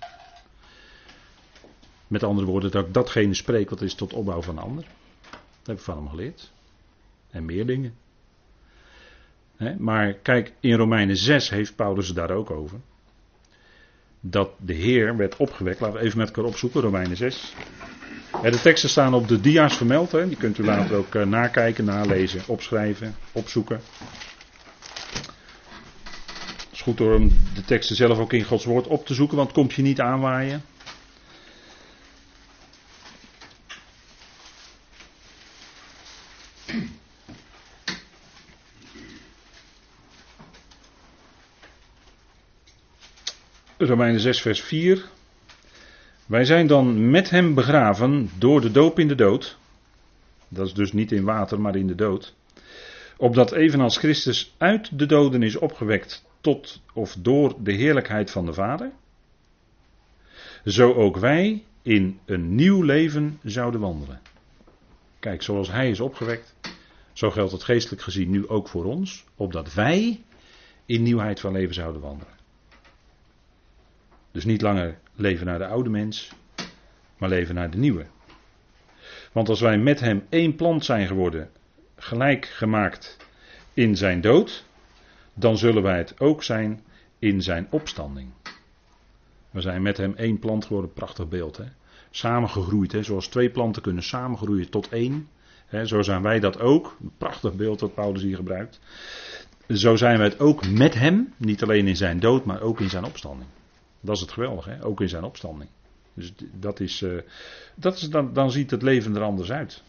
Met 2.06 2.22
andere 2.22 2.46
woorden, 2.46 2.70
dat 2.70 2.86
ik 2.86 2.94
datgene 2.94 3.34
spreek 3.34 3.70
wat 3.70 3.80
is 3.80 3.94
tot 3.94 4.12
opbouw 4.12 4.42
van 4.42 4.56
een 4.56 4.62
ander. 4.62 4.84
Dat 5.30 5.66
heb 5.66 5.76
ik 5.76 5.82
van 5.82 5.96
hem 5.96 6.08
geleerd. 6.08 6.52
En 7.30 7.44
meer 7.44 7.66
dingen. 7.66 7.94
Maar 9.78 10.12
kijk, 10.12 10.52
in 10.60 10.74
Romeinen 10.76 11.16
6 11.16 11.50
heeft 11.50 11.76
Paulus 11.76 12.06
het 12.06 12.16
daar 12.16 12.30
ook 12.30 12.50
over. 12.50 12.78
Dat 14.20 14.50
de 14.58 14.72
Heer 14.72 15.16
werd 15.16 15.36
opgewekt. 15.36 15.80
Laten 15.80 15.98
we 15.98 16.04
even 16.04 16.18
met 16.18 16.26
elkaar 16.26 16.44
opzoeken, 16.44 16.80
Romeinen 16.80 17.16
6. 17.16 17.54
de 18.42 18.60
teksten 18.62 18.88
staan 18.90 19.14
op 19.14 19.28
de 19.28 19.40
dia's 19.40 19.76
vermeld. 19.76 20.10
Die 20.10 20.36
kunt 20.36 20.58
u 20.58 20.64
later 20.64 20.96
ook 20.96 21.14
eh, 21.14 21.26
nakijken, 21.26 21.84
nalezen, 21.84 22.40
opschrijven, 22.46 23.14
opzoeken. 23.32 23.80
Het 26.56 26.72
is 26.72 26.80
goed 26.82 27.00
om 27.00 27.28
de 27.54 27.64
teksten 27.64 27.96
zelf 27.96 28.18
ook 28.18 28.32
in 28.32 28.44
Gods 28.44 28.64
woord 28.64 28.86
op 28.86 29.06
te 29.06 29.14
zoeken, 29.14 29.36
want 29.36 29.52
komt 29.52 29.72
je 29.72 29.82
niet 29.82 30.00
aanwaaien. 30.00 30.62
Romeinen 43.82 44.20
6, 44.20 44.40
vers 44.40 44.60
4. 44.60 45.04
Wij 46.26 46.44
zijn 46.44 46.66
dan 46.66 47.10
met 47.10 47.30
hem 47.30 47.54
begraven 47.54 48.30
door 48.38 48.60
de 48.60 48.70
doop 48.70 48.98
in 48.98 49.08
de 49.08 49.14
dood. 49.14 49.58
Dat 50.48 50.66
is 50.66 50.74
dus 50.74 50.92
niet 50.92 51.12
in 51.12 51.24
water, 51.24 51.60
maar 51.60 51.76
in 51.76 51.86
de 51.86 51.94
dood. 51.94 52.34
Opdat 53.16 53.52
evenals 53.52 53.96
Christus 53.96 54.54
uit 54.58 54.98
de 54.98 55.06
doden 55.06 55.42
is 55.42 55.56
opgewekt 55.56 56.24
tot 56.40 56.82
of 56.94 57.16
door 57.18 57.54
de 57.62 57.72
heerlijkheid 57.72 58.30
van 58.30 58.46
de 58.46 58.52
Vader, 58.52 58.90
zo 60.64 60.92
ook 60.92 61.16
wij 61.16 61.64
in 61.82 62.18
een 62.24 62.54
nieuw 62.54 62.82
leven 62.82 63.38
zouden 63.42 63.80
wandelen. 63.80 64.20
Kijk, 65.18 65.42
zoals 65.42 65.70
Hij 65.70 65.90
is 65.90 66.00
opgewekt, 66.00 66.54
zo 67.12 67.30
geldt 67.30 67.52
het 67.52 67.64
geestelijk 67.64 68.02
gezien 68.02 68.30
nu 68.30 68.48
ook 68.48 68.68
voor 68.68 68.84
ons, 68.84 69.24
opdat 69.34 69.74
wij 69.74 70.22
in 70.86 71.02
nieuwheid 71.02 71.40
van 71.40 71.52
leven 71.52 71.74
zouden 71.74 72.00
wandelen. 72.00 72.39
Dus 74.32 74.44
niet 74.44 74.62
langer 74.62 74.98
leven 75.14 75.46
naar 75.46 75.58
de 75.58 75.66
oude 75.66 75.90
mens, 75.90 76.30
maar 77.18 77.28
leven 77.28 77.54
naar 77.54 77.70
de 77.70 77.78
nieuwe. 77.78 78.06
Want 79.32 79.48
als 79.48 79.60
wij 79.60 79.78
met 79.78 80.00
hem 80.00 80.26
één 80.28 80.54
plant 80.54 80.84
zijn 80.84 81.06
geworden, 81.06 81.50
gelijk 81.96 82.46
gemaakt 82.46 83.16
in 83.74 83.96
zijn 83.96 84.20
dood, 84.20 84.64
dan 85.34 85.58
zullen 85.58 85.82
wij 85.82 85.98
het 85.98 86.20
ook 86.20 86.42
zijn 86.42 86.80
in 87.18 87.42
zijn 87.42 87.66
opstanding. 87.70 88.30
We 89.50 89.60
zijn 89.60 89.82
met 89.82 89.96
hem 89.96 90.14
één 90.16 90.38
plant 90.38 90.64
geworden, 90.64 90.92
prachtig 90.92 91.28
beeld. 91.28 91.56
Hè? 91.56 91.64
Samengegroeid, 92.10 92.92
hè? 92.92 93.02
zoals 93.02 93.28
twee 93.28 93.50
planten 93.50 93.82
kunnen 93.82 94.02
samengroeien 94.02 94.70
tot 94.70 94.88
één. 94.88 95.28
Hè? 95.66 95.86
Zo 95.86 96.02
zijn 96.02 96.22
wij 96.22 96.40
dat 96.40 96.60
ook. 96.60 96.96
Een 97.00 97.12
prachtig 97.18 97.54
beeld 97.54 97.78
dat 97.78 97.94
Paulus 97.94 98.22
hier 98.22 98.36
gebruikt. 98.36 98.80
Zo 99.68 99.96
zijn 99.96 100.18
wij 100.18 100.26
het 100.26 100.40
ook 100.40 100.68
met 100.68 100.94
hem, 100.94 101.34
niet 101.36 101.62
alleen 101.62 101.86
in 101.86 101.96
zijn 101.96 102.20
dood, 102.20 102.44
maar 102.44 102.60
ook 102.60 102.80
in 102.80 102.90
zijn 102.90 103.04
opstanding. 103.04 103.48
Dat 104.00 104.14
is 104.14 104.20
het 104.20 104.32
geweldige, 104.32 104.70
hè? 104.70 104.84
ook 104.84 105.00
in 105.00 105.08
zijn 105.08 105.24
opstanding. 105.24 105.70
Dus 106.14 106.32
dat 106.52 106.80
is, 106.80 107.00
uh, 107.00 107.20
dat 107.74 107.96
is 107.96 108.10
dan, 108.10 108.32
dan 108.32 108.50
ziet 108.50 108.70
het 108.70 108.82
leven 108.82 109.16
er 109.16 109.22
anders 109.22 109.52
uit. 109.52 109.82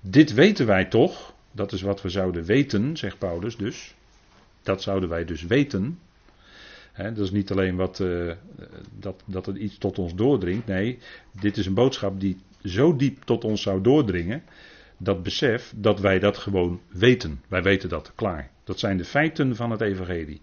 Dit 0.00 0.32
weten 0.32 0.66
wij 0.66 0.84
toch, 0.84 1.34
dat 1.52 1.72
is 1.72 1.82
wat 1.82 2.02
we 2.02 2.08
zouden 2.08 2.44
weten, 2.44 2.96
zegt 2.96 3.18
Paulus 3.18 3.56
dus. 3.56 3.94
Dat 4.62 4.82
zouden 4.82 5.08
wij 5.08 5.24
dus 5.24 5.42
weten. 5.42 5.98
dat 6.96 7.18
is 7.18 7.30
niet 7.30 7.50
alleen 7.50 7.76
wat, 7.76 7.98
uh, 7.98 8.32
dat, 8.98 9.22
dat 9.26 9.46
er 9.46 9.56
iets 9.56 9.78
tot 9.78 9.98
ons 9.98 10.14
doordringt. 10.14 10.66
Nee, 10.66 10.98
dit 11.40 11.56
is 11.56 11.66
een 11.66 11.74
boodschap 11.74 12.20
die 12.20 12.38
zo 12.64 12.96
diep 12.96 13.22
tot 13.22 13.44
ons 13.44 13.62
zou 13.62 13.80
doordringen. 13.80 14.42
Dat 14.96 15.22
besef 15.22 15.72
dat 15.76 16.00
wij 16.00 16.18
dat 16.18 16.38
gewoon 16.38 16.80
weten. 16.88 17.42
Wij 17.48 17.62
weten 17.62 17.88
dat, 17.88 18.12
klaar. 18.14 18.50
Dat 18.64 18.78
zijn 18.78 18.96
de 18.96 19.04
feiten 19.04 19.56
van 19.56 19.70
het 19.70 19.80
Evangelie. 19.80 20.40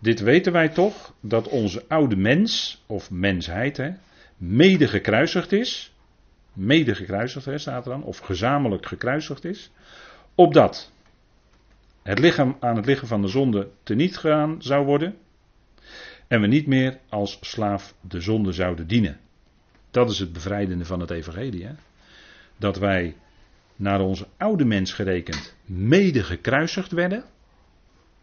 Dit 0.00 0.20
weten 0.20 0.52
wij 0.52 0.68
toch, 0.68 1.14
dat 1.20 1.48
onze 1.48 1.84
oude 1.88 2.16
mens, 2.16 2.82
of 2.86 3.10
mensheid, 3.10 3.76
hè, 3.76 3.90
mede 4.36 4.88
gekruisigd 4.88 5.52
is. 5.52 5.94
Mede 6.52 6.94
gekruisigd 6.94 7.44
hè, 7.44 7.58
staat 7.58 7.84
er 7.84 7.90
dan, 7.90 8.02
of 8.02 8.18
gezamenlijk 8.18 8.86
gekruisigd 8.86 9.44
is. 9.44 9.70
Opdat 10.34 10.92
het 12.02 12.18
lichaam 12.18 12.56
aan 12.60 12.76
het 12.76 12.86
lichaam 12.86 13.08
van 13.08 13.22
de 13.22 13.28
zonde 13.28 13.70
teniet 13.82 14.16
gaan 14.16 14.62
zou 14.62 14.84
worden. 14.84 15.16
En 16.28 16.40
we 16.40 16.46
niet 16.46 16.66
meer 16.66 16.98
als 17.08 17.38
slaaf 17.40 17.94
de 18.00 18.20
zonde 18.20 18.52
zouden 18.52 18.86
dienen. 18.86 19.20
Dat 19.90 20.10
is 20.10 20.18
het 20.18 20.32
bevrijdende 20.32 20.84
van 20.84 21.00
het 21.00 21.10
evangelie. 21.10 21.66
Hè? 21.66 21.72
Dat 22.56 22.78
wij 22.78 23.16
naar 23.76 24.00
onze 24.00 24.26
oude 24.36 24.64
mens 24.64 24.92
gerekend 24.92 25.56
mede 25.64 26.22
gekruisigd 26.22 26.92
werden. 26.92 27.24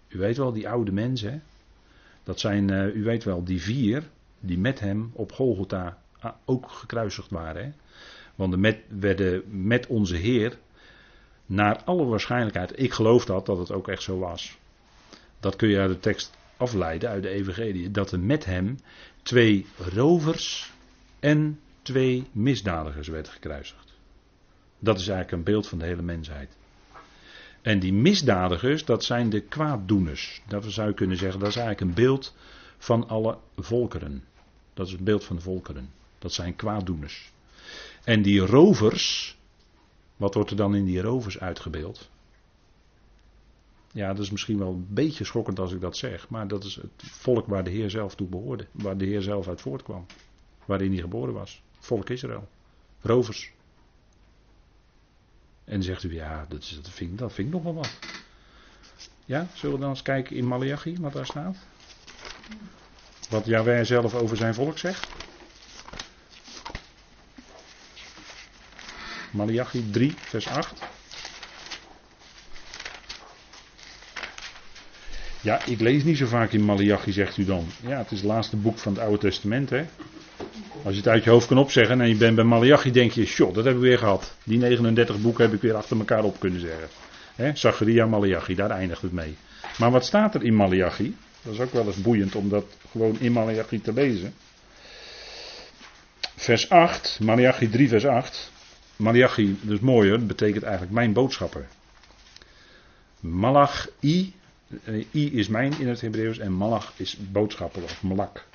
U 0.08 0.18
weet 0.18 0.38
wel, 0.38 0.54
die 0.54 0.70
oude 0.70 0.92
mensen. 0.92 1.44
Dat 2.28 2.40
zijn, 2.40 2.72
uh, 2.72 2.96
u 2.96 3.04
weet 3.04 3.24
wel, 3.24 3.44
die 3.44 3.62
vier 3.62 4.04
die 4.40 4.58
met 4.58 4.80
hem 4.80 5.12
op 5.14 5.32
Golgotha 5.32 5.98
ah, 6.20 6.34
ook 6.46 6.72
gekruisigd 6.72 7.30
waren. 7.30 7.64
Hè? 7.64 7.72
Want 8.36 8.52
de 8.52 8.58
met, 8.58 8.80
werden 8.88 9.44
met 9.66 9.88
onze 9.88 10.16
Heer, 10.16 10.58
naar 11.46 11.84
alle 11.84 12.06
waarschijnlijkheid, 12.06 12.80
ik 12.80 12.94
geloof 12.94 13.26
dat, 13.26 13.46
dat 13.46 13.58
het 13.58 13.72
ook 13.72 13.88
echt 13.88 14.02
zo 14.02 14.20
was. 14.20 14.58
Dat 15.40 15.56
kun 15.56 15.70
je 15.70 15.80
uit 15.80 15.90
de 15.90 16.00
tekst 16.00 16.38
afleiden, 16.58 17.10
uit 17.10 17.24
de 17.24 17.30
Evangelie. 17.30 17.92
Dat 17.92 18.12
er 18.12 18.20
met 18.20 18.46
hem 18.46 18.78
twee 19.24 19.66
rovers 19.78 20.74
en 21.20 21.60
twee 21.82 22.28
misdadigers 22.32 23.08
werden 23.08 23.32
gekruisigd. 23.32 23.94
Dat 24.80 25.00
is 25.00 25.08
eigenlijk 25.08 25.38
een 25.38 25.54
beeld 25.54 25.68
van 25.68 25.80
de 25.80 25.86
hele 25.86 26.02
mensheid. 26.02 26.58
En 27.68 27.80
die 27.80 27.94
misdadigers, 27.94 28.86
dat 28.86 29.04
zijn 29.04 29.30
de 29.30 29.42
kwaaddoeners. 29.42 30.42
Dat 30.48 30.66
zou 30.66 30.88
je 30.88 30.94
kunnen 30.94 31.18
zeggen, 31.18 31.40
dat 31.40 31.50
is 31.50 31.56
eigenlijk 31.56 31.88
een 31.88 32.04
beeld 32.04 32.36
van 32.78 33.08
alle 33.08 33.38
volkeren. 33.58 34.24
Dat 34.74 34.86
is 34.86 34.92
het 34.92 35.04
beeld 35.04 35.24
van 35.24 35.36
de 35.36 35.42
volkeren. 35.42 35.90
Dat 36.20 36.34
zijn 36.34 36.56
kwaaddoeners. 36.56 37.32
En 38.04 38.22
die 38.22 38.40
rovers, 38.40 39.38
wat 40.18 40.34
wordt 40.34 40.50
er 40.50 40.56
dan 40.56 40.76
in 40.76 40.86
die 40.86 41.02
rovers 41.02 41.40
uitgebeeld? 41.40 42.10
Ja, 43.92 44.14
dat 44.14 44.24
is 44.24 44.32
misschien 44.32 44.58
wel 44.58 44.72
een 44.72 44.88
beetje 44.90 45.24
schokkend 45.24 45.60
als 45.60 45.74
ik 45.74 45.82
dat 45.82 45.98
zeg, 45.98 46.30
maar 46.30 46.48
dat 46.48 46.64
is 46.64 46.76
het 46.76 47.04
volk 47.04 47.48
waar 47.48 47.64
de 47.64 47.72
Heer 47.72 47.90
zelf 47.90 48.16
toe 48.16 48.28
behoorde, 48.28 48.68
waar 48.72 48.98
de 48.98 49.06
Heer 49.06 49.22
zelf 49.22 49.48
uit 49.48 49.62
voortkwam, 49.62 50.06
waarin 50.66 50.92
hij 50.92 51.02
geboren 51.02 51.34
was. 51.34 51.62
Volk 51.80 52.10
Israël. 52.10 52.48
Rovers. 53.02 53.52
En 55.68 55.84
zegt 55.84 56.04
u, 56.04 56.14
ja, 56.14 56.46
dat, 56.50 56.62
is, 56.62 56.80
dat, 56.82 56.90
vind, 56.90 57.18
dat 57.18 57.38
ik 57.38 57.50
nog 57.50 57.64
wel 57.64 57.74
wat. 57.74 57.90
Ja, 59.26 59.48
zullen 59.54 59.76
we 59.76 59.82
dan 59.82 59.90
eens 59.90 60.02
kijken 60.02 60.36
in 60.36 60.48
Malachi, 60.48 60.96
wat 61.00 61.14
daar 61.14 61.26
staat? 61.26 61.58
Wat 63.30 63.46
Jawij 63.46 63.84
zelf 63.84 64.14
over 64.14 64.38
zijn 64.38 64.54
volk 64.54 64.78
zegt. 64.78 65.08
Malachi 69.32 69.90
3, 69.92 70.14
vers 70.18 70.48
8. 70.48 70.74
Ja, 75.42 75.66
ik 75.66 75.80
lees 75.80 76.04
niet 76.04 76.18
zo 76.18 76.26
vaak 76.26 76.52
in 76.52 76.66
Malachi, 76.66 77.12
zegt 77.12 77.38
u 77.38 77.46
dan. 77.46 77.68
Ja, 77.82 77.98
het 77.98 78.12
is 78.12 78.18
het 78.18 78.28
laatste 78.28 78.56
boek 78.56 78.78
van 78.78 78.94
het 78.94 79.02
Oude 79.02 79.18
Testament, 79.18 79.70
hè. 79.70 79.86
Als 80.84 80.94
je 80.94 81.00
het 81.00 81.08
uit 81.08 81.24
je 81.24 81.30
hoofd 81.30 81.48
kan 81.48 81.58
opzeggen 81.58 82.02
en 82.02 82.08
je 82.08 82.16
bent 82.16 82.36
bij 82.36 82.44
Malachi, 82.44 82.92
denk 82.92 83.12
je, 83.12 83.26
shot, 83.26 83.56
dat 83.56 83.64
hebben 83.64 83.82
we 83.84 83.88
weer 83.88 83.98
gehad. 83.98 84.36
Die 84.44 84.58
39 84.58 85.22
boeken 85.22 85.44
heb 85.44 85.54
ik 85.54 85.62
weer 85.62 85.76
achter 85.76 85.98
elkaar 85.98 86.24
op 86.24 86.40
kunnen 86.40 86.60
zeggen. 86.60 86.88
He, 87.36 87.56
Zacharia, 87.56 88.06
Malachi, 88.06 88.56
daar 88.56 88.70
eindigt 88.70 89.02
het 89.02 89.12
mee. 89.12 89.36
Maar 89.78 89.92
wat 89.92 90.06
staat 90.06 90.36
er 90.36 90.44
in 90.44 90.56
Malachi? 90.56 91.16
Dat 91.42 91.54
is 91.54 91.60
ook 91.60 91.74
wel 91.74 91.86
eens 91.86 92.02
boeiend 92.02 92.36
om 92.36 92.50
dat 92.50 92.66
gewoon 92.92 93.20
in 93.20 93.32
Malachi 93.32 93.82
te 93.82 93.94
lezen. 93.94 94.34
Vers 96.36 96.70
8, 96.70 97.20
Malachi 97.22 97.70
3, 97.70 97.88
vers 97.88 98.06
8. 98.06 98.52
Malachi, 98.96 99.60
dat 99.62 99.74
is 99.74 99.80
mooi 99.80 100.10
hoor, 100.10 100.18
dat 100.18 100.28
betekent 100.28 100.64
eigenlijk 100.64 100.94
mijn 100.94 101.14
boodschapper. 101.14 101.68
Malach, 103.20 103.88
I, 104.02 104.34
eh, 104.84 105.06
I 105.14 105.38
is 105.38 105.48
mijn 105.48 105.80
in 105.80 105.88
het 105.88 106.02
Hebreeuws 106.02 106.38
en 106.38 106.52
Malach 106.52 106.94
is 106.96 107.18
boodschapper 107.32 107.84
of 107.84 108.04
malak. 108.04 108.46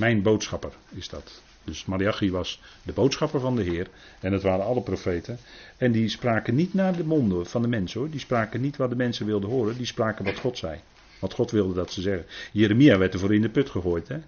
Mijn 0.00 0.22
boodschapper 0.22 0.72
is 0.94 1.08
dat. 1.08 1.42
Dus 1.64 1.84
Malachi 1.84 2.30
was 2.30 2.60
de 2.82 2.92
boodschapper 2.92 3.40
van 3.40 3.56
de 3.56 3.62
Heer. 3.62 3.88
En 4.20 4.32
het 4.32 4.42
waren 4.42 4.64
alle 4.64 4.82
profeten. 4.82 5.38
En 5.76 5.92
die 5.92 6.08
spraken 6.08 6.54
niet 6.54 6.74
naar 6.74 6.96
de 6.96 7.04
monden 7.04 7.46
van 7.46 7.62
de 7.62 7.68
mensen 7.68 8.00
hoor. 8.00 8.10
Die 8.10 8.20
spraken 8.20 8.60
niet 8.60 8.76
wat 8.76 8.90
de 8.90 8.96
mensen 8.96 9.26
wilden 9.26 9.50
horen. 9.50 9.76
Die 9.76 9.86
spraken 9.86 10.24
wat 10.24 10.38
God 10.38 10.58
zei. 10.58 10.80
Wat 11.18 11.32
God 11.32 11.50
wilde 11.50 11.74
dat 11.74 11.92
ze 11.92 12.00
zeggen. 12.00 12.26
Jeremia 12.52 12.98
werd 12.98 13.12
ervoor 13.12 13.34
in 13.34 13.42
de 13.42 13.48
put 13.48 13.70
gegooid. 13.70 14.08
Hè? 14.08 14.18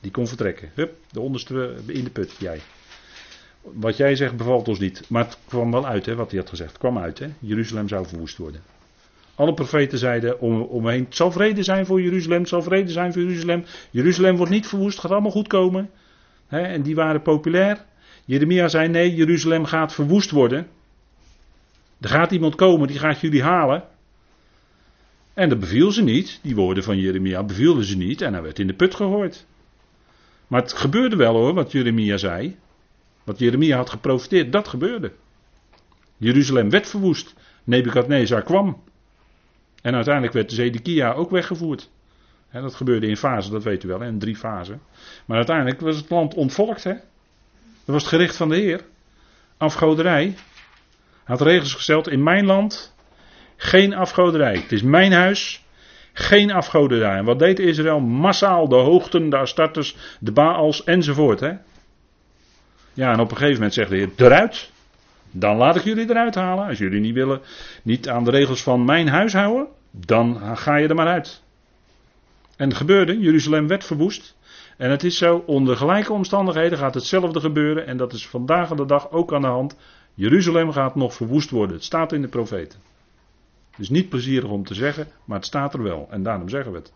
Die 0.00 0.10
kon 0.10 0.26
vertrekken. 0.26 0.70
Hup, 0.74 0.96
de 1.10 1.20
onderste 1.20 1.76
in 1.86 2.04
de 2.04 2.10
put. 2.10 2.32
Jij. 2.38 2.60
wat 3.62 3.96
jij 3.96 4.16
zegt 4.16 4.36
bevalt 4.36 4.68
ons 4.68 4.78
niet. 4.78 5.08
Maar 5.08 5.24
het 5.24 5.38
kwam 5.48 5.70
wel 5.70 5.86
uit, 5.86 6.06
hè, 6.06 6.14
wat 6.14 6.30
hij 6.30 6.40
had 6.40 6.48
gezegd. 6.48 6.70
Het 6.70 6.78
kwam 6.78 6.98
uit, 6.98 7.18
hè. 7.18 7.28
Jeruzalem 7.38 7.88
zou 7.88 8.06
verwoest 8.06 8.36
worden. 8.36 8.62
Alle 9.38 9.54
profeten 9.54 9.98
zeiden 9.98 10.40
om, 10.40 10.60
omheen, 10.60 11.04
het 11.04 11.16
zal 11.16 11.32
vrede 11.32 11.62
zijn 11.62 11.86
voor 11.86 12.02
Jeruzalem, 12.02 12.46
zal 12.46 12.62
vrede 12.62 12.90
zijn 12.90 13.12
voor 13.12 13.22
Jeruzalem. 13.22 13.64
Jeruzalem 13.90 14.36
wordt 14.36 14.52
niet 14.52 14.66
verwoest, 14.66 14.98
gaat 14.98 15.10
allemaal 15.10 15.30
goed 15.30 15.48
komen. 15.48 15.90
en 16.48 16.82
die 16.82 16.94
waren 16.94 17.22
populair. 17.22 17.84
Jeremia 18.24 18.68
zei 18.68 18.88
nee, 18.88 19.14
Jeruzalem 19.14 19.64
gaat 19.64 19.94
verwoest 19.94 20.30
worden. 20.30 20.66
Er 22.00 22.08
gaat 22.08 22.30
iemand 22.30 22.54
komen 22.54 22.88
die 22.88 22.98
gaat 22.98 23.20
jullie 23.20 23.42
halen. 23.42 23.84
En 25.34 25.48
dat 25.48 25.60
beviel 25.60 25.90
ze 25.90 26.02
niet. 26.02 26.38
Die 26.42 26.54
woorden 26.54 26.84
van 26.84 26.98
Jeremia 26.98 27.42
bevielden 27.44 27.84
ze 27.84 27.96
niet. 27.96 28.20
En 28.20 28.32
hij 28.32 28.42
werd 28.42 28.58
in 28.58 28.66
de 28.66 28.74
put 28.74 28.94
gegooid. 28.94 29.46
Maar 30.46 30.62
het 30.62 30.72
gebeurde 30.72 31.16
wel 31.16 31.34
hoor, 31.34 31.54
wat 31.54 31.72
Jeremia 31.72 32.16
zei. 32.16 32.56
Wat 33.24 33.38
Jeremia 33.38 33.76
had 33.76 33.90
geprofiteerd, 33.90 34.52
dat 34.52 34.68
gebeurde. 34.68 35.12
Jeruzalem 36.16 36.70
werd 36.70 36.88
verwoest. 36.88 37.34
Nebukadnezar 37.64 38.42
kwam. 38.42 38.86
En 39.88 39.94
uiteindelijk 39.94 40.34
werd 40.34 40.48
de 40.48 40.54
Zedekia 40.54 41.12
ook 41.12 41.30
weggevoerd. 41.30 41.90
dat 42.52 42.74
gebeurde 42.74 43.06
in 43.06 43.16
fasen, 43.16 43.52
dat 43.52 43.62
weet 43.62 43.84
u 43.84 43.88
wel, 43.88 44.02
in 44.02 44.18
drie 44.18 44.36
fasen. 44.36 44.80
Maar 45.24 45.36
uiteindelijk 45.36 45.80
was 45.80 45.96
het 45.96 46.10
land 46.10 46.34
ontvolkt. 46.34 46.84
Hè? 46.84 46.92
Dat 46.92 47.00
was 47.84 48.02
het 48.02 48.10
gericht 48.10 48.36
van 48.36 48.48
de 48.48 48.56
Heer. 48.56 48.80
Afgoderij. 49.56 50.24
Hij 50.24 50.34
had 51.24 51.40
regels 51.40 51.74
gesteld 51.74 52.08
in 52.08 52.22
mijn 52.22 52.46
land. 52.46 52.94
Geen 53.56 53.94
afgoderij. 53.94 54.54
Het 54.54 54.72
is 54.72 54.82
mijn 54.82 55.12
huis. 55.12 55.64
Geen 56.12 56.52
afgoderij. 56.52 57.16
En 57.16 57.24
wat 57.24 57.38
deed 57.38 57.58
Israël? 57.58 58.00
Massaal 58.00 58.68
de 58.68 58.76
hoogten, 58.76 59.30
de 59.30 59.36
Astartes, 59.36 59.96
de 60.20 60.32
Baals 60.32 60.84
enzovoort. 60.84 61.40
Hè? 61.40 61.52
Ja, 62.92 63.12
en 63.12 63.20
op 63.20 63.30
een 63.30 63.36
gegeven 63.36 63.54
moment 63.54 63.74
zegt 63.74 63.90
de 63.90 63.96
Heer: 63.96 64.10
eruit. 64.16 64.70
Dan 65.30 65.56
laat 65.56 65.76
ik 65.76 65.84
jullie 65.84 66.10
eruit 66.10 66.34
halen. 66.34 66.66
Als 66.66 66.78
jullie 66.78 67.00
niet 67.00 67.14
willen, 67.14 67.40
niet 67.82 68.08
aan 68.08 68.24
de 68.24 68.30
regels 68.30 68.62
van 68.62 68.84
mijn 68.84 69.08
huis 69.08 69.32
houden, 69.32 69.76
dan 69.90 70.56
ga 70.56 70.76
je 70.76 70.88
er 70.88 70.94
maar 70.94 71.06
uit. 71.06 71.42
En 72.56 72.68
het 72.68 72.76
gebeurde, 72.76 73.18
Jeruzalem 73.18 73.66
werd 73.66 73.84
verwoest. 73.84 74.36
En 74.76 74.90
het 74.90 75.04
is 75.04 75.18
zo, 75.18 75.42
onder 75.46 75.76
gelijke 75.76 76.12
omstandigheden 76.12 76.78
gaat 76.78 76.94
hetzelfde 76.94 77.40
gebeuren. 77.40 77.86
En 77.86 77.96
dat 77.96 78.12
is 78.12 78.28
vandaag 78.28 78.68
de 78.68 78.86
dag 78.86 79.10
ook 79.10 79.32
aan 79.32 79.40
de 79.40 79.46
hand. 79.46 79.76
Jeruzalem 80.14 80.72
gaat 80.72 80.94
nog 80.94 81.14
verwoest 81.14 81.50
worden. 81.50 81.76
Het 81.76 81.84
staat 81.84 82.12
in 82.12 82.22
de 82.22 82.28
profeten. 82.28 82.78
Het 83.70 83.80
is 83.80 83.88
niet 83.88 84.08
plezierig 84.08 84.50
om 84.50 84.64
te 84.64 84.74
zeggen, 84.74 85.08
maar 85.24 85.36
het 85.36 85.46
staat 85.46 85.74
er 85.74 85.82
wel. 85.82 86.06
En 86.10 86.22
daarom 86.22 86.48
zeggen 86.48 86.72
we 86.72 86.78
het. 86.78 86.92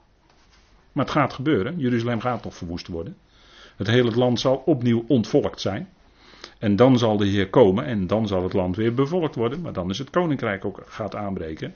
Maar 0.92 1.04
het 1.04 1.14
gaat 1.14 1.32
gebeuren. 1.32 1.78
Jeruzalem 1.78 2.20
gaat 2.20 2.44
nog 2.44 2.54
verwoest 2.54 2.86
worden. 2.86 3.16
Het 3.76 3.86
hele 3.86 4.10
land 4.10 4.40
zal 4.40 4.62
opnieuw 4.64 5.04
ontvolkt 5.08 5.60
zijn. 5.60 5.88
En 6.58 6.76
dan 6.76 6.98
zal 6.98 7.16
de 7.16 7.26
Heer 7.26 7.50
komen 7.50 7.84
en 7.84 8.06
dan 8.06 8.26
zal 8.26 8.42
het 8.42 8.52
land 8.52 8.76
weer 8.76 8.94
bevolkt 8.94 9.34
worden. 9.34 9.60
Maar 9.60 9.72
dan 9.72 9.90
is 9.90 9.98
het 9.98 10.10
koninkrijk 10.10 10.64
ook 10.64 10.82
gaat 10.86 11.14
aanbreken. 11.14 11.74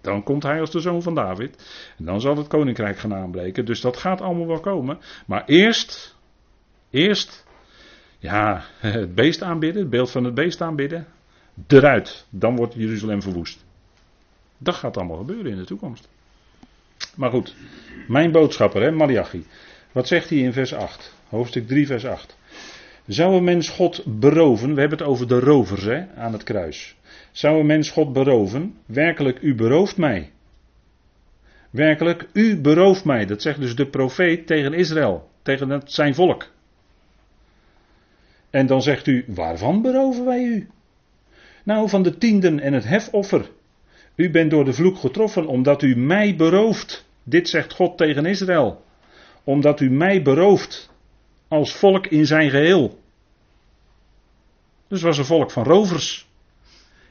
Dan 0.00 0.22
komt 0.22 0.42
hij 0.42 0.60
als 0.60 0.70
de 0.70 0.80
zoon 0.80 1.02
van 1.02 1.14
David. 1.14 1.64
En 1.98 2.04
dan 2.04 2.20
zal 2.20 2.36
het 2.36 2.46
koninkrijk 2.46 2.98
gaan 2.98 3.14
aanbreken. 3.14 3.64
Dus 3.64 3.80
dat 3.80 3.96
gaat 3.96 4.20
allemaal 4.20 4.46
wel 4.46 4.60
komen. 4.60 4.98
Maar 5.26 5.44
eerst, 5.46 6.16
eerst, 6.90 7.46
ja, 8.18 8.64
het 8.80 9.14
beest 9.14 9.42
aanbidden, 9.42 9.82
het 9.82 9.90
beeld 9.90 10.10
van 10.10 10.24
het 10.24 10.34
beest 10.34 10.60
aanbidden. 10.60 11.06
Eruit. 11.66 12.26
Dan 12.30 12.56
wordt 12.56 12.74
Jeruzalem 12.74 13.22
verwoest. 13.22 13.64
Dat 14.58 14.74
gaat 14.74 14.96
allemaal 14.96 15.16
gebeuren 15.16 15.50
in 15.50 15.58
de 15.58 15.64
toekomst. 15.64 16.08
Maar 17.16 17.30
goed, 17.30 17.54
mijn 18.08 18.32
boodschapper, 18.32 18.82
hè, 18.82 18.90
Malachi. 18.90 19.46
Wat 19.92 20.08
zegt 20.08 20.30
hij 20.30 20.38
in 20.38 20.52
vers 20.52 20.74
8? 20.74 21.14
Hoofdstuk 21.28 21.66
3, 21.66 21.86
vers 21.86 22.04
8. 22.06 22.37
Zou 23.08 23.36
een 23.36 23.44
mens 23.44 23.68
God 23.68 24.02
beroven? 24.06 24.74
We 24.74 24.80
hebben 24.80 24.98
het 24.98 25.06
over 25.06 25.28
de 25.28 25.40
rovers 25.40 25.84
hè, 25.84 26.14
aan 26.14 26.32
het 26.32 26.42
kruis. 26.42 26.96
Zou 27.32 27.60
een 27.60 27.66
mens 27.66 27.90
God 27.90 28.12
beroven? 28.12 28.74
Werkelijk, 28.86 29.38
u 29.40 29.54
berooft 29.54 29.96
mij. 29.96 30.30
Werkelijk, 31.70 32.28
u 32.32 32.60
berooft 32.60 33.04
mij. 33.04 33.26
Dat 33.26 33.42
zegt 33.42 33.60
dus 33.60 33.76
de 33.76 33.86
profeet 33.86 34.46
tegen 34.46 34.72
Israël, 34.72 35.28
tegen 35.42 35.82
zijn 35.84 36.14
volk. 36.14 36.50
En 38.50 38.66
dan 38.66 38.82
zegt 38.82 39.06
u, 39.06 39.24
waarvan 39.26 39.82
beroven 39.82 40.24
wij 40.24 40.42
u? 40.42 40.68
Nou, 41.64 41.88
van 41.88 42.02
de 42.02 42.18
tienden 42.18 42.60
en 42.60 42.72
het 42.72 42.84
hefoffer. 42.88 43.50
U 44.14 44.30
bent 44.30 44.50
door 44.50 44.64
de 44.64 44.72
vloek 44.72 44.98
getroffen 44.98 45.46
omdat 45.46 45.82
u 45.82 45.96
mij 45.96 46.36
berooft. 46.36 47.06
Dit 47.22 47.48
zegt 47.48 47.72
God 47.72 47.96
tegen 47.96 48.26
Israël. 48.26 48.84
Omdat 49.44 49.80
u 49.80 49.90
mij 49.90 50.22
berooft 50.22 50.90
als 51.48 51.74
volk 51.74 52.06
in 52.06 52.26
zijn 52.26 52.50
geheel. 52.50 52.98
Dus 54.88 55.02
was 55.02 55.18
een 55.18 55.24
volk 55.24 55.50
van 55.50 55.64
rovers. 55.64 56.28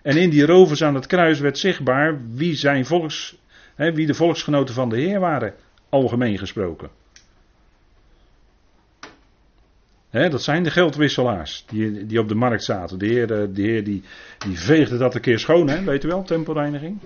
En 0.02 0.18
in 0.18 0.30
die 0.30 0.46
rovers 0.46 0.84
aan 0.84 0.96
het 0.96 1.06
kruis 1.06 1.40
werd 1.40 1.58
zichtbaar 1.58 2.20
wie, 2.34 2.56
zijn 2.56 2.86
volks, 2.86 3.38
hè, 3.76 3.94
wie 3.94 4.06
de 4.06 4.14
volksgenoten 4.14 4.74
van 4.74 4.90
de 4.90 5.00
Heer 5.00 5.20
waren, 5.20 5.54
algemeen 5.90 6.38
gesproken. 6.38 6.90
Hè, 10.10 10.30
dat 10.30 10.44
zijn 10.44 10.64
de 10.64 10.72
geldwisselaars 10.72 11.64
die, 11.68 12.06
die 12.06 12.20
op 12.20 12.28
de 12.28 12.36
markt 12.36 12.64
zaten. 12.64 13.00
De 13.00 13.06
Heer, 13.06 13.28
de 13.28 13.62
heer 13.62 13.84
die, 13.84 14.04
die 14.38 14.60
veegde 14.60 14.98
dat 14.98 15.16
een 15.16 15.22
keer 15.22 15.40
schoon, 15.40 15.70
hè, 15.70 15.84
weet 15.84 16.04
u 16.04 16.08
wel, 16.08 16.24
tempelreiniging. 16.24 17.00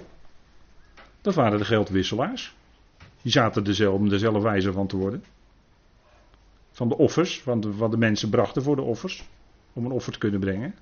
Dat 1.21 1.35
waren 1.35 1.57
de 1.57 1.65
geldwisselaars. 1.65 2.53
Die 3.21 3.31
zaten 3.31 3.65
er 3.65 3.75
zelf, 3.75 3.93
om 3.93 4.09
dezelfde 4.09 4.41
wijze 4.41 4.71
van 4.71 4.87
te 4.87 4.97
worden. 4.97 5.23
Van 6.81 6.89
de 6.89 6.97
offers, 6.97 7.41
van 7.41 7.77
wat 7.77 7.91
de 7.91 7.97
mensen 7.97 8.29
brachten 8.29 8.63
voor 8.63 8.75
de 8.75 8.81
offers. 8.81 9.23
Om 9.73 9.85
een 9.85 9.91
offer 9.91 10.13
te 10.13 10.19
kunnen 10.19 10.39
brengen. 10.39 10.75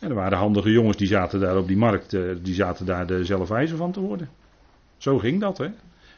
En 0.00 0.08
er 0.08 0.14
waren 0.14 0.38
handige 0.38 0.70
jongens 0.70 0.96
die 0.96 1.06
zaten 1.06 1.40
daar 1.40 1.56
op 1.56 1.66
die 1.66 1.76
markt, 1.76 2.14
eh, 2.14 2.22
die 2.42 2.54
zaten 2.54 2.86
daar 2.86 3.06
dezelfde 3.06 3.54
wijze 3.54 3.76
van 3.76 3.92
te 3.92 4.00
worden. 4.00 4.28
Zo 4.96 5.18
ging 5.18 5.40
dat, 5.40 5.58
hè. 5.58 5.68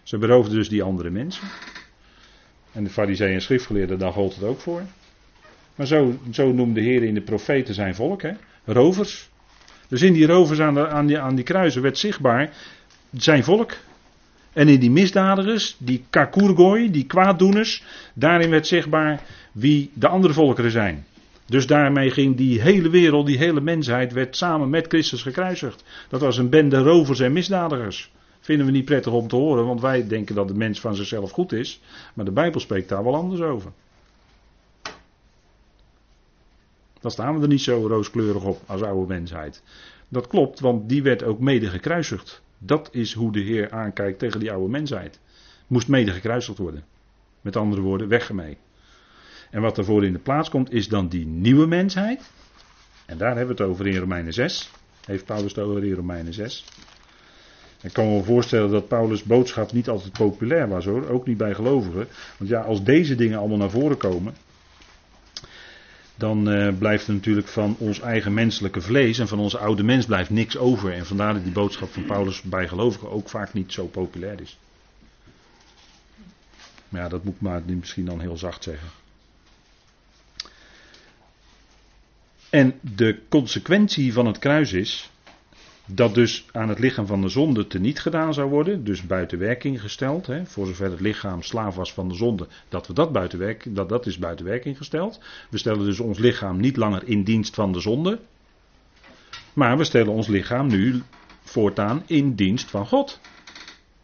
Ze 0.02 0.18
beroofden 0.18 0.54
dus 0.54 0.68
die 0.68 0.82
andere 0.82 1.10
mensen. 1.10 1.48
En 2.72 2.84
de 2.84 2.90
fariseeën 2.90 3.34
en 3.34 3.42
schriftgeleerden, 3.42 3.98
daar 3.98 4.12
gold 4.12 4.34
het 4.34 4.44
ook 4.44 4.60
voor. 4.60 4.82
Maar 5.74 5.86
zo, 5.86 6.18
zo 6.30 6.52
noemde 6.52 6.80
de 6.80 6.86
Heer 6.86 7.02
in 7.02 7.14
de 7.14 7.22
profeten 7.22 7.74
zijn 7.74 7.94
volk, 7.94 8.22
hè. 8.22 8.32
Rovers. 8.64 9.30
Dus 9.88 10.02
in 10.02 10.12
die 10.12 10.26
rovers 10.26 10.60
aan, 10.60 10.74
de, 10.74 10.88
aan, 10.88 11.06
die, 11.06 11.18
aan 11.18 11.34
die 11.34 11.44
kruisen 11.44 11.82
werd 11.82 11.98
zichtbaar 11.98 12.52
zijn 13.10 13.44
volk. 13.44 13.72
En 14.56 14.68
in 14.68 14.80
die 14.80 14.90
misdadigers, 14.90 15.76
die 15.78 16.04
kakurgoi, 16.10 16.90
die 16.90 17.06
kwaaddoeners, 17.06 17.82
daarin 18.14 18.50
werd 18.50 18.66
zichtbaar 18.66 19.22
wie 19.52 19.90
de 19.94 20.08
andere 20.08 20.32
volkeren 20.32 20.70
zijn. 20.70 21.06
Dus 21.46 21.66
daarmee 21.66 22.10
ging 22.10 22.36
die 22.36 22.60
hele 22.60 22.90
wereld, 22.90 23.26
die 23.26 23.38
hele 23.38 23.60
mensheid, 23.60 24.12
werd 24.12 24.36
samen 24.36 24.70
met 24.70 24.86
Christus 24.86 25.22
gekruisigd. 25.22 25.84
Dat 26.08 26.20
was 26.20 26.38
een 26.38 26.48
bende 26.48 26.78
rovers 26.78 27.20
en 27.20 27.32
misdadigers. 27.32 28.12
Vinden 28.40 28.66
we 28.66 28.72
niet 28.72 28.84
prettig 28.84 29.12
om 29.12 29.28
te 29.28 29.36
horen, 29.36 29.66
want 29.66 29.80
wij 29.80 30.06
denken 30.06 30.34
dat 30.34 30.48
de 30.48 30.54
mens 30.54 30.80
van 30.80 30.94
zichzelf 30.94 31.30
goed 31.30 31.52
is. 31.52 31.80
Maar 32.14 32.24
de 32.24 32.32
Bijbel 32.32 32.60
spreekt 32.60 32.88
daar 32.88 33.04
wel 33.04 33.14
anders 33.14 33.40
over. 33.40 33.72
Dan 37.00 37.10
staan 37.10 37.36
we 37.36 37.42
er 37.42 37.48
niet 37.48 37.60
zo 37.60 37.86
rooskleurig 37.86 38.44
op 38.44 38.60
als 38.66 38.82
oude 38.82 39.14
mensheid. 39.14 39.62
Dat 40.08 40.26
klopt, 40.26 40.60
want 40.60 40.88
die 40.88 41.02
werd 41.02 41.22
ook 41.22 41.40
mede 41.40 41.66
gekruisigd. 41.66 42.44
Dat 42.66 42.88
is 42.92 43.12
hoe 43.12 43.32
de 43.32 43.40
Heer 43.40 43.70
aankijkt 43.70 44.18
tegen 44.18 44.40
die 44.40 44.52
oude 44.52 44.70
mensheid. 44.70 45.20
Moest 45.66 45.88
mede 45.88 46.10
gekruisigd 46.10 46.58
worden. 46.58 46.84
Met 47.40 47.56
andere 47.56 47.82
woorden, 47.82 48.08
weg. 48.08 48.30
En 49.50 49.60
wat 49.60 49.78
ervoor 49.78 50.04
in 50.04 50.12
de 50.12 50.18
plaats 50.18 50.48
komt, 50.48 50.72
is 50.72 50.88
dan 50.88 51.08
die 51.08 51.26
nieuwe 51.26 51.66
mensheid. 51.66 52.30
En 53.06 53.18
daar 53.18 53.36
hebben 53.36 53.56
we 53.56 53.62
het 53.62 53.70
over 53.70 53.86
in 53.86 53.96
Romeinen 53.96 54.32
6. 54.32 54.70
Heeft 55.04 55.24
Paulus 55.24 55.54
het 55.54 55.64
over 55.64 55.84
in 55.84 55.92
Romeinen 55.92 56.32
6. 56.32 56.64
Ik 57.82 57.92
kan 57.92 58.12
me 58.12 58.22
voorstellen 58.22 58.70
dat 58.70 58.88
Paulus' 58.88 59.22
boodschap 59.22 59.72
niet 59.72 59.88
altijd 59.88 60.12
populair 60.12 60.68
was 60.68 60.84
hoor. 60.84 61.08
Ook 61.08 61.26
niet 61.26 61.36
bij 61.36 61.54
gelovigen. 61.54 62.08
Want 62.38 62.50
ja, 62.50 62.60
als 62.60 62.84
deze 62.84 63.14
dingen 63.14 63.38
allemaal 63.38 63.56
naar 63.56 63.70
voren 63.70 63.96
komen. 63.96 64.34
Dan 66.16 66.52
uh, 66.52 66.78
blijft 66.78 67.06
er 67.06 67.14
natuurlijk 67.14 67.48
van 67.48 67.76
ons 67.78 68.00
eigen 68.00 68.34
menselijke 68.34 68.80
vlees 68.80 69.18
en 69.18 69.28
van 69.28 69.38
onze 69.38 69.58
oude 69.58 69.82
mens 69.82 70.06
blijft 70.06 70.30
niks 70.30 70.56
over. 70.56 70.92
En 70.92 71.06
vandaar 71.06 71.34
dat 71.34 71.42
die 71.42 71.52
boodschap 71.52 71.92
van 71.92 72.04
Paulus 72.04 72.42
bij 72.42 72.68
gelovigen 72.68 73.10
ook 73.10 73.28
vaak 73.28 73.52
niet 73.52 73.72
zo 73.72 73.86
populair 73.86 74.40
is. 74.40 74.58
Maar 76.88 77.00
ja, 77.02 77.08
dat 77.08 77.24
moet 77.24 77.34
ik 77.34 77.40
maar 77.40 77.62
misschien 77.66 78.04
dan 78.04 78.20
heel 78.20 78.36
zacht 78.36 78.62
zeggen. 78.62 78.88
En 82.50 82.74
de 82.80 83.18
consequentie 83.28 84.12
van 84.12 84.26
het 84.26 84.38
kruis 84.38 84.72
is 84.72 85.10
dat 85.86 86.14
dus 86.14 86.46
aan 86.52 86.68
het 86.68 86.78
lichaam 86.78 87.06
van 87.06 87.20
de 87.20 87.28
zonde 87.28 87.66
teniet 87.66 88.00
gedaan 88.00 88.34
zou 88.34 88.50
worden, 88.50 88.84
dus 88.84 89.06
buiten 89.06 89.38
werking 89.38 89.80
gesteld, 89.80 90.26
hè, 90.26 90.46
voor 90.46 90.66
zover 90.66 90.90
het 90.90 91.00
lichaam 91.00 91.42
slaaf 91.42 91.74
was 91.74 91.92
van 91.92 92.08
de 92.08 92.14
zonde, 92.14 92.46
dat 92.68 92.86
we 92.86 92.92
dat 92.92 93.12
buiten 93.12 93.38
werk, 93.38 93.74
dat, 93.74 93.88
dat 93.88 94.06
is 94.06 94.18
buiten 94.18 94.46
werking 94.46 94.76
gesteld. 94.76 95.20
We 95.50 95.58
stellen 95.58 95.84
dus 95.84 96.00
ons 96.00 96.18
lichaam 96.18 96.60
niet 96.60 96.76
langer 96.76 97.02
in 97.08 97.22
dienst 97.22 97.54
van 97.54 97.72
de 97.72 97.80
zonde, 97.80 98.20
maar 99.52 99.78
we 99.78 99.84
stellen 99.84 100.12
ons 100.12 100.26
lichaam 100.26 100.66
nu 100.66 101.02
voortaan 101.42 102.02
in 102.06 102.34
dienst 102.34 102.70
van 102.70 102.86
God. 102.86 103.20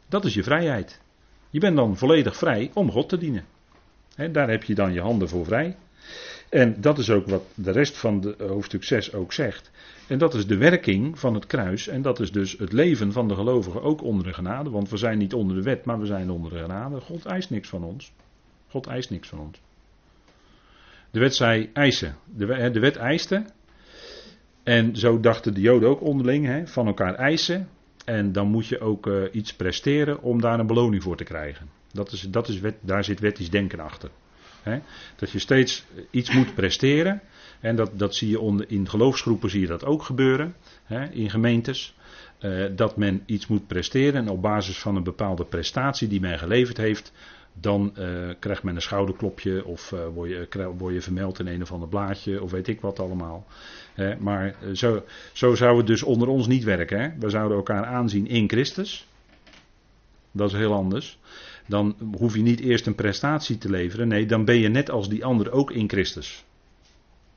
Dat 0.08 0.24
is 0.24 0.34
je 0.34 0.42
vrijheid. 0.42 1.00
Je 1.50 1.60
bent 1.60 1.76
dan 1.76 1.96
volledig 1.96 2.36
vrij 2.36 2.70
om 2.74 2.90
God 2.90 3.08
te 3.08 3.18
dienen. 3.18 3.44
daar 4.32 4.50
heb 4.50 4.64
je 4.64 4.74
dan 4.74 4.92
je 4.92 5.00
handen 5.00 5.28
voor 5.28 5.44
vrij. 5.44 5.76
En 6.52 6.80
dat 6.80 6.98
is 6.98 7.10
ook 7.10 7.28
wat 7.28 7.42
de 7.54 7.70
rest 7.70 7.98
van 7.98 8.20
de 8.20 8.34
hoofdstuk 8.38 8.84
6 8.84 9.12
ook 9.12 9.32
zegt. 9.32 9.70
En 10.08 10.18
dat 10.18 10.34
is 10.34 10.46
de 10.46 10.56
werking 10.56 11.18
van 11.18 11.34
het 11.34 11.46
kruis. 11.46 11.88
En 11.88 12.02
dat 12.02 12.20
is 12.20 12.32
dus 12.32 12.58
het 12.58 12.72
leven 12.72 13.12
van 13.12 13.28
de 13.28 13.34
gelovigen 13.34 13.82
ook 13.82 14.02
onder 14.02 14.24
de 14.24 14.32
genade. 14.32 14.70
Want 14.70 14.88
we 14.88 14.96
zijn 14.96 15.18
niet 15.18 15.34
onder 15.34 15.56
de 15.56 15.62
wet, 15.62 15.84
maar 15.84 15.98
we 15.98 16.06
zijn 16.06 16.30
onder 16.30 16.50
de 16.50 16.58
genade. 16.58 17.00
God 17.00 17.24
eist 17.24 17.50
niks 17.50 17.68
van 17.68 17.84
ons. 17.84 18.12
God 18.68 18.86
eist 18.86 19.10
niks 19.10 19.28
van 19.28 19.38
ons. 19.38 19.60
De 21.10 21.18
wet 21.18 21.34
zei 21.34 21.70
eisen. 21.72 22.16
De, 22.36 22.80
wet 22.80 22.96
eiste. 22.96 23.44
En 24.62 24.96
zo 24.96 25.20
dachten 25.20 25.54
de 25.54 25.60
Joden 25.60 25.88
ook 25.88 26.00
onderling, 26.00 26.46
hè, 26.46 26.66
van 26.66 26.86
elkaar 26.86 27.14
eisen. 27.14 27.68
En 28.04 28.32
dan 28.32 28.48
moet 28.48 28.66
je 28.66 28.80
ook 28.80 29.06
uh, 29.06 29.22
iets 29.32 29.54
presteren 29.54 30.22
om 30.22 30.40
daar 30.40 30.58
een 30.58 30.66
beloning 30.66 31.02
voor 31.02 31.16
te 31.16 31.24
krijgen. 31.24 31.68
Dat 31.92 32.12
is, 32.12 32.20
dat 32.20 32.48
is 32.48 32.60
wet, 32.60 32.74
daar 32.80 33.04
zit 33.04 33.20
wettisch 33.20 33.50
denken 33.50 33.80
achter. 33.80 34.10
Hè. 34.62 34.78
Dat 35.16 35.30
je 35.30 35.38
steeds 35.38 35.84
iets 36.10 36.30
moet 36.30 36.54
presteren. 36.54 37.20
En 37.60 37.76
dat, 37.76 37.98
dat 37.98 38.14
zie 38.14 38.28
je 38.28 38.40
onder, 38.40 38.70
in 38.70 38.88
geloofsgroepen 38.88 39.50
zie 39.50 39.60
je 39.60 39.66
dat 39.66 39.84
ook 39.84 40.02
gebeuren. 40.02 40.54
Hè, 40.84 41.04
in 41.04 41.30
gemeentes. 41.30 41.94
Uh, 42.40 42.64
dat 42.76 42.96
men 42.96 43.22
iets 43.26 43.46
moet 43.46 43.66
presteren. 43.66 44.14
En 44.14 44.28
op 44.28 44.42
basis 44.42 44.78
van 44.78 44.96
een 44.96 45.02
bepaalde 45.02 45.44
prestatie 45.44 46.08
die 46.08 46.20
men 46.20 46.38
geleverd 46.38 46.76
heeft 46.76 47.12
dan 47.52 47.92
uh, 47.98 48.30
krijgt 48.38 48.62
men 48.62 48.74
een 48.74 48.82
schouderklopje 48.82 49.64
of 49.64 49.92
uh, 49.92 50.06
word, 50.14 50.30
je, 50.30 50.72
word, 50.76 50.94
je, 50.94 51.00
vermeld 51.00 51.38
in 51.38 51.46
een 51.46 51.62
of 51.62 51.72
ander 51.72 51.88
blaadje 51.88 52.42
of 52.42 52.50
weet 52.50 52.68
ik 52.68 52.80
wat 52.80 52.98
allemaal. 52.98 53.46
Uh, 53.96 54.16
maar 54.16 54.54
zo, 54.72 55.04
zo 55.32 55.54
zou 55.54 55.76
het 55.76 55.86
dus 55.86 56.02
onder 56.02 56.28
ons 56.28 56.46
niet 56.46 56.64
werken. 56.64 57.00
Hè? 57.00 57.08
We 57.18 57.30
zouden 57.30 57.56
elkaar 57.56 57.84
aanzien 57.84 58.26
in 58.26 58.48
Christus. 58.48 59.06
Dat 60.30 60.48
is 60.48 60.56
heel 60.56 60.72
anders. 60.72 61.18
Dan 61.66 61.96
hoef 62.16 62.34
je 62.34 62.42
niet 62.42 62.60
eerst 62.60 62.86
een 62.86 62.94
prestatie 62.94 63.58
te 63.58 63.70
leveren. 63.70 64.08
Nee, 64.08 64.26
dan 64.26 64.44
ben 64.44 64.58
je 64.58 64.68
net 64.68 64.90
als 64.90 65.08
die 65.08 65.24
ander 65.24 65.52
ook 65.52 65.70
in 65.70 65.88
Christus. 65.88 66.44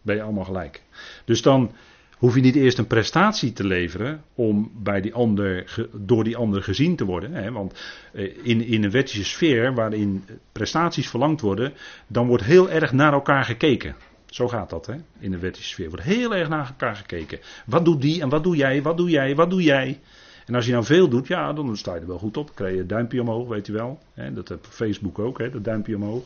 Ben 0.01 0.15
je 0.15 0.21
allemaal 0.21 0.43
gelijk. 0.43 0.81
Dus 1.25 1.41
dan 1.41 1.71
hoef 2.17 2.35
je 2.35 2.41
niet 2.41 2.55
eerst 2.55 2.77
een 2.77 2.87
prestatie 2.87 3.53
te 3.53 3.67
leveren 3.67 4.23
om 4.35 4.71
bij 4.73 5.01
die 5.01 5.13
ander, 5.13 5.87
door 5.93 6.23
die 6.23 6.37
ander 6.37 6.63
gezien 6.63 6.95
te 6.95 7.05
worden. 7.05 7.33
Hè? 7.33 7.51
Want 7.51 7.83
eh, 8.13 8.37
in, 8.43 8.61
in 8.61 8.83
een 8.83 8.91
wettische 8.91 9.23
sfeer 9.23 9.73
waarin 9.73 10.23
prestaties 10.51 11.09
verlangd 11.09 11.41
worden, 11.41 11.73
dan 12.07 12.27
wordt 12.27 12.43
heel 12.43 12.69
erg 12.69 12.91
naar 12.91 13.13
elkaar 13.13 13.43
gekeken. 13.43 13.95
Zo 14.25 14.47
gaat 14.47 14.69
dat 14.69 14.85
hè? 14.85 14.95
in 15.19 15.33
een 15.33 15.39
wettische 15.39 15.69
sfeer. 15.69 15.89
Wordt 15.89 16.03
heel 16.03 16.35
erg 16.35 16.49
naar 16.49 16.67
elkaar 16.67 16.95
gekeken. 16.95 17.39
Wat 17.65 17.85
doet 17.85 18.01
die 18.01 18.21
en 18.21 18.29
wat 18.29 18.43
doe 18.43 18.55
jij, 18.55 18.81
wat 18.81 18.97
doe 18.97 19.09
jij, 19.09 19.35
wat 19.35 19.49
doe 19.49 19.61
jij? 19.61 19.99
En 20.45 20.55
als 20.55 20.65
je 20.65 20.71
nou 20.71 20.83
veel 20.83 21.07
doet, 21.07 21.27
ja, 21.27 21.53
dan 21.53 21.77
sta 21.77 21.93
je 21.93 21.99
er 22.01 22.07
wel 22.07 22.17
goed 22.17 22.37
op. 22.37 22.45
Dan 22.45 22.55
krijg 22.55 22.73
je 22.73 22.79
een 22.79 22.87
duimpje 22.87 23.21
omhoog, 23.21 23.47
weet 23.47 23.65
je 23.65 23.73
wel. 23.73 23.99
Dat 24.33 24.47
heb 24.47 24.65
Facebook 24.65 25.19
ook, 25.19 25.37
hè, 25.37 25.49
dat 25.49 25.63
duimpje 25.63 25.95
omhoog. 25.95 26.23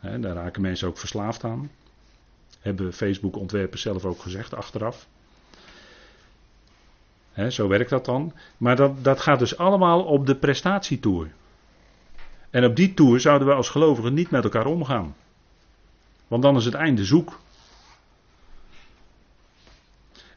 Daar 0.00 0.34
raken 0.34 0.62
mensen 0.62 0.88
ook 0.88 0.98
verslaafd 0.98 1.44
aan. 1.44 1.70
Hebben 2.60 2.92
Facebook-ontwerpers 2.92 3.82
zelf 3.82 4.04
ook 4.04 4.20
gezegd 4.20 4.54
achteraf. 4.54 5.06
zo 7.48 7.68
werkt 7.68 7.90
dat 7.90 8.04
dan. 8.04 8.32
Maar 8.56 8.76
dat, 8.76 9.04
dat 9.04 9.20
gaat 9.20 9.38
dus 9.38 9.58
allemaal 9.58 10.04
op 10.04 10.26
de 10.26 10.36
prestatietour. 10.36 11.30
En 12.50 12.64
op 12.64 12.76
die 12.76 12.94
tour 12.94 13.20
zouden 13.20 13.48
we 13.48 13.54
als 13.54 13.68
gelovigen 13.68 14.14
niet 14.14 14.30
met 14.30 14.44
elkaar 14.44 14.66
omgaan. 14.66 15.14
Want 16.28 16.42
dan 16.42 16.56
is 16.56 16.64
het 16.64 16.74
einde 16.74 17.04
zoek. 17.04 17.40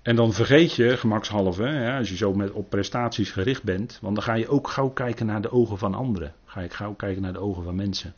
En 0.01 0.15
dan 0.15 0.33
vergeet 0.33 0.73
je 0.73 0.97
gemakshalve, 0.97 1.95
als 1.97 2.09
je 2.09 2.15
zo 2.15 2.33
met, 2.33 2.51
op 2.51 2.69
prestaties 2.69 3.31
gericht 3.31 3.63
bent, 3.63 3.99
want 4.01 4.15
dan 4.15 4.23
ga 4.23 4.33
je 4.33 4.47
ook 4.47 4.67
gauw 4.67 4.89
kijken 4.89 5.25
naar 5.25 5.41
de 5.41 5.51
ogen 5.51 5.77
van 5.77 5.93
anderen. 5.93 6.33
Ga 6.45 6.61
je 6.61 6.69
gauw 6.69 6.93
kijken 6.93 7.21
naar 7.21 7.33
de 7.33 7.39
ogen 7.39 7.63
van 7.63 7.75
mensen. 7.75 8.13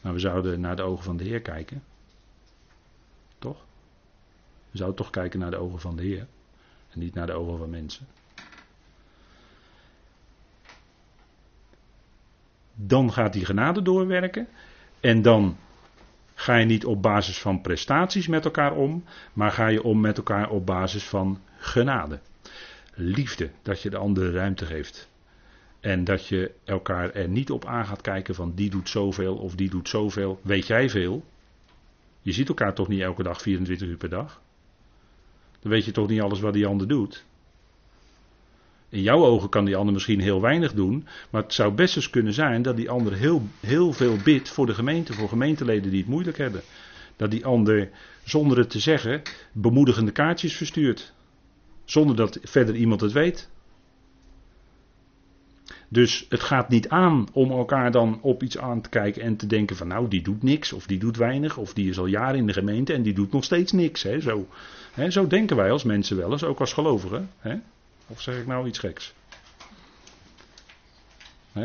Maar 0.00 0.12
we 0.12 0.18
zouden 0.18 0.60
naar 0.60 0.76
de 0.76 0.82
ogen 0.82 1.04
van 1.04 1.16
de 1.16 1.24
Heer 1.24 1.40
kijken. 1.40 1.82
Toch? 3.38 3.56
We 4.70 4.76
zouden 4.76 4.98
toch 4.98 5.10
kijken 5.10 5.38
naar 5.38 5.50
de 5.50 5.56
ogen 5.56 5.80
van 5.80 5.96
de 5.96 6.02
Heer. 6.02 6.26
En 6.90 6.98
niet 6.98 7.14
naar 7.14 7.26
de 7.26 7.32
ogen 7.32 7.58
van 7.58 7.70
mensen. 7.70 8.06
Dan 12.74 13.12
gaat 13.12 13.32
die 13.32 13.44
genade 13.44 13.82
doorwerken. 13.82 14.48
En 15.00 15.22
dan 15.22 15.56
ga 16.38 16.56
je 16.56 16.64
niet 16.64 16.84
op 16.84 17.02
basis 17.02 17.38
van 17.38 17.60
prestaties 17.60 18.26
met 18.26 18.44
elkaar 18.44 18.72
om. 18.72 19.04
Maar 19.32 19.50
ga 19.50 19.66
je 19.66 19.82
om 19.82 20.00
met 20.00 20.16
elkaar 20.16 20.50
op 20.50 20.66
basis 20.66 21.04
van 21.04 21.40
genade. 21.58 22.20
Liefde, 22.94 23.50
dat 23.62 23.82
je 23.82 23.90
de 23.90 23.96
andere 23.96 24.30
ruimte 24.30 24.66
geeft. 24.66 25.08
En 25.80 26.04
dat 26.04 26.26
je 26.26 26.50
elkaar 26.64 27.10
er 27.10 27.28
niet 27.28 27.50
op 27.50 27.64
aan 27.64 27.86
gaat 27.86 28.00
kijken 28.00 28.34
van 28.34 28.52
die 28.54 28.70
doet 28.70 28.88
zoveel 28.88 29.36
of 29.36 29.54
die 29.54 29.70
doet 29.70 29.88
zoveel. 29.88 30.40
Weet 30.42 30.66
jij 30.66 30.90
veel? 30.90 31.24
Je 32.22 32.32
ziet 32.32 32.48
elkaar 32.48 32.74
toch 32.74 32.88
niet 32.88 33.00
elke 33.00 33.22
dag 33.22 33.42
24 33.42 33.88
uur 33.88 33.96
per 33.96 34.08
dag? 34.08 34.42
Dan 35.60 35.70
weet 35.70 35.84
je 35.84 35.92
toch 35.92 36.08
niet 36.08 36.20
alles 36.20 36.40
wat 36.40 36.52
die 36.52 36.66
ander 36.66 36.88
doet? 36.88 37.24
In 38.90 39.02
jouw 39.02 39.24
ogen 39.24 39.48
kan 39.48 39.64
die 39.64 39.76
ander 39.76 39.92
misschien 39.92 40.20
heel 40.20 40.40
weinig 40.40 40.72
doen, 40.72 41.06
maar 41.30 41.42
het 41.42 41.54
zou 41.54 41.72
best 41.72 41.96
eens 41.96 42.10
kunnen 42.10 42.32
zijn 42.32 42.62
dat 42.62 42.76
die 42.76 42.90
ander 42.90 43.14
heel, 43.14 43.42
heel 43.60 43.92
veel 43.92 44.16
bidt 44.24 44.48
voor 44.48 44.66
de 44.66 44.74
gemeente, 44.74 45.12
voor 45.12 45.28
gemeenteleden 45.28 45.90
die 45.90 46.00
het 46.00 46.08
moeilijk 46.08 46.38
hebben. 46.38 46.62
Dat 47.16 47.30
die 47.30 47.46
ander, 47.46 47.90
zonder 48.24 48.58
het 48.58 48.70
te 48.70 48.78
zeggen, 48.78 49.22
bemoedigende 49.52 50.10
kaartjes 50.10 50.56
verstuurt. 50.56 51.12
Zonder 51.84 52.16
dat 52.16 52.38
verder 52.42 52.74
iemand 52.74 53.00
het 53.00 53.12
weet. 53.12 53.48
Dus 55.88 56.26
het 56.28 56.40
gaat 56.40 56.68
niet 56.68 56.88
aan 56.88 57.26
om 57.32 57.50
elkaar 57.50 57.90
dan 57.90 58.18
op 58.22 58.42
iets 58.42 58.58
aan 58.58 58.80
te 58.80 58.88
kijken 58.88 59.22
en 59.22 59.36
te 59.36 59.46
denken 59.46 59.76
van 59.76 59.88
nou 59.88 60.08
die 60.08 60.22
doet 60.22 60.42
niks 60.42 60.72
of 60.72 60.86
die 60.86 60.98
doet 60.98 61.16
weinig 61.16 61.56
of 61.56 61.74
die 61.74 61.88
is 61.88 61.98
al 61.98 62.06
jaren 62.06 62.38
in 62.38 62.46
de 62.46 62.52
gemeente 62.52 62.92
en 62.92 63.02
die 63.02 63.14
doet 63.14 63.32
nog 63.32 63.44
steeds 63.44 63.72
niks. 63.72 64.02
Hè? 64.02 64.20
Zo, 64.20 64.48
hè? 64.92 65.10
zo 65.10 65.26
denken 65.26 65.56
wij 65.56 65.70
als 65.70 65.84
mensen 65.84 66.16
wel 66.16 66.32
eens, 66.32 66.44
ook 66.44 66.60
als 66.60 66.72
gelovigen. 66.72 67.30
Hè? 67.38 67.56
Of 68.08 68.20
zeg 68.20 68.38
ik 68.38 68.46
nou 68.46 68.66
iets 68.66 68.78
geks? 68.78 69.14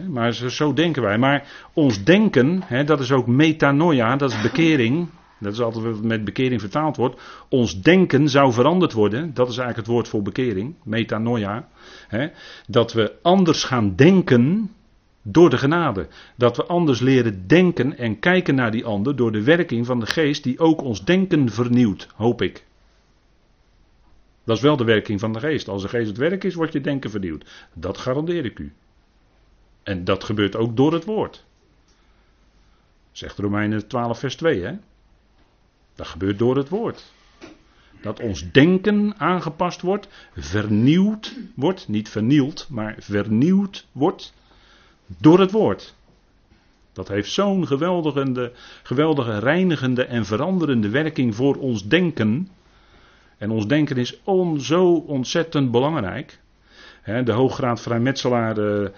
Maar 0.09 0.33
zo, 0.33 0.73
denken 0.73 1.01
wij. 1.01 1.17
Maar 1.17 1.47
ons 1.73 2.03
denken, 2.03 2.63
dat 2.85 2.99
is 2.99 3.11
ook 3.11 3.27
metanoia, 3.27 4.15
dat 4.15 4.31
is 4.31 4.41
bekering. 4.41 5.07
Dat 5.39 5.53
is 5.53 5.59
altijd 5.59 5.83
wat 5.83 6.01
met 6.01 6.23
bekering 6.23 6.61
vertaald 6.61 6.97
wordt. 6.97 7.21
Ons 7.49 7.81
denken 7.81 8.29
zou 8.29 8.53
veranderd 8.53 8.93
worden. 8.93 9.33
Dat 9.33 9.49
is 9.49 9.57
eigenlijk 9.57 9.87
het 9.87 9.95
woord 9.95 10.07
voor 10.07 10.21
bekering. 10.21 10.75
Metanoia. 10.83 11.67
Hè, 12.07 12.27
dat 12.67 12.93
we 12.93 13.15
anders 13.21 13.63
gaan 13.63 13.95
denken 13.95 14.71
door 15.21 15.49
de 15.49 15.57
genade. 15.57 16.07
Dat 16.35 16.57
we 16.57 16.65
anders 16.65 16.99
leren 16.99 17.47
denken 17.47 17.97
en 17.97 18.19
kijken 18.19 18.55
naar 18.55 18.71
die 18.71 18.85
ander 18.85 19.15
door 19.15 19.31
de 19.31 19.43
werking 19.43 19.85
van 19.85 19.99
de 19.99 20.05
geest 20.05 20.43
die 20.43 20.59
ook 20.59 20.81
ons 20.81 21.05
denken 21.05 21.49
vernieuwt, 21.49 22.07
hoop 22.15 22.41
ik. 22.41 22.65
Dat 24.43 24.57
is 24.57 24.63
wel 24.63 24.77
de 24.77 24.83
werking 24.83 25.19
van 25.19 25.33
de 25.33 25.39
geest. 25.39 25.67
Als 25.67 25.81
de 25.81 25.87
geest 25.87 26.07
het 26.07 26.17
werk 26.17 26.43
is, 26.43 26.55
wordt 26.55 26.73
je 26.73 26.81
denken 26.81 27.09
vernieuwd. 27.09 27.67
Dat 27.73 27.97
garandeer 27.97 28.45
ik 28.45 28.59
u. 28.59 28.73
En 29.83 30.03
dat 30.03 30.23
gebeurt 30.23 30.55
ook 30.55 30.77
door 30.77 30.93
het 30.93 31.05
woord. 31.05 31.45
Zegt 33.11 33.37
Romeinen 33.37 33.87
12, 33.87 34.19
vers 34.19 34.35
2, 34.35 34.61
hè? 34.61 34.73
Dat 35.95 36.07
gebeurt 36.07 36.39
door 36.39 36.57
het 36.57 36.69
woord. 36.69 37.13
Dat 38.01 38.19
ons 38.19 38.51
denken 38.51 39.13
aangepast 39.17 39.81
wordt, 39.81 40.07
vernieuwd 40.35 41.37
wordt, 41.55 41.87
niet 41.87 42.09
vernield, 42.09 42.67
maar 42.69 42.95
vernieuwd 42.99 43.87
wordt 43.91 44.33
door 45.17 45.39
het 45.39 45.51
woord. 45.51 45.95
Dat 46.93 47.07
heeft 47.07 47.31
zo'n 47.31 47.67
geweldige, 47.67 48.51
geweldige 48.83 49.39
reinigende 49.39 50.05
en 50.05 50.25
veranderende 50.25 50.89
werking 50.89 51.35
voor 51.35 51.55
ons 51.55 51.87
denken. 51.87 52.49
En 53.43 53.51
ons 53.51 53.67
denken 53.67 53.97
is 53.97 54.19
on, 54.23 54.61
zo 54.61 54.93
ontzettend 54.93 55.71
belangrijk. 55.71 56.39
de 57.23 57.31
hooggraad 57.31 57.81
vrijmetselaar 57.81 58.57
uh, 58.57 58.89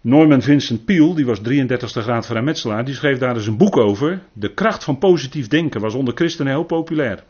Norman 0.00 0.42
Vincent 0.42 0.84
Peale, 0.84 1.14
die 1.14 1.26
was 1.26 1.38
33ste 1.38 2.02
graad 2.02 2.26
vrijmetselaar, 2.26 2.84
die 2.84 2.94
schreef 2.94 3.18
daar 3.18 3.36
eens 3.36 3.46
een 3.46 3.56
boek 3.56 3.76
over. 3.76 4.22
De 4.32 4.54
kracht 4.54 4.84
van 4.84 4.98
positief 4.98 5.48
denken 5.48 5.80
was 5.80 5.94
onder 5.94 6.14
christenen 6.14 6.52
heel 6.52 6.64
populair. 6.64 7.24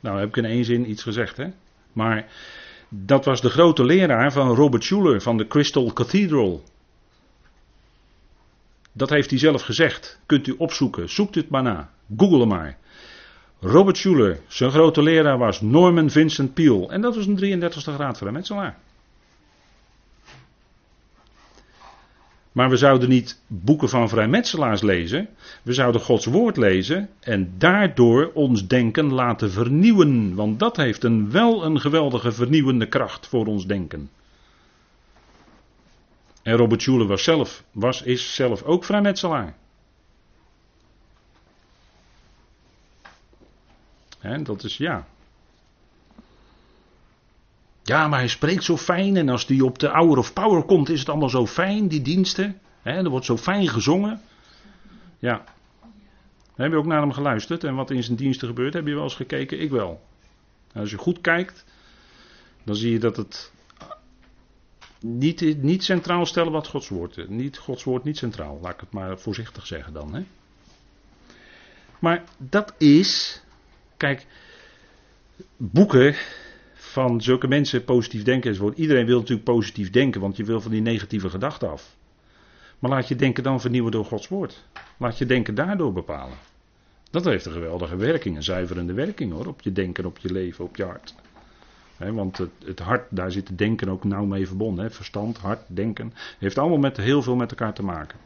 Nou 0.00 0.18
heb 0.18 0.28
ik 0.28 0.36
in 0.36 0.44
één 0.44 0.64
zin 0.64 0.90
iets 0.90 1.02
gezegd, 1.02 1.36
hè. 1.36 1.46
Maar 1.92 2.26
dat 2.88 3.24
was 3.24 3.40
de 3.40 3.50
grote 3.50 3.84
leraar 3.84 4.32
van 4.32 4.54
Robert 4.54 4.84
Schuller 4.84 5.20
van 5.20 5.36
de 5.36 5.46
Crystal 5.46 5.92
Cathedral. 5.92 6.62
Dat 8.92 9.10
heeft 9.10 9.30
hij 9.30 9.38
zelf 9.38 9.62
gezegd. 9.62 10.20
Kunt 10.26 10.46
u 10.46 10.54
opzoeken. 10.58 11.08
Zoekt 11.08 11.34
het 11.34 11.48
maar 11.48 11.62
na. 11.62 11.90
Google 12.16 12.46
maar. 12.46 12.78
Robert 13.60 13.96
Schuller, 13.96 14.40
zijn 14.46 14.70
grote 14.70 15.02
leraar 15.02 15.38
was 15.38 15.60
Norman 15.60 16.10
Vincent 16.10 16.54
Peale. 16.54 16.88
En 16.88 17.00
dat 17.00 17.16
was 17.16 17.26
een 17.26 17.60
33ste 17.62 17.92
graad 17.94 18.18
vrijmetselaar. 18.18 18.78
Maar 22.52 22.70
we 22.70 22.76
zouden 22.76 23.08
niet 23.08 23.40
boeken 23.46 23.88
van 23.88 24.08
vrijmetselaars 24.08 24.82
lezen. 24.82 25.28
We 25.62 25.72
zouden 25.72 26.00
Gods 26.00 26.26
woord 26.26 26.56
lezen 26.56 27.08
en 27.20 27.54
daardoor 27.58 28.30
ons 28.34 28.66
denken 28.66 29.12
laten 29.12 29.50
vernieuwen. 29.50 30.34
Want 30.34 30.58
dat 30.58 30.76
heeft 30.76 31.04
een, 31.04 31.30
wel 31.30 31.64
een 31.64 31.80
geweldige 31.80 32.32
vernieuwende 32.32 32.88
kracht 32.88 33.26
voor 33.26 33.46
ons 33.46 33.66
denken. 33.66 34.10
En 36.42 36.56
Robert 36.56 36.82
Schuller 36.82 37.06
was 37.06 37.24
zelf, 37.24 37.64
was, 37.72 38.02
is 38.02 38.34
zelf 38.34 38.62
ook 38.62 38.84
vrijmetselaar. 38.84 39.56
Dat 44.42 44.64
is 44.64 44.76
ja. 44.76 45.06
Ja, 47.82 48.08
maar 48.08 48.18
hij 48.18 48.28
spreekt 48.28 48.64
zo 48.64 48.76
fijn 48.76 49.16
en 49.16 49.28
als 49.28 49.46
die 49.46 49.64
op 49.64 49.78
de 49.78 49.88
Hour 49.88 50.18
of 50.18 50.32
Power 50.32 50.62
komt 50.62 50.88
is 50.88 50.98
het 50.98 51.08
allemaal 51.08 51.28
zo 51.28 51.46
fijn, 51.46 51.88
die 51.88 52.02
diensten. 52.02 52.60
Hè, 52.82 52.92
er 52.92 53.08
wordt 53.08 53.26
zo 53.26 53.36
fijn 53.36 53.68
gezongen. 53.68 54.20
Ja. 55.18 55.44
Heb 56.54 56.70
je 56.70 56.76
ook 56.76 56.86
naar 56.86 57.00
hem 57.00 57.12
geluisterd 57.12 57.64
en 57.64 57.74
wat 57.74 57.90
in 57.90 58.02
zijn 58.02 58.16
diensten 58.16 58.48
gebeurt? 58.48 58.74
Heb 58.74 58.86
je 58.86 58.94
wel 58.94 59.02
eens 59.02 59.14
gekeken? 59.14 59.60
Ik 59.60 59.70
wel. 59.70 60.02
En 60.72 60.80
als 60.80 60.90
je 60.90 60.98
goed 60.98 61.20
kijkt, 61.20 61.64
dan 62.64 62.76
zie 62.76 62.92
je 62.92 62.98
dat 62.98 63.16
het 63.16 63.52
niet, 65.00 65.62
niet 65.62 65.84
centraal 65.84 66.26
stellen 66.26 66.52
wat 66.52 66.66
Gods 66.66 66.88
woord 66.88 67.28
Niet 67.28 67.58
Gods 67.58 67.84
woord 67.84 68.04
niet 68.04 68.16
centraal. 68.16 68.58
Laat 68.62 68.74
ik 68.74 68.80
het 68.80 68.92
maar 68.92 69.18
voorzichtig 69.18 69.66
zeggen 69.66 69.92
dan. 69.92 70.26
Maar 71.98 72.24
dat 72.38 72.74
is. 72.78 73.42
Kijk, 73.96 74.26
boeken 75.56 76.14
van 76.74 77.20
zulke 77.20 77.48
mensen 77.48 77.84
positief 77.84 78.22
denken 78.22 78.50
enzovoort. 78.50 78.78
Iedereen 78.78 79.06
wil 79.06 79.18
natuurlijk 79.18 79.46
positief 79.46 79.90
denken, 79.90 80.20
want 80.20 80.36
je 80.36 80.44
wil 80.44 80.60
van 80.60 80.70
die 80.70 80.80
negatieve 80.80 81.30
gedachten 81.30 81.70
af. 81.70 81.96
Maar 82.78 82.90
laat 82.90 83.08
je 83.08 83.16
denken 83.16 83.42
dan 83.42 83.60
vernieuwen 83.60 83.92
door 83.92 84.04
Gods 84.04 84.28
woord. 84.28 84.64
Laat 84.96 85.18
je 85.18 85.26
denken 85.26 85.54
daardoor 85.54 85.92
bepalen. 85.92 86.36
Dat 87.10 87.24
heeft 87.24 87.46
een 87.46 87.52
geweldige 87.52 87.96
werking, 87.96 88.36
een 88.36 88.42
zuiverende 88.42 88.92
werking 88.92 89.32
hoor, 89.32 89.46
op 89.46 89.60
je 89.60 89.72
denken, 89.72 90.04
op 90.04 90.18
je 90.18 90.32
leven, 90.32 90.64
op 90.64 90.76
je 90.76 90.84
hart. 90.84 91.14
want 91.98 92.38
het, 92.38 92.50
het, 92.64 92.78
hart, 92.78 93.06
daar 93.10 93.32
zit 93.32 93.48
het 93.48 93.58
denken 93.58 93.88
ook 93.88 94.04
nauw 94.04 94.24
mee 94.24 94.46
verbonden. 94.46 94.92
Verstand, 94.92 95.38
hart, 95.38 95.60
denken, 95.66 96.12
heeft 96.38 96.58
allemaal 96.58 96.78
met, 96.78 96.96
heel 96.96 97.22
veel 97.22 97.36
met 97.36 97.50
elkaar 97.50 97.74
te 97.74 97.82
maken. 97.82 98.18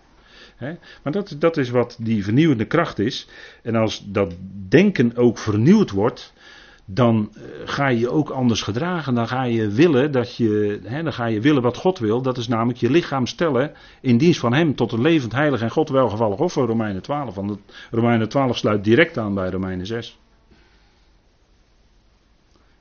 Maar 1.02 1.12
dat, 1.12 1.36
dat 1.38 1.56
is 1.56 1.70
wat 1.70 1.96
die 2.00 2.24
vernieuwende 2.24 2.64
kracht 2.64 2.98
is. 2.98 3.28
En 3.62 3.74
als 3.74 4.04
dat 4.06 4.34
denken 4.68 5.16
ook 5.16 5.38
vernieuwd 5.38 5.90
wordt, 5.90 6.32
dan 6.84 7.30
eh, 7.34 7.42
ga 7.64 7.88
je 7.88 8.10
ook 8.10 8.30
anders 8.30 8.62
gedragen. 8.62 9.14
Dan 9.14 9.28
ga 9.28 9.42
je 9.42 9.68
willen 9.68 10.12
dat 10.12 10.36
je, 10.36 10.80
dan 11.02 11.12
ga 11.12 11.26
je 11.26 11.40
willen 11.40 11.62
wat 11.62 11.76
God 11.76 11.98
wil. 11.98 12.22
Dat 12.22 12.36
is 12.36 12.48
namelijk 12.48 12.78
je 12.78 12.90
lichaam 12.90 13.26
stellen 13.26 13.72
in 14.00 14.18
dienst 14.18 14.40
van 14.40 14.52
Hem 14.52 14.74
tot 14.74 14.92
een 14.92 15.00
levend, 15.00 15.32
heilig 15.32 15.60
en 15.60 15.70
God 15.70 15.88
welgevallig 15.88 16.38
offer. 16.38 16.66
Romeinen 16.66 17.02
12. 17.02 17.34
Want 17.34 17.58
Romeinen 17.90 18.28
12 18.28 18.56
sluit 18.56 18.84
direct 18.84 19.18
aan 19.18 19.34
bij 19.34 19.50
Romeinen 19.50 19.86
6. 19.86 20.18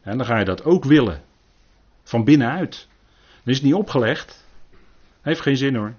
En 0.02 0.18
dan 0.18 0.26
ga 0.26 0.40
je 0.40 0.46
dat 0.46 0.64
ook 0.64 0.84
willen. 0.84 1.22
Van 2.04 2.24
binnenuit. 2.24 2.88
Dan 3.44 3.54
is 3.54 3.56
het 3.56 3.66
niet 3.66 3.74
opgelegd. 3.74 4.48
Heeft 5.22 5.42
geen 5.42 5.58
zin 5.58 5.76
hoor. 5.76 5.94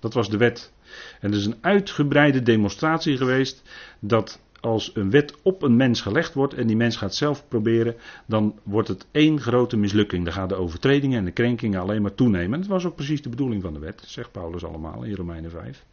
Dat 0.00 0.14
was 0.14 0.28
de 0.28 0.36
wet. 0.36 0.72
En 1.20 1.30
er 1.30 1.38
is 1.38 1.46
een 1.46 1.58
uitgebreide 1.60 2.42
demonstratie 2.42 3.16
geweest 3.16 3.62
dat 3.98 4.40
als 4.60 4.90
een 4.94 5.10
wet 5.10 5.34
op 5.42 5.62
een 5.62 5.76
mens 5.76 6.00
gelegd 6.00 6.34
wordt 6.34 6.54
en 6.54 6.66
die 6.66 6.76
mens 6.76 6.96
gaat 6.96 7.14
zelf 7.14 7.48
proberen, 7.48 7.96
dan 8.26 8.58
wordt 8.62 8.88
het 8.88 9.06
één 9.10 9.40
grote 9.40 9.76
mislukking. 9.76 10.24
Dan 10.24 10.32
gaan 10.32 10.48
de 10.48 10.54
overtredingen 10.54 11.18
en 11.18 11.24
de 11.24 11.30
krenkingen 11.30 11.80
alleen 11.80 12.02
maar 12.02 12.14
toenemen. 12.14 12.52
En 12.52 12.60
dat 12.60 12.68
was 12.68 12.84
ook 12.84 12.94
precies 12.94 13.22
de 13.22 13.28
bedoeling 13.28 13.62
van 13.62 13.72
de 13.72 13.78
wet, 13.78 14.02
zegt 14.06 14.32
Paulus 14.32 14.64
allemaal 14.64 15.02
in 15.02 15.14
Romeinen 15.14 15.50
5. 15.50 15.84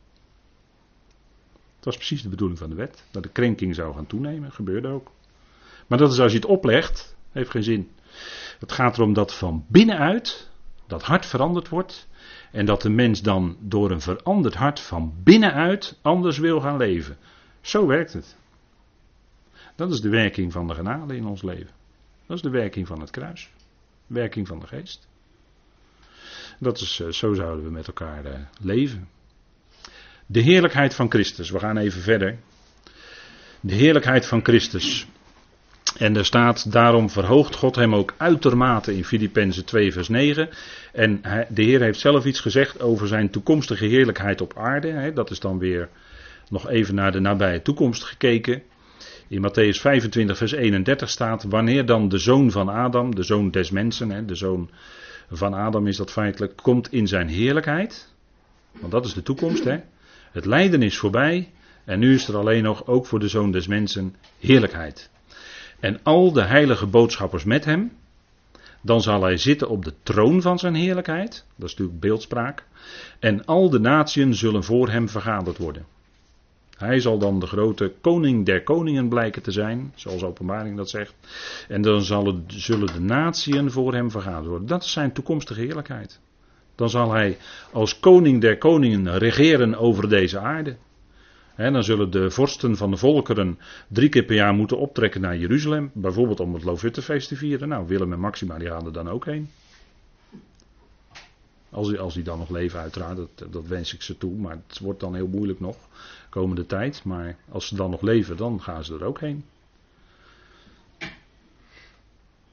Het 1.75 1.85
was 1.85 1.95
precies 1.95 2.21
de 2.21 2.29
bedoeling 2.29 2.59
van 2.59 2.69
de 2.69 2.75
wet, 2.75 3.03
dat 3.11 3.23
de 3.23 3.29
krenking 3.29 3.75
zou 3.75 3.93
gaan 3.95 4.07
toenemen, 4.07 4.51
gebeurde 4.51 4.87
ook. 4.87 5.11
Maar 5.87 5.97
dat 5.97 6.11
is 6.11 6.19
als 6.19 6.31
je 6.31 6.37
het 6.37 6.47
oplegt, 6.47 7.15
heeft 7.31 7.49
geen 7.49 7.63
zin. 7.63 7.89
Het 8.59 8.71
gaat 8.71 8.97
erom 8.97 9.13
dat 9.13 9.33
van 9.33 9.65
binnenuit 9.67 10.49
dat 10.87 11.03
hart 11.03 11.25
veranderd 11.25 11.69
wordt 11.69 12.07
en 12.51 12.65
dat 12.65 12.81
de 12.81 12.89
mens 12.89 13.21
dan 13.21 13.57
door 13.59 13.91
een 13.91 14.01
veranderd 14.01 14.55
hart 14.55 14.79
van 14.79 15.13
binnenuit 15.23 15.99
anders 16.01 16.37
wil 16.37 16.61
gaan 16.61 16.77
leven. 16.77 17.17
Zo 17.61 17.87
werkt 17.87 18.13
het. 18.13 18.35
Dat 19.75 19.91
is 19.91 20.01
de 20.01 20.09
werking 20.09 20.51
van 20.51 20.67
de 20.67 20.73
genade 20.73 21.15
in 21.15 21.25
ons 21.25 21.41
leven. 21.41 21.75
Dat 22.25 22.37
is 22.37 22.43
de 22.43 22.49
werking 22.49 22.87
van 22.87 22.99
het 22.99 23.09
kruis. 23.09 23.49
Werking 24.07 24.47
van 24.47 24.59
de 24.59 24.67
geest. 24.67 25.07
Dat 26.59 26.79
is, 26.79 26.99
eh, 26.99 27.07
zo 27.07 27.33
zouden 27.33 27.63
we 27.65 27.71
met 27.71 27.87
elkaar 27.87 28.25
eh, 28.25 28.39
leven. 28.59 29.09
De 30.25 30.39
heerlijkheid 30.39 30.95
van 30.95 31.09
Christus. 31.09 31.49
We 31.49 31.59
gaan 31.59 31.77
even 31.77 32.01
verder. 32.01 32.37
De 33.59 33.73
heerlijkheid 33.73 34.25
van 34.25 34.43
Christus. 34.43 35.07
En 35.97 36.15
er 36.15 36.25
staat, 36.25 36.71
daarom 36.71 37.09
verhoogt 37.09 37.55
God 37.55 37.75
hem 37.75 37.95
ook 37.95 38.13
uitermate 38.17 38.95
in 38.95 39.05
Filippenzen 39.05 39.65
2 39.65 39.91
vers 39.91 40.07
9. 40.07 40.49
En 40.93 41.21
de 41.49 41.63
Heer 41.63 41.81
heeft 41.81 41.99
zelf 41.99 42.25
iets 42.25 42.39
gezegd 42.39 42.81
over 42.81 43.07
zijn 43.07 43.29
toekomstige 43.29 43.85
heerlijkheid 43.85 44.41
op 44.41 44.57
aarde. 44.57 45.11
Dat 45.13 45.29
is 45.31 45.39
dan 45.39 45.59
weer 45.59 45.89
nog 46.49 46.69
even 46.69 46.95
naar 46.95 47.11
de 47.11 47.19
nabije 47.19 47.61
toekomst 47.61 48.03
gekeken. 48.03 48.61
In 49.27 49.41
Matthäus 49.41 49.79
25, 49.79 50.37
vers 50.37 50.51
31 50.51 51.09
staat: 51.09 51.43
Wanneer 51.43 51.85
dan 51.85 52.09
de 52.09 52.17
zoon 52.17 52.51
van 52.51 52.69
Adam, 52.69 53.15
de 53.15 53.23
zoon 53.23 53.51
des 53.51 53.71
mensen, 53.71 54.27
de 54.27 54.35
zoon 54.35 54.69
van 55.31 55.53
Adam 55.53 55.87
is 55.87 55.97
dat 55.97 56.11
feitelijk, 56.11 56.55
komt 56.55 56.91
in 56.91 57.07
zijn 57.07 57.27
heerlijkheid. 57.27 58.13
Want 58.71 58.91
dat 58.91 59.05
is 59.05 59.13
de 59.13 59.23
toekomst. 59.23 59.63
Hè. 59.63 59.79
Het 60.31 60.45
lijden 60.45 60.81
is 60.81 60.97
voorbij. 60.97 61.51
En 61.85 61.99
nu 61.99 62.13
is 62.13 62.27
er 62.27 62.37
alleen 62.37 62.63
nog, 62.63 62.87
ook 62.87 63.05
voor 63.05 63.19
de 63.19 63.27
zoon 63.27 63.51
des 63.51 63.67
mensen, 63.67 64.15
heerlijkheid. 64.39 65.09
En 65.79 65.99
al 66.03 66.31
de 66.31 66.43
heilige 66.43 66.85
boodschappers 66.85 67.43
met 67.43 67.65
hem. 67.65 67.91
Dan 68.81 69.01
zal 69.01 69.21
hij 69.23 69.37
zitten 69.37 69.69
op 69.69 69.85
de 69.85 69.93
troon 70.03 70.41
van 70.41 70.59
zijn 70.59 70.75
heerlijkheid. 70.75 71.45
Dat 71.55 71.67
is 71.67 71.71
natuurlijk 71.71 71.99
beeldspraak. 71.99 72.65
En 73.19 73.45
al 73.45 73.69
de 73.69 73.79
natieën 73.79 74.35
zullen 74.35 74.63
voor 74.63 74.89
hem 74.89 75.09
vergaderd 75.09 75.57
worden. 75.57 75.85
Hij 76.77 76.99
zal 76.99 77.17
dan 77.17 77.39
de 77.39 77.47
grote 77.47 77.93
koning 78.01 78.45
der 78.45 78.63
koningen 78.63 79.09
blijken 79.09 79.41
te 79.41 79.51
zijn, 79.51 79.91
zoals 79.95 80.23
openbaring 80.23 80.77
dat 80.77 80.89
zegt. 80.89 81.13
En 81.67 81.81
dan 81.81 82.03
zullen, 82.03 82.45
de 82.93 82.99
natieën 82.99 83.71
voor 83.71 83.93
hem 83.93 84.11
vergaderd 84.11 84.45
worden. 84.45 84.67
Dat 84.67 84.83
is 84.83 84.91
zijn 84.91 85.13
toekomstige 85.13 85.59
heerlijkheid. 85.59 86.19
Dan 86.75 86.89
zal 86.89 87.11
hij 87.11 87.37
als 87.71 87.99
koning 87.99 88.41
der 88.41 88.57
koningen 88.57 89.17
regeren 89.17 89.75
over 89.75 90.09
deze 90.09 90.39
aarde. 90.39 90.75
Dan 91.57 91.83
zullen 91.83 92.11
de 92.11 92.31
vorsten 92.31 92.77
van 92.77 92.91
de 92.91 92.97
volkeren 92.97 93.59
drie 93.87 94.09
keer 94.09 94.23
per 94.23 94.35
jaar 94.35 94.53
moeten 94.53 94.77
optrekken 94.77 95.21
naar 95.21 95.37
Jeruzalem. 95.37 95.91
Bijvoorbeeld 95.93 96.39
om 96.39 96.53
het 96.53 96.63
Lofuttefeest 96.63 97.27
te 97.27 97.35
vieren. 97.35 97.67
Nou, 97.67 97.87
Willem 97.87 98.13
en 98.13 98.19
Maxima 98.19 98.59
er 98.59 98.91
dan 98.91 99.09
ook 99.09 99.25
heen. 99.25 99.49
Als 101.69 101.87
die, 101.87 101.99
als 101.99 102.13
die 102.13 102.23
dan 102.23 102.39
nog 102.39 102.49
leven 102.49 102.79
uiteraard, 102.79 103.17
dat, 103.17 103.51
dat 103.51 103.67
wens 103.67 103.93
ik 103.93 104.01
ze 104.01 104.17
toe. 104.17 104.35
Maar 104.35 104.57
het 104.67 104.79
wordt 104.79 104.99
dan 104.99 105.15
heel 105.15 105.27
moeilijk 105.27 105.59
nog 105.59 105.77
komende 106.29 106.65
tijd. 106.65 107.03
Maar 107.03 107.37
als 107.49 107.67
ze 107.67 107.75
dan 107.75 107.89
nog 107.89 108.01
leven, 108.01 108.37
dan 108.37 108.61
gaan 108.61 108.83
ze 108.83 108.93
er 108.93 109.03
ook 109.03 109.19
heen. 109.19 109.45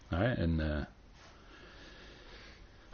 en 0.08 0.58
uh, 0.58 0.76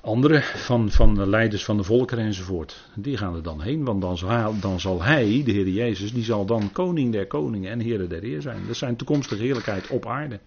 andere 0.03 0.42
van, 0.42 0.90
van 0.90 1.14
de 1.14 1.28
leiders 1.28 1.64
van 1.64 1.76
de 1.76 1.82
volkeren 1.82 2.24
enzovoort. 2.24 2.88
Die 2.94 3.16
gaan 3.16 3.34
er 3.34 3.42
dan 3.42 3.61
heen. 3.61 3.84
Want 3.84 4.01
dan 4.01 4.18
zal, 4.18 4.61
dan 4.61 4.80
zal 4.80 5.03
hij, 5.03 5.42
de 5.44 5.53
Heer 5.53 5.68
Jezus, 5.68 6.12
die 6.12 6.24
zal 6.24 6.46
dan 6.46 6.72
koning 6.72 7.12
der 7.12 7.26
koningen 7.26 7.70
en 7.70 7.80
Heer 7.80 8.09
der 8.09 8.22
Heer 8.22 8.42
zijn. 8.42 8.66
Dat 8.66 8.76
zijn 8.76 8.96
toekomstige 8.96 9.42
heerlijkheid 9.42 9.88
op 9.88 10.07
aarde. 10.07 10.40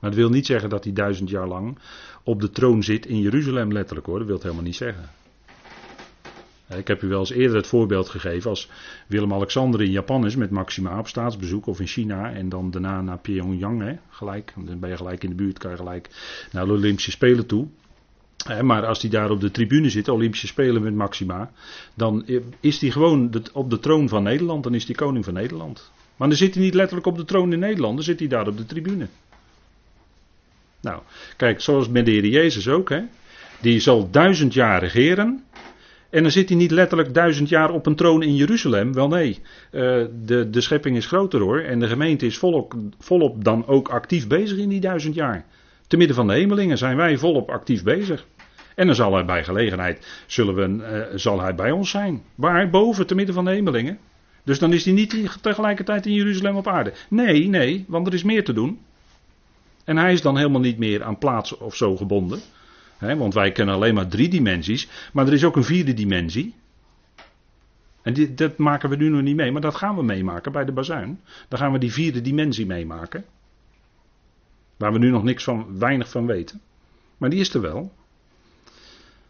Maar 0.00 0.10
dat 0.10 0.18
wil 0.18 0.30
niet 0.30 0.46
zeggen 0.46 0.70
dat 0.70 0.84
hij 0.84 0.92
duizend 0.92 1.30
jaar 1.30 1.48
lang 1.48 1.78
op 2.22 2.40
de 2.40 2.50
troon 2.50 2.82
zit 2.82 3.06
in 3.06 3.20
Jeruzalem 3.20 3.72
letterlijk 3.72 4.06
hoor. 4.06 4.18
Dat 4.18 4.26
wil 4.26 4.34
het 4.34 4.44
helemaal 4.44 4.64
niet 4.64 4.76
zeggen. 4.76 5.08
Ik 6.74 6.88
heb 6.88 7.02
u 7.02 7.08
wel 7.08 7.18
eens 7.18 7.30
eerder 7.30 7.56
het 7.56 7.66
voorbeeld 7.66 8.08
gegeven 8.08 8.50
als 8.50 8.70
Willem-Alexander 9.06 9.82
in 9.82 9.90
Japan 9.90 10.26
is 10.26 10.36
met 10.36 10.50
Maxima 10.50 10.98
op 10.98 11.08
staatsbezoek 11.08 11.66
of 11.66 11.80
in 11.80 11.86
China 11.86 12.32
en 12.32 12.48
dan 12.48 12.70
daarna 12.70 13.00
naar 13.00 13.18
Pyongyang, 13.18 13.82
hè, 13.82 13.96
gelijk, 14.10 14.52
dan 14.64 14.78
ben 14.78 14.90
je 14.90 14.96
gelijk 14.96 15.24
in 15.24 15.30
de 15.30 15.36
buurt, 15.36 15.58
kan 15.58 15.70
je 15.70 15.76
gelijk 15.76 16.08
naar 16.52 16.66
de 16.66 16.72
Olympische 16.72 17.10
Spelen 17.10 17.46
toe. 17.46 17.68
Maar 18.62 18.86
als 18.86 19.00
hij 19.00 19.10
daar 19.10 19.30
op 19.30 19.40
de 19.40 19.50
tribune 19.50 19.90
zit, 19.90 20.08
Olympische 20.08 20.46
Spelen 20.46 20.82
met 20.82 20.94
Maxima, 20.94 21.50
dan 21.94 22.26
is 22.60 22.80
hij 22.80 22.90
gewoon 22.90 23.32
op 23.52 23.70
de 23.70 23.78
troon 23.78 24.08
van 24.08 24.22
Nederland, 24.22 24.62
dan 24.62 24.74
is 24.74 24.84
hij 24.84 24.94
koning 24.94 25.24
van 25.24 25.34
Nederland. 25.34 25.90
Maar 26.16 26.28
dan 26.28 26.36
zit 26.36 26.54
hij 26.54 26.62
niet 26.62 26.74
letterlijk 26.74 27.06
op 27.06 27.16
de 27.16 27.24
troon 27.24 27.52
in 27.52 27.58
Nederland, 27.58 27.94
dan 27.94 28.04
zit 28.04 28.18
hij 28.18 28.28
daar 28.28 28.46
op 28.46 28.56
de 28.56 28.66
tribune. 28.66 29.06
Nou, 30.80 31.02
kijk, 31.36 31.60
zoals 31.60 31.88
met 31.88 32.04
de 32.04 32.10
Heer 32.10 32.26
Jezus 32.26 32.68
ook, 32.68 32.88
hè. 32.88 33.00
Die 33.60 33.80
zal 33.80 34.10
duizend 34.10 34.54
jaar 34.54 34.80
regeren. 34.80 35.44
En 36.10 36.22
dan 36.22 36.30
zit 36.30 36.48
hij 36.48 36.58
niet 36.58 36.70
letterlijk 36.70 37.14
duizend 37.14 37.48
jaar 37.48 37.70
op 37.70 37.86
een 37.86 37.94
troon 37.94 38.22
in 38.22 38.36
Jeruzalem. 38.36 38.92
Wel 38.92 39.08
nee, 39.08 39.38
uh, 39.72 40.04
de, 40.24 40.50
de 40.50 40.60
schepping 40.60 40.96
is 40.96 41.06
groter 41.06 41.40
hoor. 41.40 41.60
En 41.60 41.78
de 41.78 41.86
gemeente 41.86 42.26
is 42.26 42.38
volop, 42.38 42.74
volop 42.98 43.44
dan 43.44 43.66
ook 43.66 43.88
actief 43.88 44.26
bezig 44.26 44.58
in 44.58 44.68
die 44.68 44.80
duizend 44.80 45.14
jaar. 45.14 45.44
Te 45.86 45.96
midden 45.96 46.16
van 46.16 46.26
de 46.26 46.32
hemelingen 46.32 46.78
zijn 46.78 46.96
wij 46.96 47.18
volop 47.18 47.50
actief 47.50 47.82
bezig. 47.82 48.26
En 48.74 48.86
dan 48.86 48.94
zal 48.94 49.14
hij 49.14 49.24
bij 49.24 49.44
gelegenheid, 49.44 50.24
zullen 50.26 50.54
we, 50.54 50.84
uh, 51.10 51.18
zal 51.18 51.40
hij 51.40 51.54
bij 51.54 51.70
ons 51.70 51.90
zijn. 51.90 52.22
Waar? 52.34 52.70
Boven, 52.70 53.06
te 53.06 53.14
midden 53.14 53.34
van 53.34 53.44
de 53.44 53.50
hemelingen. 53.50 53.98
Dus 54.44 54.58
dan 54.58 54.72
is 54.72 54.84
hij 54.84 54.94
niet 54.94 55.38
tegelijkertijd 55.40 56.06
in 56.06 56.12
Jeruzalem 56.12 56.56
op 56.56 56.68
aarde. 56.68 56.92
Nee, 57.08 57.48
nee, 57.48 57.84
want 57.88 58.06
er 58.06 58.14
is 58.14 58.22
meer 58.22 58.44
te 58.44 58.52
doen. 58.52 58.80
En 59.84 59.96
hij 59.96 60.12
is 60.12 60.22
dan 60.22 60.36
helemaal 60.36 60.60
niet 60.60 60.78
meer 60.78 61.02
aan 61.02 61.18
plaats 61.18 61.56
of 61.56 61.76
zo 61.76 61.96
gebonden 61.96 62.40
want 62.98 63.34
wij 63.34 63.52
kennen 63.52 63.74
alleen 63.74 63.94
maar 63.94 64.08
drie 64.08 64.28
dimensies. 64.28 64.88
Maar 65.12 65.26
er 65.26 65.32
is 65.32 65.44
ook 65.44 65.56
een 65.56 65.64
vierde 65.64 65.94
dimensie. 65.94 66.54
En 68.02 68.14
dit, 68.14 68.38
dat 68.38 68.58
maken 68.58 68.90
we 68.90 68.96
nu 68.96 69.08
nog 69.08 69.22
niet 69.22 69.36
mee. 69.36 69.52
Maar 69.52 69.60
dat 69.60 69.74
gaan 69.74 69.96
we 69.96 70.02
meemaken 70.02 70.52
bij 70.52 70.64
de 70.64 70.72
bazuin. 70.72 71.20
Dan 71.48 71.58
gaan 71.58 71.72
we 71.72 71.78
die 71.78 71.92
vierde 71.92 72.20
dimensie 72.20 72.66
meemaken. 72.66 73.24
Waar 74.76 74.92
we 74.92 74.98
nu 74.98 75.10
nog 75.10 75.22
niks 75.22 75.44
van, 75.44 75.78
weinig 75.78 76.08
van 76.08 76.26
weten. 76.26 76.60
Maar 77.16 77.30
die 77.30 77.40
is 77.40 77.54
er 77.54 77.60
wel. 77.60 77.92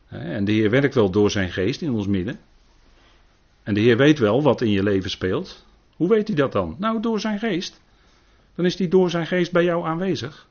En 0.08 0.44
de 0.44 0.52
Heer 0.52 0.70
werkt 0.70 0.94
wel 0.94 1.10
door 1.10 1.30
zijn 1.30 1.52
geest 1.52 1.82
in 1.82 1.92
ons 1.92 2.06
midden. 2.06 2.38
En 3.62 3.74
de 3.74 3.80
Heer 3.80 3.96
weet 3.96 4.18
wel 4.18 4.42
wat 4.42 4.60
in 4.60 4.70
je 4.70 4.82
leven 4.82 5.10
speelt. 5.10 5.64
Hoe 5.96 6.08
weet 6.08 6.26
hij 6.26 6.36
dat 6.36 6.52
dan? 6.52 6.76
Nou, 6.78 7.00
door 7.00 7.20
zijn 7.20 7.38
geest. 7.38 7.80
Dan 8.54 8.64
is 8.64 8.78
hij 8.78 8.88
door 8.88 9.10
zijn 9.10 9.26
geest 9.26 9.52
bij 9.52 9.64
jou 9.64 9.86
aanwezig. 9.86 10.48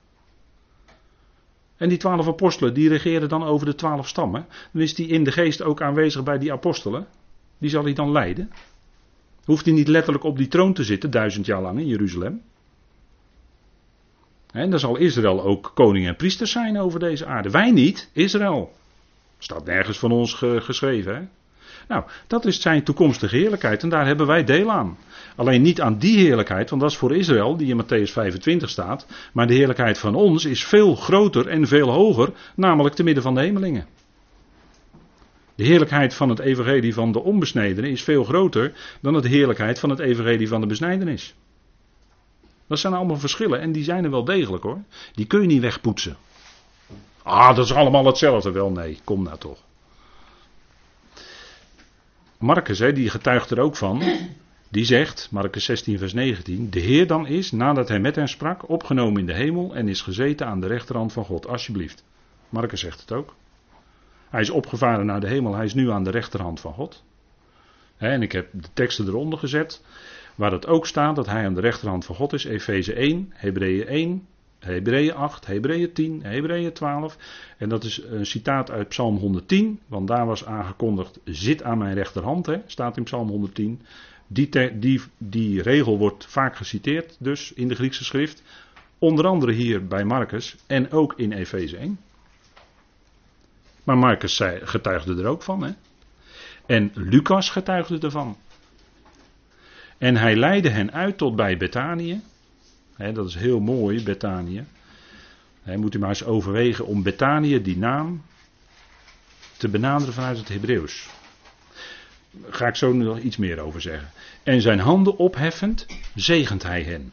En 1.77 1.89
die 1.89 1.97
twaalf 1.97 2.27
apostelen, 2.27 2.73
die 2.73 2.89
regeren 2.89 3.29
dan 3.29 3.43
over 3.43 3.65
de 3.65 3.75
twaalf 3.75 4.07
stammen. 4.07 4.45
Dan 4.71 4.81
is 4.81 4.97
hij 4.97 5.05
in 5.05 5.23
de 5.23 5.31
geest 5.31 5.61
ook 5.61 5.81
aanwezig 5.81 6.23
bij 6.23 6.37
die 6.37 6.51
apostelen. 6.51 7.07
Die 7.57 7.69
zal 7.69 7.83
hij 7.83 7.93
dan 7.93 8.11
leiden. 8.11 8.51
Hoeft 9.45 9.65
hij 9.65 9.73
niet 9.73 9.87
letterlijk 9.87 10.23
op 10.23 10.37
die 10.37 10.47
troon 10.47 10.73
te 10.73 10.83
zitten, 10.83 11.11
duizend 11.11 11.45
jaar 11.45 11.61
lang 11.61 11.79
in 11.79 11.87
Jeruzalem. 11.87 12.41
En 14.55 14.69
dan 14.69 14.79
zal 14.79 14.97
Israël 14.97 15.43
ook 15.43 15.71
koning 15.73 16.07
en 16.07 16.15
priester 16.15 16.47
zijn 16.47 16.79
over 16.79 16.99
deze 16.99 17.25
aarde. 17.25 17.49
Wij 17.49 17.71
niet, 17.71 18.09
Israël. 18.13 18.71
Staat 19.37 19.65
nergens 19.65 19.99
van 19.99 20.11
ons 20.11 20.33
geschreven. 20.59 21.15
Hè? 21.15 21.21
Nou, 21.87 22.03
dat 22.27 22.45
is 22.45 22.61
zijn 22.61 22.83
toekomstige 22.83 23.35
heerlijkheid 23.35 23.83
en 23.83 23.89
daar 23.89 24.05
hebben 24.05 24.27
wij 24.27 24.43
deel 24.43 24.71
aan. 24.71 24.97
Alleen 25.35 25.61
niet 25.61 25.81
aan 25.81 25.97
die 25.97 26.17
heerlijkheid, 26.17 26.69
want 26.69 26.81
dat 26.81 26.91
is 26.91 26.97
voor 26.97 27.15
Israël, 27.15 27.57
die 27.57 27.67
in 27.67 27.83
Matthäus 27.83 28.11
25 28.11 28.69
staat. 28.69 29.07
Maar 29.33 29.47
de 29.47 29.53
heerlijkheid 29.53 29.97
van 29.97 30.15
ons 30.15 30.45
is 30.45 30.63
veel 30.63 30.95
groter 30.95 31.47
en 31.47 31.67
veel 31.67 31.89
hoger, 31.89 32.29
namelijk 32.55 32.95
te 32.95 33.03
midden 33.03 33.23
van 33.23 33.35
de 33.35 33.41
hemelingen. 33.41 33.85
De 35.55 35.63
heerlijkheid 35.63 36.13
van 36.13 36.29
het 36.29 36.39
evangelie 36.39 36.93
van 36.93 37.11
de 37.11 37.23
onbesnedenen 37.23 37.91
is 37.91 38.03
veel 38.03 38.23
groter 38.23 38.73
dan 39.01 39.21
de 39.21 39.27
heerlijkheid 39.27 39.79
van 39.79 39.89
het 39.89 39.99
evangelie 39.99 40.47
van 40.47 40.61
de 40.61 40.67
besnijdenis. 40.67 41.35
Dat 42.67 42.79
zijn 42.79 42.93
allemaal 42.93 43.17
verschillen 43.17 43.59
en 43.59 43.71
die 43.71 43.83
zijn 43.83 44.03
er 44.03 44.11
wel 44.11 44.25
degelijk 44.25 44.63
hoor. 44.63 44.83
Die 45.13 45.25
kun 45.25 45.41
je 45.41 45.47
niet 45.47 45.61
wegpoetsen. 45.61 46.17
Ah, 47.23 47.55
dat 47.55 47.65
is 47.65 47.73
allemaal 47.73 48.05
hetzelfde. 48.05 48.51
Wel 48.51 48.69
nee, 48.69 48.99
kom 49.03 49.23
nou 49.23 49.37
toch. 49.37 49.57
Marcus, 52.37 52.79
hè, 52.79 52.93
die 52.93 53.09
getuigt 53.09 53.49
er 53.49 53.59
ook 53.59 53.75
van. 53.75 54.03
Die 54.69 54.85
zegt, 54.85 55.27
Marcus 55.31 55.65
16, 55.65 55.97
vers 55.97 56.13
19: 56.13 56.69
De 56.69 56.79
Heer 56.79 57.07
dan 57.07 57.27
is, 57.27 57.51
nadat 57.51 57.87
hij 57.87 57.99
met 57.99 58.15
hen 58.15 58.27
sprak, 58.27 58.69
opgenomen 58.69 59.19
in 59.19 59.25
de 59.25 59.33
hemel 59.33 59.75
en 59.75 59.87
is 59.87 60.01
gezeten 60.01 60.47
aan 60.47 60.59
de 60.59 60.67
rechterhand 60.67 61.13
van 61.13 61.25
God. 61.25 61.47
Alsjeblieft. 61.47 62.03
Marcus 62.49 62.79
zegt 62.79 62.99
het 62.99 63.11
ook. 63.11 63.35
Hij 64.29 64.41
is 64.41 64.49
opgevaren 64.49 65.05
naar 65.05 65.19
de 65.19 65.27
hemel, 65.27 65.55
hij 65.55 65.65
is 65.65 65.73
nu 65.73 65.91
aan 65.91 66.03
de 66.03 66.09
rechterhand 66.09 66.59
van 66.59 66.73
God. 66.73 67.03
En 67.97 68.21
ik 68.21 68.31
heb 68.31 68.47
de 68.51 68.67
teksten 68.73 69.07
eronder 69.07 69.39
gezet, 69.39 69.81
waar 70.35 70.51
het 70.51 70.67
ook 70.67 70.87
staat 70.87 71.15
dat 71.15 71.25
hij 71.25 71.45
aan 71.45 71.53
de 71.53 71.61
rechterhand 71.61 72.05
van 72.05 72.15
God 72.15 72.33
is. 72.33 72.43
Efeze 72.43 72.93
1, 72.93 73.31
Hebreeën 73.33 73.87
1, 73.87 74.27
Hebreeën 74.59 75.13
8, 75.13 75.45
Hebreeën 75.45 75.93
10, 75.93 76.23
Hebreeën 76.23 76.73
12. 76.73 77.17
En 77.57 77.69
dat 77.69 77.83
is 77.83 78.01
een 78.09 78.25
citaat 78.25 78.71
uit 78.71 78.87
Psalm 78.87 79.17
110, 79.17 79.79
want 79.87 80.07
daar 80.07 80.25
was 80.25 80.45
aangekondigd: 80.45 81.19
zit 81.23 81.63
aan 81.63 81.77
mijn 81.77 81.93
rechterhand, 81.93 82.45
hè, 82.45 82.61
staat 82.65 82.97
in 82.97 83.03
Psalm 83.03 83.29
110. 83.29 83.81
Die, 84.27 84.79
die, 84.79 85.01
die 85.17 85.61
regel 85.61 85.97
wordt 85.97 86.25
vaak 86.25 86.55
geciteerd, 86.55 87.15
dus 87.19 87.53
in 87.53 87.67
de 87.67 87.75
Griekse 87.75 88.03
schrift. 88.03 88.43
Onder 88.99 89.27
andere 89.27 89.51
hier 89.51 89.87
bij 89.87 90.03
Marcus 90.03 90.55
en 90.67 90.91
ook 90.91 91.13
in 91.17 91.31
Efeze 91.31 91.77
1. 91.77 91.99
Maar 93.83 93.97
Marcus 93.97 94.35
zei, 94.35 94.59
getuigde 94.63 95.15
er 95.15 95.25
ook 95.25 95.43
van. 95.43 95.63
Hè? 95.63 95.71
En 96.65 96.91
Lucas 96.93 97.49
getuigde 97.49 97.99
ervan. 97.99 98.37
En 99.97 100.15
hij 100.15 100.35
leidde 100.35 100.69
hen 100.69 100.91
uit 100.91 101.17
tot 101.17 101.35
bij 101.35 101.57
Betanië. 101.57 102.21
dat 102.97 103.27
is 103.27 103.35
heel 103.35 103.59
mooi, 103.59 104.03
Betanië. 104.03 104.65
He, 105.63 105.77
moet 105.77 105.95
u 105.95 105.99
maar 105.99 106.09
eens 106.09 106.23
overwegen 106.23 106.85
om 106.85 107.03
Betanië, 107.03 107.61
die 107.61 107.77
naam, 107.77 108.21
te 109.57 109.67
benaderen 109.67 110.13
vanuit 110.13 110.37
het 110.37 110.47
Hebreeuws. 110.47 111.09
Daar 112.31 112.53
ga 112.53 112.67
ik 112.67 112.75
zo 112.75 112.93
nog 112.93 113.19
iets 113.19 113.37
meer 113.37 113.59
over 113.59 113.81
zeggen. 113.81 114.11
En 114.43 114.61
zijn 114.61 114.79
handen 114.79 115.17
opheffend, 115.17 115.85
zegent 116.15 116.63
hij 116.63 116.83
hen. 116.83 117.11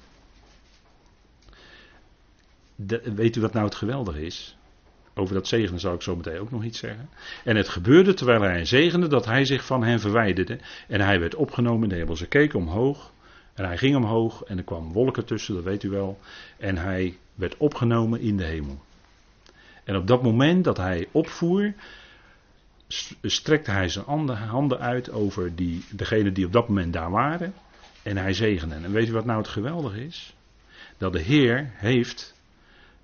weet 3.14 3.36
u 3.36 3.40
wat 3.40 3.52
nou 3.52 3.64
het 3.64 3.74
geweldige 3.74 4.26
is? 4.26 4.56
Over 5.14 5.34
dat 5.34 5.48
zegenen 5.48 5.80
zal 5.80 5.94
ik 5.94 6.02
zo 6.02 6.16
meteen 6.16 6.38
ook 6.38 6.50
nog 6.50 6.64
iets 6.64 6.78
zeggen. 6.78 7.08
En 7.44 7.56
het 7.56 7.68
gebeurde 7.68 8.14
terwijl 8.14 8.40
hij 8.40 8.64
zegende 8.64 9.08
dat 9.08 9.24
hij 9.24 9.44
zich 9.44 9.64
van 9.64 9.84
hen 9.84 10.00
verwijderde. 10.00 10.58
En 10.88 11.00
hij 11.00 11.20
werd 11.20 11.34
opgenomen 11.34 11.82
in 11.82 11.88
de 11.88 11.94
hemel. 11.94 12.16
Ze 12.16 12.26
keken 12.26 12.58
omhoog. 12.58 13.12
En 13.54 13.64
hij 13.64 13.78
ging 13.78 13.96
omhoog. 13.96 14.42
En 14.42 14.58
er 14.58 14.64
kwam 14.64 14.92
wolken 14.92 15.24
tussen, 15.24 15.54
dat 15.54 15.64
weet 15.64 15.82
u 15.82 15.90
wel. 15.90 16.18
En 16.56 16.76
hij 16.76 17.18
werd 17.34 17.56
opgenomen 17.56 18.20
in 18.20 18.36
de 18.36 18.44
hemel. 18.44 18.82
En 19.84 19.96
op 19.96 20.06
dat 20.06 20.22
moment 20.22 20.64
dat 20.64 20.76
hij 20.76 21.08
opvoer. 21.12 21.72
strekte 23.22 23.70
hij 23.70 23.88
zijn 23.88 24.04
handen 24.34 24.78
uit 24.78 25.10
over 25.10 25.54
die, 25.54 25.84
degene 25.90 26.32
die 26.32 26.46
op 26.46 26.52
dat 26.52 26.68
moment 26.68 26.92
daar 26.92 27.10
waren. 27.10 27.54
En 28.02 28.16
hij 28.16 28.32
zegende. 28.32 28.74
En 28.74 28.92
weet 28.92 29.08
u 29.08 29.12
wat 29.12 29.24
nou 29.24 29.38
het 29.38 29.48
geweldige 29.48 30.04
is? 30.04 30.34
Dat 30.98 31.12
de 31.12 31.20
Heer 31.20 31.70
heeft 31.74 32.31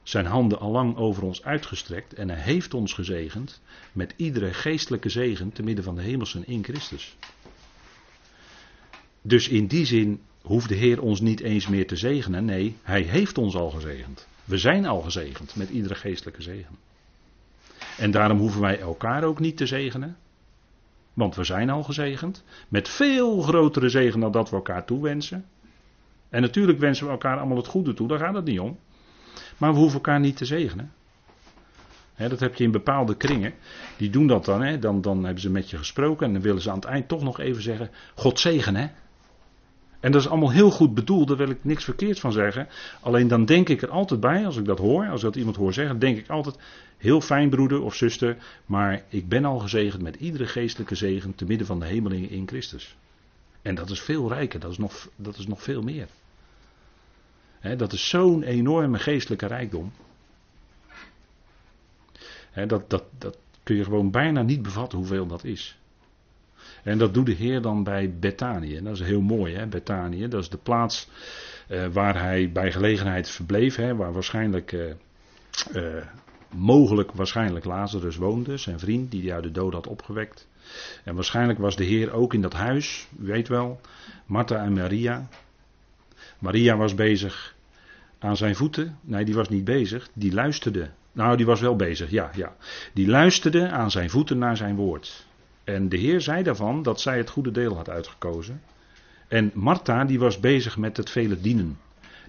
zijn 0.08 0.26
handen 0.26 0.60
allang 0.60 0.96
over 0.96 1.22
ons 1.22 1.44
uitgestrekt 1.44 2.14
en 2.14 2.28
hij 2.28 2.40
heeft 2.40 2.74
ons 2.74 2.92
gezegend 2.92 3.60
met 3.92 4.14
iedere 4.16 4.52
geestelijke 4.52 5.08
zegen 5.08 5.52
te 5.52 5.62
midden 5.62 5.84
van 5.84 5.94
de 5.94 6.02
hemelsen 6.02 6.46
in 6.46 6.64
Christus. 6.64 7.16
Dus 9.22 9.48
in 9.48 9.66
die 9.66 9.84
zin 9.84 10.20
hoeft 10.42 10.68
de 10.68 10.74
Heer 10.74 11.02
ons 11.02 11.20
niet 11.20 11.40
eens 11.40 11.68
meer 11.68 11.86
te 11.86 11.96
zegenen. 11.96 12.44
Nee, 12.44 12.76
hij 12.82 13.02
heeft 13.02 13.38
ons 13.38 13.54
al 13.54 13.70
gezegend. 13.70 14.28
We 14.44 14.58
zijn 14.58 14.86
al 14.86 15.00
gezegend 15.00 15.56
met 15.56 15.70
iedere 15.70 15.94
geestelijke 15.94 16.42
zegen. 16.42 16.78
En 17.96 18.10
daarom 18.10 18.38
hoeven 18.38 18.60
wij 18.60 18.80
elkaar 18.80 19.24
ook 19.24 19.40
niet 19.40 19.56
te 19.56 19.66
zegenen. 19.66 20.16
Want 21.14 21.36
we 21.36 21.44
zijn 21.44 21.70
al 21.70 21.82
gezegend. 21.82 22.44
Met 22.68 22.88
veel 22.88 23.42
grotere 23.42 23.88
zegen 23.88 24.20
dan 24.20 24.32
dat 24.32 24.50
we 24.50 24.56
elkaar 24.56 24.84
toewensen. 24.84 25.44
En 26.28 26.40
natuurlijk 26.40 26.78
wensen 26.78 27.06
we 27.06 27.12
elkaar 27.12 27.38
allemaal 27.38 27.56
het 27.56 27.66
goede 27.66 27.94
toe, 27.94 28.08
daar 28.08 28.18
gaat 28.18 28.34
het 28.34 28.44
niet 28.44 28.60
om. 28.60 28.78
Maar 29.56 29.72
we 29.72 29.78
hoeven 29.78 29.96
elkaar 29.96 30.20
niet 30.20 30.36
te 30.36 30.44
zegenen. 30.44 30.92
dat 32.16 32.40
heb 32.40 32.54
je 32.54 32.64
in 32.64 32.70
bepaalde 32.70 33.16
kringen. 33.16 33.54
Die 33.96 34.10
doen 34.10 34.26
dat 34.26 34.44
dan, 34.44 34.80
dan. 34.80 35.00
Dan 35.00 35.24
hebben 35.24 35.42
ze 35.42 35.50
met 35.50 35.70
je 35.70 35.76
gesproken. 35.76 36.26
En 36.26 36.32
dan 36.32 36.42
willen 36.42 36.62
ze 36.62 36.70
aan 36.70 36.76
het 36.76 36.84
eind 36.84 37.08
toch 37.08 37.22
nog 37.22 37.40
even 37.40 37.62
zeggen: 37.62 37.90
God 38.14 38.40
zegen, 38.40 38.76
hè? 38.76 38.86
En 40.00 40.12
dat 40.12 40.20
is 40.20 40.28
allemaal 40.28 40.50
heel 40.50 40.70
goed 40.70 40.94
bedoeld, 40.94 41.28
daar 41.28 41.36
wil 41.36 41.50
ik 41.50 41.64
niks 41.64 41.84
verkeerds 41.84 42.20
van 42.20 42.32
zeggen. 42.32 42.68
Alleen 43.00 43.28
dan 43.28 43.44
denk 43.44 43.68
ik 43.68 43.82
er 43.82 43.90
altijd 43.90 44.20
bij, 44.20 44.46
als 44.46 44.56
ik 44.56 44.64
dat 44.64 44.78
hoor, 44.78 45.08
als 45.08 45.20
ik 45.20 45.26
dat 45.26 45.36
iemand 45.36 45.56
hoor 45.56 45.72
zeggen, 45.72 45.98
denk 45.98 46.18
ik 46.18 46.28
altijd: 46.28 46.58
heel 46.96 47.20
fijn, 47.20 47.50
broeder 47.50 47.82
of 47.82 47.94
zuster, 47.94 48.36
maar 48.66 49.02
ik 49.08 49.28
ben 49.28 49.44
al 49.44 49.58
gezegend 49.58 50.02
met 50.02 50.16
iedere 50.16 50.46
geestelijke 50.46 50.94
zegen 50.94 51.34
te 51.34 51.44
midden 51.44 51.66
van 51.66 51.80
de 51.80 51.86
hemelingen 51.86 52.30
in 52.30 52.48
Christus. 52.48 52.96
En 53.62 53.74
dat 53.74 53.90
is 53.90 54.00
veel 54.00 54.28
rijker, 54.28 54.60
dat 54.60 54.70
is 54.70 54.78
nog, 54.78 55.08
dat 55.16 55.36
is 55.38 55.46
nog 55.46 55.62
veel 55.62 55.82
meer 55.82 56.06
dat 57.76 57.92
is 57.92 58.08
zo'n 58.08 58.42
enorme 58.42 58.98
geestelijke 58.98 59.46
rijkdom. 59.46 59.92
dat, 62.66 62.90
dat, 62.90 63.04
dat 63.18 63.38
kun 63.62 63.76
je 63.76 63.84
gewoon 63.84 64.10
bijna 64.10 64.42
niet 64.42 64.62
bevatten 64.62 64.98
hoeveel 64.98 65.26
dat 65.26 65.44
is. 65.44 65.78
En 66.82 66.98
dat 66.98 67.14
doet 67.14 67.26
de 67.26 67.32
Heer 67.32 67.62
dan 67.62 67.82
bij 67.82 68.14
Betanië. 68.20 68.82
Dat 68.82 68.94
is 68.94 69.00
heel 69.00 69.20
mooi, 69.20 69.54
hè, 69.54 69.66
Betanië. 69.66 70.28
Dat 70.28 70.42
is 70.42 70.48
de 70.48 70.58
plaats 70.58 71.08
eh, 71.68 71.86
waar 71.86 72.20
hij 72.20 72.52
bij 72.52 72.72
gelegenheid 72.72 73.30
verbleef. 73.30 73.76
Hè, 73.76 73.96
waar 73.96 74.12
waarschijnlijk, 74.12 74.72
eh, 74.72 74.90
eh, 75.72 76.04
mogelijk 76.54 77.12
waarschijnlijk 77.12 77.64
Lazarus 77.64 78.16
woonde. 78.16 78.56
Zijn 78.56 78.78
vriend 78.78 79.10
die 79.10 79.22
hij 79.22 79.34
uit 79.34 79.42
de 79.42 79.50
dood 79.50 79.72
had 79.72 79.86
opgewekt. 79.86 80.48
En 81.04 81.14
waarschijnlijk 81.14 81.58
was 81.58 81.76
de 81.76 81.84
Heer 81.84 82.12
ook 82.12 82.34
in 82.34 82.42
dat 82.42 82.52
huis, 82.52 83.08
u 83.20 83.26
weet 83.26 83.48
wel, 83.48 83.80
Martha 84.26 84.64
en 84.64 84.72
Maria. 84.72 85.28
Maria 86.38 86.76
was 86.76 86.94
bezig 86.94 87.54
aan 88.18 88.36
zijn 88.36 88.54
voeten. 88.54 88.98
Nee, 89.00 89.24
die 89.24 89.34
was 89.34 89.48
niet 89.48 89.64
bezig. 89.64 90.08
Die 90.12 90.32
luisterde. 90.32 90.90
Nou, 91.12 91.36
die 91.36 91.46
was 91.46 91.60
wel 91.60 91.76
bezig, 91.76 92.10
ja, 92.10 92.30
ja. 92.34 92.56
Die 92.92 93.08
luisterde 93.08 93.68
aan 93.68 93.90
zijn 93.90 94.10
voeten 94.10 94.38
naar 94.38 94.56
zijn 94.56 94.76
woord. 94.76 95.26
En 95.64 95.88
de 95.88 95.96
Heer 95.96 96.20
zei 96.20 96.42
daarvan 96.42 96.82
dat 96.82 97.00
zij 97.00 97.16
het 97.16 97.30
goede 97.30 97.50
deel 97.50 97.76
had 97.76 97.90
uitgekozen. 97.90 98.60
En 99.28 99.50
Martha, 99.54 100.04
die 100.04 100.18
was 100.18 100.40
bezig 100.40 100.76
met 100.76 100.96
het 100.96 101.10
vele 101.10 101.40
dienen. 101.40 101.78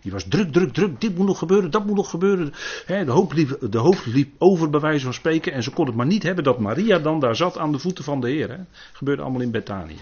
Die 0.02 0.12
was 0.12 0.24
druk, 0.28 0.52
druk, 0.52 0.74
druk. 0.74 1.02
Dit 1.02 1.16
moet 1.16 1.28
nog 1.28 1.38
gebeuren, 1.38 1.72
dat 1.72 1.86
moet 1.86 1.96
nog 1.96 2.10
gebeuren. 2.10 2.54
de, 2.88 3.12
hoofd 3.12 3.34
liep, 3.34 3.58
de 3.70 3.78
hoofd 3.78 4.06
liep 4.06 4.34
over, 4.38 4.70
bij 4.70 4.80
wijze 4.80 5.04
van 5.04 5.14
spreken. 5.14 5.54
En 5.54 5.64
ze 5.64 5.72
kon 5.72 5.86
het 5.86 5.96
maar 5.96 6.06
niet 6.06 6.24
hebben 6.24 6.44
dat 6.44 6.60
Maria 6.60 7.00
dan 7.00 7.20
daar 7.20 7.36
zat 7.36 7.58
aan 7.58 7.72
de 7.72 7.80
voeten 7.80 8.04
van 8.04 8.22
de 8.22 8.30
Heer. 8.30 8.66
Gebeurde 8.94 9.22
allemaal 9.22 9.42
in 9.42 9.52
Betanië. 9.52 9.98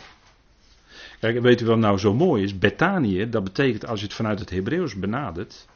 Weet 1.20 1.62
u 1.62 1.66
wat 1.66 1.78
nou 1.78 1.98
zo 1.98 2.14
mooi 2.14 2.44
is? 2.44 2.58
Betanië, 2.58 3.30
dat 3.30 3.44
betekent 3.44 3.88
als 3.88 4.00
je 4.00 4.06
het 4.06 4.16
vanuit 4.16 4.40
het 4.40 4.50
Hebreeuws 4.50 4.96
benadert, 4.96 5.68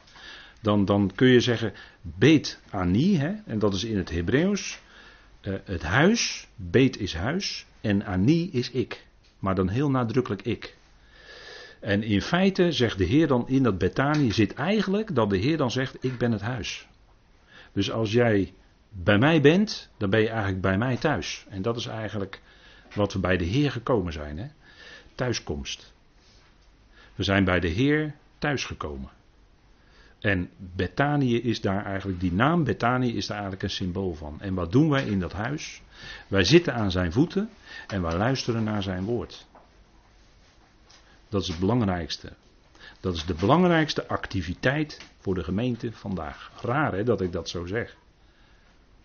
dan, 0.60 0.84
dan 0.84 1.12
kun 1.14 1.28
je 1.28 1.40
zeggen 1.40 1.72
beet 2.00 2.60
ani, 2.70 3.16
hè, 3.16 3.32
en 3.46 3.58
dat 3.58 3.74
is 3.74 3.84
in 3.84 3.96
het 3.96 4.10
Hebreeuws 4.10 4.80
uh, 5.42 5.54
het 5.64 5.82
huis, 5.82 6.48
beet 6.56 7.00
is 7.00 7.14
huis 7.14 7.66
en 7.80 8.04
ani 8.04 8.50
is 8.52 8.70
ik, 8.70 9.06
maar 9.38 9.54
dan 9.54 9.68
heel 9.68 9.90
nadrukkelijk 9.90 10.42
ik. 10.42 10.76
En 11.80 12.02
in 12.02 12.22
feite 12.22 12.72
zegt 12.72 12.98
de 12.98 13.04
Heer 13.04 13.26
dan 13.26 13.48
in 13.48 13.62
dat 13.62 13.78
Betanië 13.78 14.32
zit 14.32 14.54
eigenlijk 14.54 15.14
dat 15.14 15.30
de 15.30 15.36
Heer 15.36 15.56
dan 15.56 15.70
zegt: 15.70 15.96
Ik 16.00 16.18
ben 16.18 16.32
het 16.32 16.40
huis. 16.40 16.86
Dus 17.72 17.90
als 17.90 18.12
jij 18.12 18.52
bij 18.88 19.18
mij 19.18 19.40
bent, 19.40 19.90
dan 19.96 20.10
ben 20.10 20.20
je 20.20 20.28
eigenlijk 20.28 20.60
bij 20.60 20.78
mij 20.78 20.96
thuis. 20.96 21.46
En 21.48 21.62
dat 21.62 21.76
is 21.76 21.86
eigenlijk 21.86 22.40
wat 22.94 23.12
we 23.12 23.18
bij 23.18 23.36
de 23.36 23.44
Heer 23.44 23.70
gekomen 23.70 24.12
zijn. 24.12 24.38
Hè? 24.38 24.46
Thuiskomst. 25.14 25.92
We 27.14 27.22
zijn 27.22 27.44
bij 27.44 27.60
de 27.60 27.68
Heer 27.68 28.14
thuisgekomen. 28.38 29.10
En 30.20 30.50
Betanië 30.56 31.40
is 31.40 31.60
daar 31.60 31.84
eigenlijk, 31.84 32.20
die 32.20 32.32
naam 32.32 32.64
Betanië 32.64 33.16
is 33.16 33.26
daar 33.26 33.36
eigenlijk 33.36 33.62
een 33.62 33.70
symbool 33.70 34.14
van. 34.14 34.40
En 34.40 34.54
wat 34.54 34.72
doen 34.72 34.88
wij 34.90 35.04
in 35.04 35.20
dat 35.20 35.32
huis? 35.32 35.82
Wij 36.28 36.44
zitten 36.44 36.74
aan 36.74 36.90
zijn 36.90 37.12
voeten 37.12 37.50
en 37.86 38.02
wij 38.02 38.16
luisteren 38.16 38.64
naar 38.64 38.82
zijn 38.82 39.04
woord. 39.04 39.46
Dat 41.28 41.42
is 41.42 41.48
het 41.48 41.58
belangrijkste. 41.58 42.32
Dat 43.00 43.14
is 43.14 43.24
de 43.24 43.34
belangrijkste 43.34 44.08
activiteit 44.08 45.10
voor 45.18 45.34
de 45.34 45.44
gemeente 45.44 45.92
vandaag. 45.92 46.50
Raar 46.60 46.92
hè, 46.92 47.04
dat 47.04 47.20
ik 47.20 47.32
dat 47.32 47.48
zo 47.48 47.66
zeg. 47.66 47.96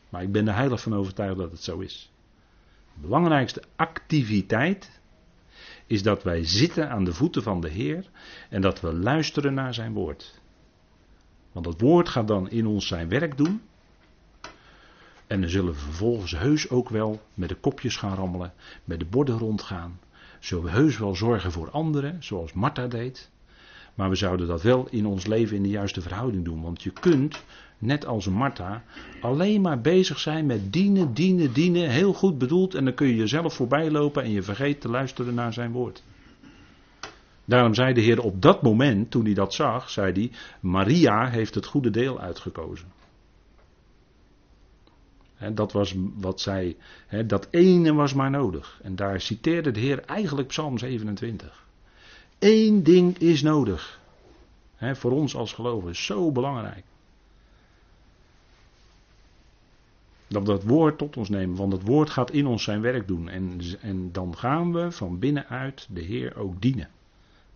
Maar 0.09 0.21
ik 0.21 0.31
ben 0.31 0.47
er 0.47 0.55
heilig 0.55 0.81
van 0.81 0.95
overtuigd 0.95 1.37
dat 1.37 1.51
het 1.51 1.63
zo 1.63 1.79
is. 1.79 2.11
De 2.93 3.01
belangrijkste 3.01 3.63
activiteit 3.75 4.99
is 5.87 6.03
dat 6.03 6.23
wij 6.23 6.43
zitten 6.43 6.89
aan 6.89 7.03
de 7.03 7.13
voeten 7.13 7.43
van 7.43 7.61
de 7.61 7.69
Heer 7.69 8.09
en 8.49 8.61
dat 8.61 8.81
we 8.81 8.93
luisteren 8.93 9.53
naar 9.53 9.73
zijn 9.73 9.93
woord. 9.93 10.39
Want 11.51 11.65
het 11.65 11.81
woord 11.81 12.09
gaat 12.09 12.27
dan 12.27 12.49
in 12.49 12.65
ons 12.65 12.87
zijn 12.87 13.09
werk 13.09 13.37
doen. 13.37 13.61
En 15.27 15.41
dan 15.41 15.49
zullen 15.49 15.73
we 15.73 15.79
vervolgens 15.79 16.31
heus 16.31 16.69
ook 16.69 16.89
wel 16.89 17.21
met 17.33 17.49
de 17.49 17.55
kopjes 17.55 17.95
gaan 17.95 18.15
rammelen, 18.15 18.53
met 18.83 18.99
de 18.99 19.05
borden 19.05 19.37
rondgaan. 19.37 19.99
Zullen 20.39 20.63
we 20.63 20.69
heus 20.69 20.97
wel 20.97 21.15
zorgen 21.15 21.51
voor 21.51 21.71
anderen, 21.71 22.23
zoals 22.23 22.53
Martha 22.53 22.87
deed. 22.87 23.29
Maar 23.95 24.09
we 24.09 24.15
zouden 24.15 24.47
dat 24.47 24.61
wel 24.61 24.87
in 24.89 25.05
ons 25.05 25.25
leven 25.25 25.55
in 25.55 25.63
de 25.63 25.69
juiste 25.69 26.01
verhouding 26.01 26.45
doen. 26.45 26.61
Want 26.61 26.83
je 26.83 26.91
kunt, 26.91 27.43
net 27.77 28.05
als 28.05 28.27
Martha, 28.27 28.83
alleen 29.21 29.61
maar 29.61 29.81
bezig 29.81 30.19
zijn 30.19 30.45
met 30.45 30.73
dienen, 30.73 31.13
dienen, 31.13 31.53
dienen. 31.53 31.89
Heel 31.89 32.13
goed 32.13 32.37
bedoeld. 32.37 32.75
En 32.75 32.85
dan 32.85 32.93
kun 32.93 33.07
je 33.07 33.15
jezelf 33.15 33.53
voorbij 33.53 33.91
lopen 33.91 34.23
en 34.23 34.31
je 34.31 34.41
vergeet 34.41 34.81
te 34.81 34.89
luisteren 34.89 35.33
naar 35.33 35.53
zijn 35.53 35.71
woord. 35.71 36.03
Daarom 37.45 37.73
zei 37.73 37.93
de 37.93 38.01
Heer 38.01 38.21
op 38.21 38.41
dat 38.41 38.61
moment, 38.61 39.11
toen 39.11 39.25
hij 39.25 39.33
dat 39.33 39.53
zag, 39.53 39.89
zei 39.89 40.11
hij: 40.11 40.31
Maria 40.59 41.29
heeft 41.29 41.55
het 41.55 41.65
goede 41.65 41.89
deel 41.89 42.19
uitgekozen. 42.19 42.87
dat 45.53 45.71
was 45.71 45.95
wat 46.15 46.41
zij, 46.41 46.77
dat 47.25 47.47
ene 47.51 47.93
was 47.93 48.13
maar 48.13 48.29
nodig. 48.29 48.79
En 48.83 48.95
daar 48.95 49.21
citeerde 49.21 49.71
de 49.71 49.79
Heer 49.79 50.03
eigenlijk 50.03 50.47
Psalm 50.47 50.77
27. 50.77 51.65
Eén 52.39 52.83
ding 52.83 53.17
is 53.17 53.41
nodig. 53.41 53.99
voor 54.79 55.11
ons 55.11 55.35
als 55.35 55.53
gelovigen, 55.53 55.95
zo 55.95 56.31
belangrijk. 56.31 56.83
Dat 60.27 60.41
we 60.41 60.47
dat 60.47 60.63
woord 60.63 60.97
tot 60.97 61.17
ons 61.17 61.29
nemen, 61.29 61.55
want 61.55 61.71
het 61.71 61.81
woord 61.81 62.09
gaat 62.09 62.31
in 62.31 62.45
ons 62.45 62.63
zijn 62.63 62.81
werk 62.81 63.07
doen. 63.07 63.29
En, 63.29 63.59
en 63.81 64.11
dan 64.11 64.37
gaan 64.37 64.73
we 64.73 64.91
van 64.91 65.19
binnenuit 65.19 65.87
de 65.89 66.01
Heer 66.01 66.37
ook 66.37 66.61
dienen. 66.61 66.89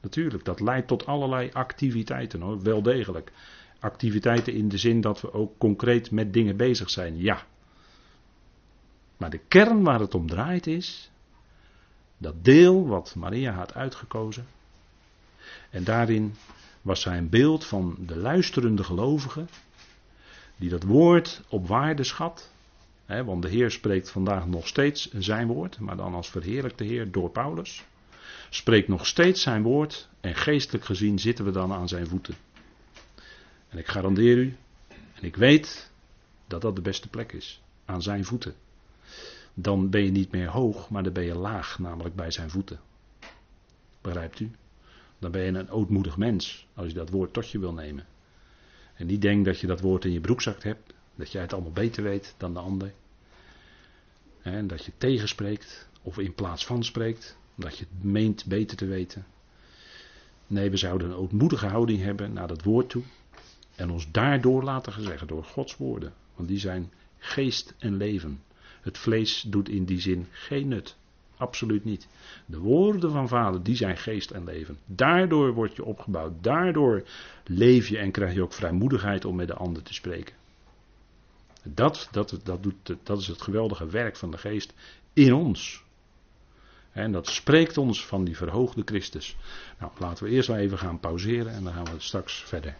Natuurlijk, 0.01 0.45
dat 0.45 0.59
leidt 0.59 0.87
tot 0.87 1.05
allerlei 1.05 1.49
activiteiten 1.53 2.41
hoor, 2.41 2.61
wel 2.61 2.81
degelijk. 2.81 3.31
Activiteiten 3.79 4.53
in 4.53 4.69
de 4.69 4.77
zin 4.77 5.01
dat 5.01 5.21
we 5.21 5.33
ook 5.33 5.57
concreet 5.57 6.11
met 6.11 6.33
dingen 6.33 6.57
bezig 6.57 6.89
zijn, 6.89 7.17
ja. 7.17 7.45
Maar 9.17 9.29
de 9.29 9.41
kern 9.47 9.83
waar 9.83 9.99
het 9.99 10.15
om 10.15 10.27
draait 10.27 10.67
is 10.67 11.11
dat 12.17 12.43
deel 12.43 12.87
wat 12.87 13.15
Maria 13.15 13.51
had 13.53 13.73
uitgekozen. 13.73 14.45
En 15.69 15.83
daarin 15.83 16.35
was 16.81 17.01
zij 17.01 17.17
een 17.17 17.29
beeld 17.29 17.65
van 17.65 17.95
de 17.99 18.15
luisterende 18.17 18.83
gelovigen, 18.83 19.49
die 20.55 20.69
dat 20.69 20.83
woord 20.83 21.41
op 21.49 21.67
waarde 21.67 22.03
schat. 22.03 22.51
Want 23.19 23.41
de 23.41 23.49
Heer 23.49 23.71
spreekt 23.71 24.09
vandaag 24.09 24.47
nog 24.47 24.67
steeds 24.67 25.11
zijn 25.11 25.47
woord, 25.47 25.79
maar 25.79 25.97
dan 25.97 26.13
als 26.13 26.29
verheerlijkte 26.29 26.83
Heer 26.83 27.11
door 27.11 27.29
Paulus 27.29 27.83
spreekt 28.49 28.87
nog 28.87 29.07
steeds 29.07 29.41
zijn 29.41 29.63
woord 29.63 30.09
en 30.21 30.35
geestelijk 30.35 30.85
gezien 30.85 31.19
zitten 31.19 31.45
we 31.45 31.51
dan 31.51 31.71
aan 31.71 31.87
zijn 31.87 32.07
voeten. 32.07 32.35
En 33.69 33.77
ik 33.77 33.87
garandeer 33.87 34.37
u, 34.37 34.55
en 34.87 35.23
ik 35.23 35.35
weet 35.35 35.91
dat 36.47 36.61
dat 36.61 36.75
de 36.75 36.81
beste 36.81 37.09
plek 37.09 37.31
is, 37.31 37.61
aan 37.85 38.01
zijn 38.01 38.25
voeten. 38.25 38.53
Dan 39.53 39.89
ben 39.89 40.03
je 40.03 40.11
niet 40.11 40.31
meer 40.31 40.47
hoog, 40.47 40.89
maar 40.89 41.03
dan 41.03 41.13
ben 41.13 41.25
je 41.25 41.35
laag, 41.35 41.79
namelijk 41.79 42.15
bij 42.15 42.31
zijn 42.31 42.49
voeten. 42.49 42.79
Begrijpt 44.01 44.39
u? 44.39 44.51
Dan 45.19 45.31
ben 45.31 45.41
je 45.41 45.47
een 45.47 45.69
ootmoedig 45.69 46.17
mens, 46.17 46.67
als 46.73 46.87
je 46.87 46.93
dat 46.93 47.09
woord 47.09 47.33
tot 47.33 47.49
je 47.49 47.59
wil 47.59 47.73
nemen. 47.73 48.05
En 48.93 49.07
niet 49.07 49.21
denk 49.21 49.45
dat 49.45 49.59
je 49.59 49.67
dat 49.67 49.81
woord 49.81 50.05
in 50.05 50.11
je 50.11 50.21
broekzak 50.21 50.63
hebt, 50.63 50.93
dat 51.15 51.31
jij 51.31 51.41
het 51.41 51.53
allemaal 51.53 51.71
beter 51.71 52.03
weet 52.03 52.35
dan 52.37 52.53
de 52.53 52.59
ander. 52.59 52.93
En 54.41 54.67
dat 54.67 54.85
je 54.85 54.91
tegenspreekt, 54.97 55.89
of 56.01 56.17
in 56.17 56.33
plaats 56.33 56.65
van 56.65 56.83
spreekt 56.83 57.37
omdat 57.55 57.77
je 57.77 57.85
het 57.89 58.03
meent 58.03 58.45
beter 58.45 58.77
te 58.77 58.85
weten. 58.85 59.25
Nee, 60.47 60.69
we 60.69 60.77
zouden 60.77 61.09
een 61.09 61.15
ootmoedige 61.15 61.67
houding 61.67 62.01
hebben 62.01 62.33
naar 62.33 62.47
dat 62.47 62.63
woord 62.63 62.89
toe. 62.89 63.03
En 63.75 63.89
ons 63.89 64.11
daardoor 64.11 64.63
laten 64.63 64.93
gezeggen 64.93 65.27
door 65.27 65.43
Gods 65.43 65.77
woorden. 65.77 66.13
Want 66.35 66.47
die 66.47 66.59
zijn 66.59 66.91
geest 67.17 67.73
en 67.77 67.97
leven. 67.97 68.41
Het 68.81 68.97
vlees 68.97 69.41
doet 69.47 69.69
in 69.69 69.85
die 69.85 69.99
zin 69.99 70.27
geen 70.31 70.67
nut. 70.67 70.95
Absoluut 71.37 71.83
niet. 71.83 72.07
De 72.45 72.59
woorden 72.59 73.11
van 73.11 73.27
vader, 73.27 73.63
die 73.63 73.75
zijn 73.75 73.97
geest 73.97 74.31
en 74.31 74.43
leven. 74.43 74.77
Daardoor 74.85 75.53
word 75.53 75.75
je 75.75 75.85
opgebouwd. 75.85 76.43
Daardoor 76.43 77.03
leef 77.45 77.87
je 77.87 77.97
en 77.97 78.11
krijg 78.11 78.33
je 78.33 78.41
ook 78.41 78.53
vrijmoedigheid 78.53 79.25
om 79.25 79.35
met 79.35 79.47
de 79.47 79.53
ander 79.53 79.83
te 79.83 79.93
spreken. 79.93 80.35
Dat, 81.63 82.07
dat, 82.11 82.39
dat, 82.43 82.63
doet, 82.63 82.95
dat 83.03 83.19
is 83.19 83.27
het 83.27 83.41
geweldige 83.41 83.85
werk 83.85 84.17
van 84.17 84.31
de 84.31 84.37
geest 84.37 84.73
in 85.13 85.33
ons. 85.33 85.83
En 86.91 87.11
dat 87.11 87.27
spreekt 87.27 87.77
ons 87.77 88.05
van 88.05 88.23
die 88.23 88.37
verhoogde 88.37 88.81
Christus. 88.85 89.37
Nou, 89.79 89.91
laten 89.97 90.23
we 90.23 90.29
eerst 90.29 90.47
wel 90.47 90.57
even 90.57 90.77
gaan 90.77 90.99
pauzeren 90.99 91.53
en 91.53 91.63
dan 91.63 91.73
gaan 91.73 91.85
we 91.85 91.99
straks 91.99 92.43
verder. 92.43 92.75